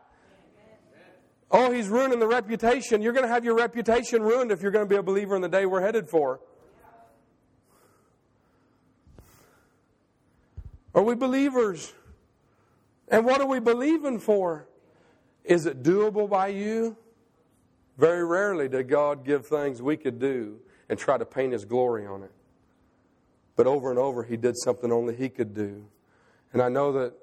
Oh, 1.50 1.72
he's 1.72 1.88
ruining 1.88 2.18
the 2.18 2.26
reputation. 2.26 3.00
You're 3.00 3.14
going 3.14 3.24
to 3.24 3.32
have 3.32 3.44
your 3.44 3.56
reputation 3.56 4.22
ruined 4.22 4.52
if 4.52 4.60
you're 4.60 4.70
going 4.70 4.84
to 4.84 4.88
be 4.88 4.96
a 4.96 5.02
believer 5.02 5.34
in 5.34 5.42
the 5.42 5.48
day 5.48 5.64
we're 5.64 5.80
headed 5.80 6.08
for. 6.08 6.40
Are 10.94 11.02
we 11.02 11.14
believers? 11.14 11.92
And 13.10 13.24
what 13.24 13.40
are 13.40 13.46
we 13.46 13.60
believing 13.60 14.18
for? 14.18 14.68
Is 15.44 15.66
it 15.66 15.82
doable 15.82 16.28
by 16.28 16.48
you? 16.48 16.96
Very 17.96 18.24
rarely 18.24 18.68
did 18.68 18.88
God 18.88 19.24
give 19.24 19.46
things 19.46 19.82
we 19.82 19.96
could 19.96 20.18
do 20.18 20.58
and 20.88 20.98
try 20.98 21.18
to 21.18 21.24
paint 21.24 21.52
His 21.52 21.64
glory 21.64 22.06
on 22.06 22.22
it. 22.22 22.32
But 23.56 23.66
over 23.66 23.90
and 23.90 23.98
over, 23.98 24.22
He 24.22 24.36
did 24.36 24.56
something 24.56 24.92
only 24.92 25.16
He 25.16 25.28
could 25.28 25.54
do. 25.54 25.86
And 26.52 26.62
I 26.62 26.68
know 26.68 26.92
that 26.92 27.14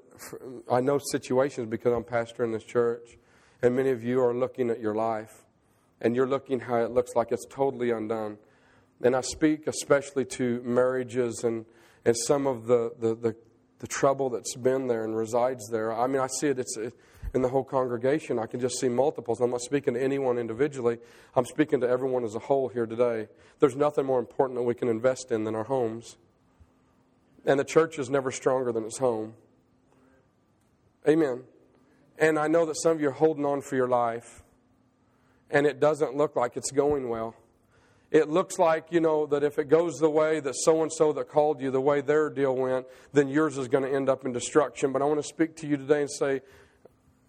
I 0.72 0.82
know 0.82 1.00
situations 1.12 1.68
because 1.70 1.94
I'm 1.94 2.04
pastor 2.04 2.44
in 2.44 2.52
this 2.52 2.64
church, 2.64 3.18
and 3.62 3.76
many 3.76 3.90
of 3.90 4.04
you 4.04 4.22
are 4.22 4.34
looking 4.34 4.70
at 4.70 4.80
your 4.80 4.96
life, 4.96 5.46
and 6.02 6.16
you're 6.16 6.28
looking 6.28 6.60
how 6.60 6.78
it 6.78 6.92
looks 6.92 7.16
like 7.16 7.32
it's 7.32 7.46
totally 7.50 7.92
undone. 7.92 8.38
And 9.02 9.16
I 9.16 9.22
speak 9.22 9.68
especially 9.68 10.26
to 10.26 10.62
marriages 10.64 11.44
and, 11.44 11.66
and 12.06 12.16
some 12.16 12.48
of 12.48 12.68
the, 12.68 12.94
the, 13.00 13.16
the, 13.16 13.36
the 13.80 13.88
trouble 13.88 14.30
that's 14.30 14.56
been 14.56 14.88
there 14.88 15.04
and 15.04 15.16
resides 15.16 15.70
there. 15.70 15.94
I 15.94 16.08
mean, 16.08 16.22
I 16.22 16.28
see 16.28 16.48
it, 16.48 16.60
it's 16.60 16.78
in 17.34 17.42
the 17.42 17.50
whole 17.50 17.64
congregation. 17.64 18.40
I 18.40 18.46
can 18.46 18.60
just 18.60 18.80
see 18.80 18.88
multiples. 18.88 19.42
I'm 19.42 19.52
not 19.52 19.62
speaking 19.62 19.96
to 19.96 20.02
anyone 20.02 20.38
individually, 20.38 21.00
I'm 21.36 21.46
speaking 21.46 21.82
to 21.82 21.88
everyone 21.88 22.24
as 22.24 22.36
a 22.36 22.40
whole 22.40 22.70
here 22.70 22.86
today. 22.86 23.28
There's 23.60 23.76
nothing 23.76 24.06
more 24.06 24.20
important 24.20 24.58
that 24.58 24.64
we 24.64 24.74
can 24.74 24.88
invest 24.88 25.32
in 25.32 25.44
than 25.44 25.56
our 25.56 25.66
homes. 25.66 26.18
And 27.46 27.60
the 27.60 27.66
church 27.66 28.00
is 28.00 28.10
never 28.10 28.32
stronger 28.32 28.72
than 28.72 28.86
its 28.86 28.98
home. 28.98 29.36
Amen. 31.08 31.44
And 32.18 32.40
I 32.40 32.48
know 32.48 32.66
that 32.66 32.76
some 32.82 32.94
of 32.94 33.02
you 33.02 33.10
are 33.10 33.12
holding 33.12 33.46
on 33.46 33.62
for 33.62 33.76
your 33.76 33.88
life, 33.88 34.42
and 35.52 35.68
it 35.68 35.80
doesn't 35.80 36.16
look 36.16 36.36
like 36.36 36.58
it's 36.58 36.72
going 36.72 37.10
well. 37.10 37.36
It 38.16 38.30
looks 38.30 38.58
like, 38.58 38.94
you 38.94 39.02
know, 39.02 39.26
that 39.26 39.44
if 39.44 39.60
it 39.60 39.68
goes 39.68 39.98
the 39.98 40.10
way 40.10 40.40
that 40.40 40.56
so 40.56 40.84
and 40.84 40.90
so 40.90 41.12
that 41.12 41.28
called 41.28 41.60
you, 41.60 41.70
the 41.70 41.82
way 41.82 42.00
their 42.00 42.30
deal 42.30 42.56
went, 42.56 42.86
then 43.12 43.28
yours 43.28 43.58
is 43.58 43.68
going 43.68 43.84
to 43.84 43.94
end 43.94 44.08
up 44.08 44.26
in 44.26 44.32
destruction. 44.32 44.94
But 44.94 45.02
I 45.02 45.06
want 45.06 45.22
to 45.22 45.28
speak 45.28 45.58
to 45.58 45.68
you 45.68 45.76
today 45.76 46.00
and 46.00 46.10
say, 46.10 46.40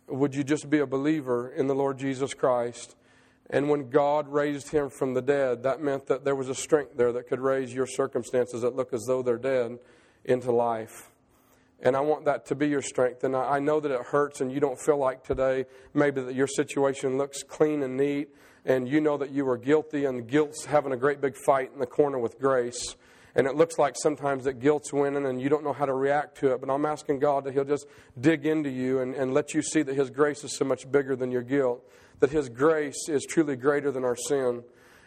would 0.07 0.33
you 0.33 0.45
just 0.45 0.71
be 0.71 0.79
a 0.79 0.87
believer 0.87 1.51
in 1.51 1.67
the 1.67 1.75
Lord 1.75 1.99
Jesus 1.99 2.35
Christ? 2.35 2.95
And 3.51 3.69
when 3.69 3.91
God 3.91 4.29
raised 4.29 4.69
him 4.69 4.89
from 4.89 5.15
the 5.15 5.23
dead, 5.23 5.65
that 5.65 5.83
meant 5.83 6.07
that 6.07 6.25
there 6.25 6.37
was 6.37 6.49
a 6.49 6.55
strength 6.55 6.97
there 6.97 7.11
that 7.15 7.27
could 7.27 7.41
raise 7.41 7.75
your 7.75 7.89
circumstances 7.89 8.63
that 8.63 8.77
look 8.77 8.93
as 8.93 9.07
though 9.09 9.23
they're 9.23 9.39
dead 9.39 9.81
into 10.25 10.53
life. 10.53 11.11
And 11.81 11.97
I 11.97 12.01
want 12.01 12.27
that 12.27 12.47
to 12.47 12.55
be 12.55 12.69
your 12.69 12.81
strength. 12.81 13.25
And 13.25 13.35
I 13.35 13.59
know 13.59 13.81
that 13.81 13.91
it 13.91 14.03
hurts 14.03 14.41
and 14.41 14.53
you 14.53 14.61
don't 14.61 14.79
feel 14.79 14.99
like 14.99 15.25
today 15.25 15.65
maybe 15.95 16.21
that 16.21 16.37
your 16.37 16.47
situation 16.47 17.19
looks 17.19 17.43
clean 17.43 17.83
and 17.83 17.97
neat 17.97 18.29
and 18.67 18.89
you 18.89 19.01
know 19.01 19.17
that 19.17 19.31
you 19.31 19.49
are 19.49 19.57
guilty 19.57 20.05
and 20.05 20.27
guilt's 20.29 20.65
having 20.67 20.93
a 20.93 20.97
great 20.97 21.21
big 21.21 21.37
fight 21.37 21.71
in 21.73 21.79
the 21.79 21.87
corner 21.87 22.19
with 22.19 22.39
grace. 22.39 22.97
And 23.37 23.47
it 23.47 23.55
looks 23.55 23.79
like 23.79 23.95
sometimes 23.97 24.45
that 24.45 24.55
guilt's 24.55 24.93
winning 24.93 25.25
and 25.25 25.41
you 25.41 25.49
don't 25.49 25.63
know 25.63 25.73
how 25.73 25.87
to 25.87 25.93
react 25.93 26.39
to 26.39 26.53
it. 26.53 26.61
But 26.61 26.71
I'm 26.71 26.85
asking 26.85 27.21
God 27.21 27.45
that 27.45 27.55
He'll 27.55 27.65
just 27.65 27.87
dig 28.21 28.45
into 28.45 28.69
you 28.69 29.01
and, 29.01 29.15
and 29.15 29.33
let 29.33 29.55
you 29.55 29.63
see 29.63 29.83
that 29.83 29.95
His 29.95 30.11
grace 30.11 30.43
is 30.43 30.57
so 30.57 30.65
much 30.65 30.91
bigger 30.91 31.15
than 31.15 31.31
your 31.31 31.43
guilt, 31.43 31.89
that 32.19 32.31
His 32.31 32.49
grace 32.49 33.09
is 33.09 33.25
truly 33.25 33.55
greater 33.55 33.93
than 33.93 34.05
our 34.05 34.17
sin 34.17 34.65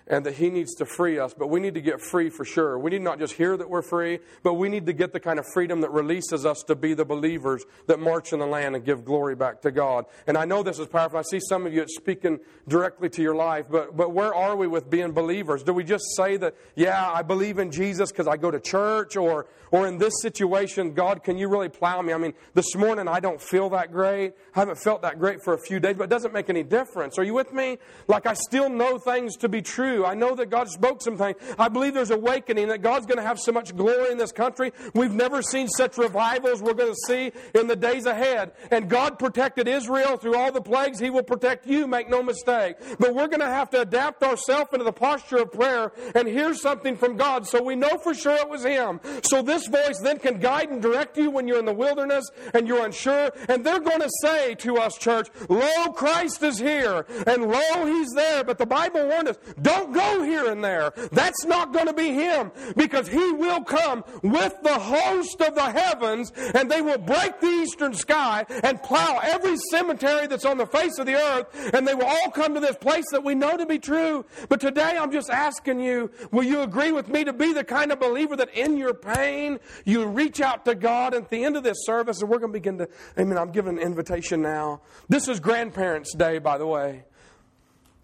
and 0.10 0.26
that 0.26 0.36
He 0.36 0.50
needs 0.50 0.76
to 0.76 0.86
free 0.86 1.20
us. 1.20 1.34
But 1.34 1.48
we 1.48 1.60
need 1.60 1.76
to 1.76 1.82
get 1.82 2.02
free 2.02 2.30
for 2.30 2.44
sure. 2.44 2.78
We 2.80 2.92
need 2.92 3.02
not 3.02 3.20
just 3.20 3.34
hear 3.34 3.56
that 3.56 3.70
we're 3.70 3.82
free, 3.82 4.20
but 4.44 4.56
we 4.56 4.70
need 4.70 4.86
to 4.88 4.94
get 4.94 5.14
the 5.14 5.20
kind 5.20 5.40
of 5.40 5.46
freedom 5.54 5.82
that 5.82 5.92
releases 5.92 6.46
us 6.46 6.64
to 6.64 6.76
be 6.76 6.94
the 6.94 7.06
believers 7.06 7.64
that 7.88 8.00
march 8.00 8.34
in 8.34 8.40
the 8.40 8.48
land 8.48 8.76
and 8.76 8.84
give 8.84 9.06
glory 9.06 9.36
back 9.36 9.62
to 9.62 9.72
God. 9.72 10.06
And 10.28 10.38
I 10.38 10.46
know 10.46 10.64
this 10.64 10.80
is 10.80 10.88
powerful. 10.88 11.20
I 11.20 11.24
see 11.24 11.40
some 11.40 11.66
of 11.66 11.74
you 11.74 11.86
speaking 11.88 12.40
directly 12.68 13.10
to 13.10 13.22
your 13.22 13.36
life, 13.36 13.66
but, 13.70 13.96
but 13.96 14.12
where 14.12 14.34
are 14.34 14.56
we 14.56 14.68
with 14.68 14.90
being 14.90 15.12
believers? 15.12 15.64
Do 15.64 15.74
we 15.74 15.84
just 15.84 16.04
say 16.16 16.38
that, 16.38 16.56
yeah, 16.76 17.12
I 17.12 17.22
believe 17.22 17.60
in 17.60 17.72
Jesus 17.72 18.12
because 18.12 18.28
I 18.28 18.38
go 18.38 18.52
to 18.52 18.60
church, 18.60 19.16
or, 19.16 19.48
or 19.72 19.88
in 19.88 19.98
this 19.98 20.14
situation, 20.22 20.94
God, 20.94 21.24
can 21.24 21.38
you 21.38 21.48
really 21.50 21.70
plow 21.70 22.02
me? 22.02 22.14
I 22.14 22.18
mean, 22.18 22.34
this 22.54 22.76
morning 22.76 23.08
I 23.08 23.20
don't 23.20 23.42
feel 23.42 23.70
that 23.70 23.92
great. 23.92 24.34
I 24.56 24.60
haven't 24.60 24.78
felt 24.78 25.02
that 25.04 25.20
great 25.20 25.44
for 25.44 25.54
a 25.54 25.60
few 25.60 25.80
days, 25.80 25.96
but 25.98 26.06
it 26.06 26.10
doesn't 26.10 26.34
make 26.34 26.50
any 26.50 26.64
difference. 26.64 27.18
Are 27.18 27.24
you 27.24 27.34
with 27.34 27.54
me? 27.54 27.78
Like 28.08 28.26
I 28.26 28.34
still 28.34 28.70
know 28.70 28.98
things 28.98 29.36
to 29.38 29.50
be 29.50 29.62
true. 29.62 29.99
I 30.06 30.14
know 30.14 30.36
that 30.36 30.50
God 30.50 30.70
spoke 30.70 31.02
some 31.02 31.18
things. 31.18 31.38
I 31.58 31.68
believe 31.68 31.94
there's 31.94 32.12
awakening, 32.12 32.68
that 32.70 32.82
God's 32.82 33.06
going 33.06 33.18
to 33.18 33.24
have 33.24 33.40
so 33.40 33.52
much 33.52 33.76
glory 33.76 34.12
in 34.12 34.18
this 34.18 34.32
country. 34.32 34.72
We've 34.94 35.14
never 35.14 35.42
seen 35.42 35.68
such 35.68 35.98
revivals 35.98 36.62
we're 36.62 36.74
going 36.74 36.94
to 36.94 37.00
see 37.08 37.32
in 37.54 37.68
the 37.68 37.76
days 37.76 38.06
ahead. 38.06 38.52
And 38.72 38.90
God 38.90 39.20
protected 39.20 39.68
Israel 39.68 40.18
through 40.18 40.36
all 40.36 40.52
the 40.52 40.62
plagues. 40.62 41.00
He 41.00 41.10
will 41.10 41.24
protect 41.24 41.68
you, 41.68 41.88
make 41.88 42.10
no 42.10 42.22
mistake. 42.22 42.76
But 43.00 43.16
we're 43.16 43.28
going 43.28 43.40
to 43.40 43.46
have 43.46 43.70
to 43.72 43.82
adapt 43.82 44.24
ourselves 44.24 44.72
into 44.74 44.86
the 44.86 44.92
posture 44.92 45.38
of 45.38 45.52
prayer 45.52 45.92
and 46.16 46.28
hear 46.28 46.54
something 46.54 46.98
from 46.98 47.18
God 47.18 47.48
so 47.48 47.64
we 47.64 47.76
know 47.76 47.98
for 47.98 48.14
sure 48.14 48.36
it 48.36 48.50
was 48.50 48.64
Him. 48.66 49.00
So 49.24 49.42
this 49.42 49.68
voice 49.68 50.00
then 50.00 50.20
can 50.20 50.40
guide 50.40 50.70
and 50.70 50.82
direct 50.82 51.18
you 51.18 51.30
when 51.30 51.48
you're 51.48 51.60
in 51.60 51.66
the 51.66 51.74
wilderness 51.74 52.26
and 52.54 52.68
you're 52.68 52.86
unsure. 52.86 53.32
And 53.48 53.66
they're 53.66 53.80
going 53.80 54.02
to 54.02 54.10
say 54.22 54.56
to 54.56 54.78
us, 54.78 54.98
church, 54.98 55.30
Lo, 55.48 55.92
Christ 55.94 56.44
is 56.44 56.60
here. 56.60 57.06
And 57.26 57.48
lo, 57.48 57.86
He's 57.86 58.12
there. 58.16 58.44
But 58.44 58.58
the 58.58 58.66
Bible 58.66 59.08
warned 59.08 59.30
us, 59.30 59.38
don't 59.62 59.79
go 59.88 60.24
here 60.24 60.52
and 60.52 60.64
there. 60.64 60.92
That's 61.12 61.46
not 61.46 61.74
going 61.74 61.88
to 61.88 61.94
be 61.94 62.14
him 62.14 62.52
because 62.76 63.08
he 63.08 63.32
will 63.32 63.64
come 63.64 64.04
with 64.24 64.56
the 64.64 64.78
host 64.78 65.42
of 65.42 65.56
the 65.56 65.72
heavens 65.72 66.32
and 66.54 66.70
they 66.70 66.82
will 66.82 66.98
break 66.98 67.40
the 67.40 67.48
eastern 67.48 67.94
sky 67.94 68.46
and 68.64 68.82
plow 68.84 69.20
every 69.24 69.58
cemetery 69.72 70.28
that's 70.28 70.46
on 70.46 70.58
the 70.58 70.66
face 70.66 70.98
of 70.98 71.06
the 71.06 71.16
earth 71.16 71.72
and 71.74 71.88
they 71.88 71.96
will 71.96 72.06
all 72.06 72.32
come 72.32 72.54
to 72.54 72.60
this 72.60 72.76
place 72.78 73.06
that 73.12 73.24
we 73.24 73.36
know 73.36 73.58
to 73.58 73.66
be 73.66 73.80
true. 73.80 74.26
But 74.48 74.60
today 74.60 74.98
I'm 74.98 75.12
just 75.12 75.30
asking 75.30 75.80
you, 75.80 76.12
will 76.32 76.44
you 76.44 76.62
agree 76.62 76.92
with 76.92 77.10
me 77.10 77.24
to 77.24 77.34
be 77.34 77.54
the 77.54 77.64
kind 77.64 77.92
of 77.92 78.00
believer 78.00 78.36
that 78.36 78.54
in 78.54 78.78
your 78.78 78.94
pain 78.94 79.60
you 79.86 80.06
reach 80.06 80.42
out 80.42 80.66
to 80.66 80.76
God 80.76 81.14
at 81.14 81.30
the 81.30 81.44
end 81.44 81.58
of 81.58 81.64
this 81.64 81.86
service 81.86 82.22
and 82.22 82.30
we're 82.30 82.40
going 82.40 82.54
to 82.54 82.60
begin 82.60 82.78
to, 82.80 82.90
amen, 83.18 83.38
I'm 83.38 83.52
giving 83.52 83.78
an 83.78 83.84
invitation 83.84 84.42
now. 84.42 84.82
This 85.08 85.28
is 85.28 85.40
Grandparents' 85.40 86.14
Day, 86.16 86.40
by 86.40 86.58
the 86.58 86.68
way. 86.68 87.06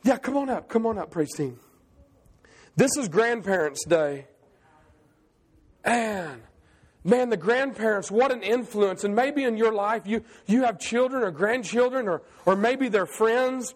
Yeah, 0.04 0.18
come 0.18 0.38
on 0.38 0.50
up. 0.50 0.70
Come 0.70 0.86
on 0.86 0.98
up, 1.00 1.10
praise 1.10 1.34
team. 1.34 1.60
This 2.76 2.92
is 2.98 3.08
Grandparents' 3.08 3.86
Day. 3.86 4.28
And 5.84 6.42
man, 7.04 7.30
the 7.30 7.38
grandparents, 7.38 8.12
what 8.12 8.32
an 8.32 8.44
influence. 8.44 9.04
And 9.04 9.16
maybe 9.16 9.44
in 9.44 9.56
your 9.56 9.72
life 9.72 10.04
you, 10.06 10.24
you 10.46 10.64
have 10.64 10.80
children 10.80 11.24
or 11.24 11.32
grandchildren 11.32 12.08
or, 12.08 12.24
or 12.46 12.56
maybe 12.56 12.90
they're 12.90 13.06
friends. 13.06 13.74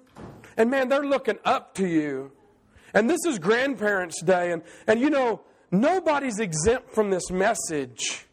And 0.58 0.70
man, 0.70 0.90
they're 0.90 1.06
looking 1.06 1.38
up 1.46 1.76
to 1.76 1.88
you. 1.88 2.32
And 2.94 3.10
this 3.10 3.20
is 3.26 3.40
Grandparents' 3.40 4.22
Day. 4.22 4.52
And, 4.52 4.64
and 4.88 5.00
you 5.00 5.10
know, 5.10 5.42
nobody's 5.72 6.40
exempt 6.40 6.92
from 6.94 7.12
this 7.12 7.30
message. 7.30 8.26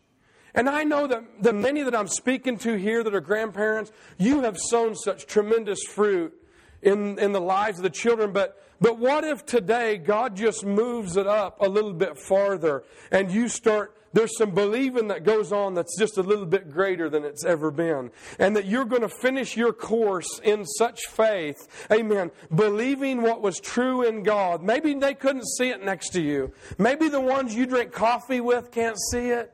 And 0.55 0.69
I 0.69 0.85
know 0.85 1.07
that 1.07 1.43
the 1.43 1.53
many 1.53 1.83
that 1.83 1.95
I'm 1.95 2.09
speaking 2.09 2.57
to 2.59 2.77
here 2.77 3.05
that 3.05 3.15
are 3.15 3.21
grandparents, 3.21 3.93
you 4.17 4.41
have 4.41 4.57
sown 4.57 4.97
such 4.97 5.27
tremendous 5.27 5.85
fruit 5.85 6.33
in, 6.81 7.19
in 7.19 7.33
the 7.33 7.41
lives 7.41 7.79
of 7.79 7.83
the 7.83 7.91
children. 7.91 8.33
But 8.33 8.66
but 8.81 8.99
what 8.99 9.25
if 9.25 9.47
today 9.47 9.97
God 9.97 10.37
just 10.37 10.65
moves 10.65 11.17
it 11.17 11.27
up 11.27 11.61
a 11.61 11.69
little 11.69 11.95
bit 11.95 12.19
farther 12.19 12.85
and 13.11 13.31
you 13.31 13.49
start, 13.49 13.97
there's 14.13 14.37
some 14.37 14.53
believing 14.53 15.09
that 15.09 15.25
goes 15.25 15.53
on 15.53 15.75
that's 15.75 15.99
just 15.99 16.19
a 16.19 16.23
little 16.23 16.47
bit 16.47 16.71
greater 16.71 17.11
than 17.11 17.25
it's 17.25 17.45
ever 17.45 17.71
been. 17.71 18.11
And 18.39 18.57
that 18.57 18.67
you're 18.67 18.85
going 18.85 19.03
to 19.03 19.09
finish 19.09 19.57
your 19.57 19.73
course 19.73 20.41
in 20.43 20.65
such 20.65 21.07
faith. 21.07 21.87
Amen. 21.91 22.31
Believing 22.55 23.23
what 23.23 23.43
was 23.43 23.61
true 23.61 24.03
in 24.03 24.23
God. 24.23 24.63
Maybe 24.63 24.95
they 24.95 25.15
couldn't 25.15 25.47
see 25.59 25.69
it 25.69 25.85
next 25.85 26.11
to 26.11 26.21
you. 26.23 26.53
Maybe 26.79 27.09
the 27.09 27.21
ones 27.21 27.55
you 27.55 27.67
drink 27.67 27.93
coffee 27.93 28.41
with 28.41 28.71
can't 28.71 28.97
see 29.11 29.31
it. 29.31 29.53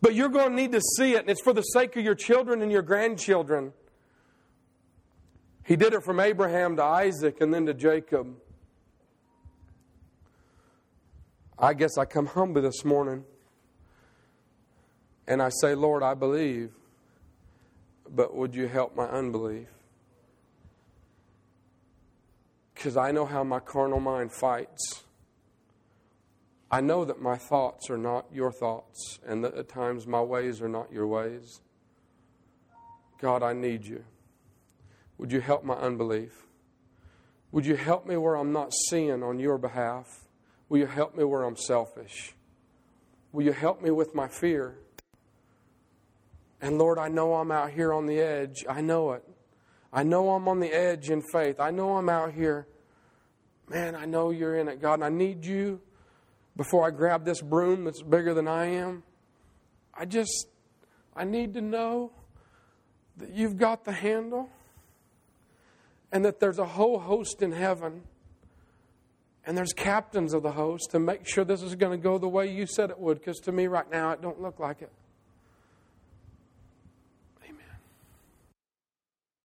But 0.00 0.14
you're 0.14 0.28
going 0.28 0.50
to 0.50 0.56
need 0.56 0.72
to 0.72 0.82
see 0.96 1.14
it, 1.14 1.20
and 1.20 1.30
it's 1.30 1.40
for 1.40 1.54
the 1.54 1.62
sake 1.62 1.96
of 1.96 2.04
your 2.04 2.14
children 2.14 2.62
and 2.62 2.70
your 2.70 2.82
grandchildren. 2.82 3.72
He 5.64 5.76
did 5.76 5.94
it 5.94 6.02
from 6.02 6.20
Abraham 6.20 6.76
to 6.76 6.82
Isaac 6.82 7.40
and 7.40 7.54
then 7.54 7.64
to 7.66 7.74
Jacob. 7.74 8.36
I 11.58 11.74
guess 11.74 11.96
I 11.96 12.04
come 12.04 12.26
humble 12.26 12.62
this 12.62 12.84
morning 12.84 13.24
and 15.26 15.40
I 15.40 15.50
say, 15.60 15.74
Lord, 15.74 16.02
I 16.02 16.14
believe, 16.14 16.72
but 18.08 18.34
would 18.34 18.54
you 18.54 18.66
help 18.66 18.96
my 18.96 19.06
unbelief? 19.06 19.68
Because 22.74 22.96
I 22.96 23.12
know 23.12 23.24
how 23.24 23.44
my 23.44 23.60
carnal 23.60 24.00
mind 24.00 24.32
fights. 24.32 25.04
I 26.70 26.80
know 26.80 27.04
that 27.04 27.22
my 27.22 27.36
thoughts 27.36 27.88
are 27.88 27.96
not 27.96 28.26
your 28.32 28.50
thoughts, 28.50 29.20
and 29.24 29.44
that 29.44 29.54
at 29.54 29.68
times 29.68 30.06
my 30.06 30.20
ways 30.20 30.60
are 30.60 30.68
not 30.68 30.92
your 30.92 31.06
ways. 31.06 31.60
God, 33.20 33.42
I 33.42 33.52
need 33.52 33.86
you. 33.86 34.04
Would 35.18 35.30
you 35.30 35.40
help 35.40 35.64
my 35.64 35.74
unbelief? 35.74 36.46
Would 37.52 37.64
you 37.64 37.76
help 37.76 38.06
me 38.06 38.16
where 38.16 38.34
I'm 38.34 38.52
not 38.52 38.72
seeing 38.90 39.22
on 39.22 39.38
your 39.38 39.56
behalf? 39.56 40.23
Will 40.68 40.78
you 40.78 40.86
help 40.86 41.16
me 41.16 41.24
where 41.24 41.44
I'm 41.44 41.56
selfish? 41.56 42.34
Will 43.32 43.44
you 43.44 43.52
help 43.52 43.82
me 43.82 43.90
with 43.90 44.14
my 44.14 44.28
fear? 44.28 44.78
And 46.60 46.78
Lord, 46.78 46.98
I 46.98 47.08
know 47.08 47.34
I'm 47.34 47.50
out 47.50 47.70
here 47.70 47.92
on 47.92 48.06
the 48.06 48.20
edge. 48.20 48.64
I 48.68 48.80
know 48.80 49.12
it. 49.12 49.24
I 49.92 50.02
know 50.02 50.30
I'm 50.30 50.48
on 50.48 50.60
the 50.60 50.72
edge 50.72 51.10
in 51.10 51.22
faith. 51.22 51.60
I 51.60 51.70
know 51.70 51.96
I'm 51.96 52.08
out 52.08 52.32
here. 52.32 52.66
Man, 53.68 53.94
I 53.94 54.06
know 54.06 54.30
you're 54.30 54.56
in 54.56 54.68
it, 54.68 54.80
God. 54.80 54.94
And 54.94 55.04
I 55.04 55.08
need 55.08 55.44
you 55.44 55.80
before 56.56 56.86
I 56.86 56.90
grab 56.90 57.24
this 57.24 57.40
broom 57.40 57.84
that's 57.84 58.02
bigger 58.02 58.34
than 58.34 58.48
I 58.48 58.66
am. 58.66 59.02
I 59.92 60.04
just, 60.06 60.48
I 61.14 61.24
need 61.24 61.54
to 61.54 61.60
know 61.60 62.12
that 63.16 63.30
you've 63.30 63.56
got 63.56 63.84
the 63.84 63.92
handle. 63.92 64.48
and 66.14 66.24
that 66.24 66.38
there's 66.38 66.60
a 66.60 66.64
whole 66.64 67.00
host 67.00 67.42
in 67.42 67.50
heaven 67.50 68.02
and 69.46 69.56
there's 69.56 69.72
captains 69.72 70.34
of 70.34 70.42
the 70.42 70.52
host 70.52 70.90
to 70.90 70.98
make 70.98 71.26
sure 71.26 71.44
this 71.44 71.62
is 71.62 71.74
going 71.74 71.92
to 71.92 72.02
go 72.02 72.18
the 72.18 72.28
way 72.28 72.50
you 72.50 72.66
said 72.66 72.90
it 72.90 72.98
would 72.98 73.18
because 73.18 73.38
to 73.40 73.52
me 73.52 73.66
right 73.66 73.90
now 73.90 74.10
it 74.10 74.22
don't 74.22 74.40
look 74.40 74.58
like 74.58 74.82
it 74.82 74.92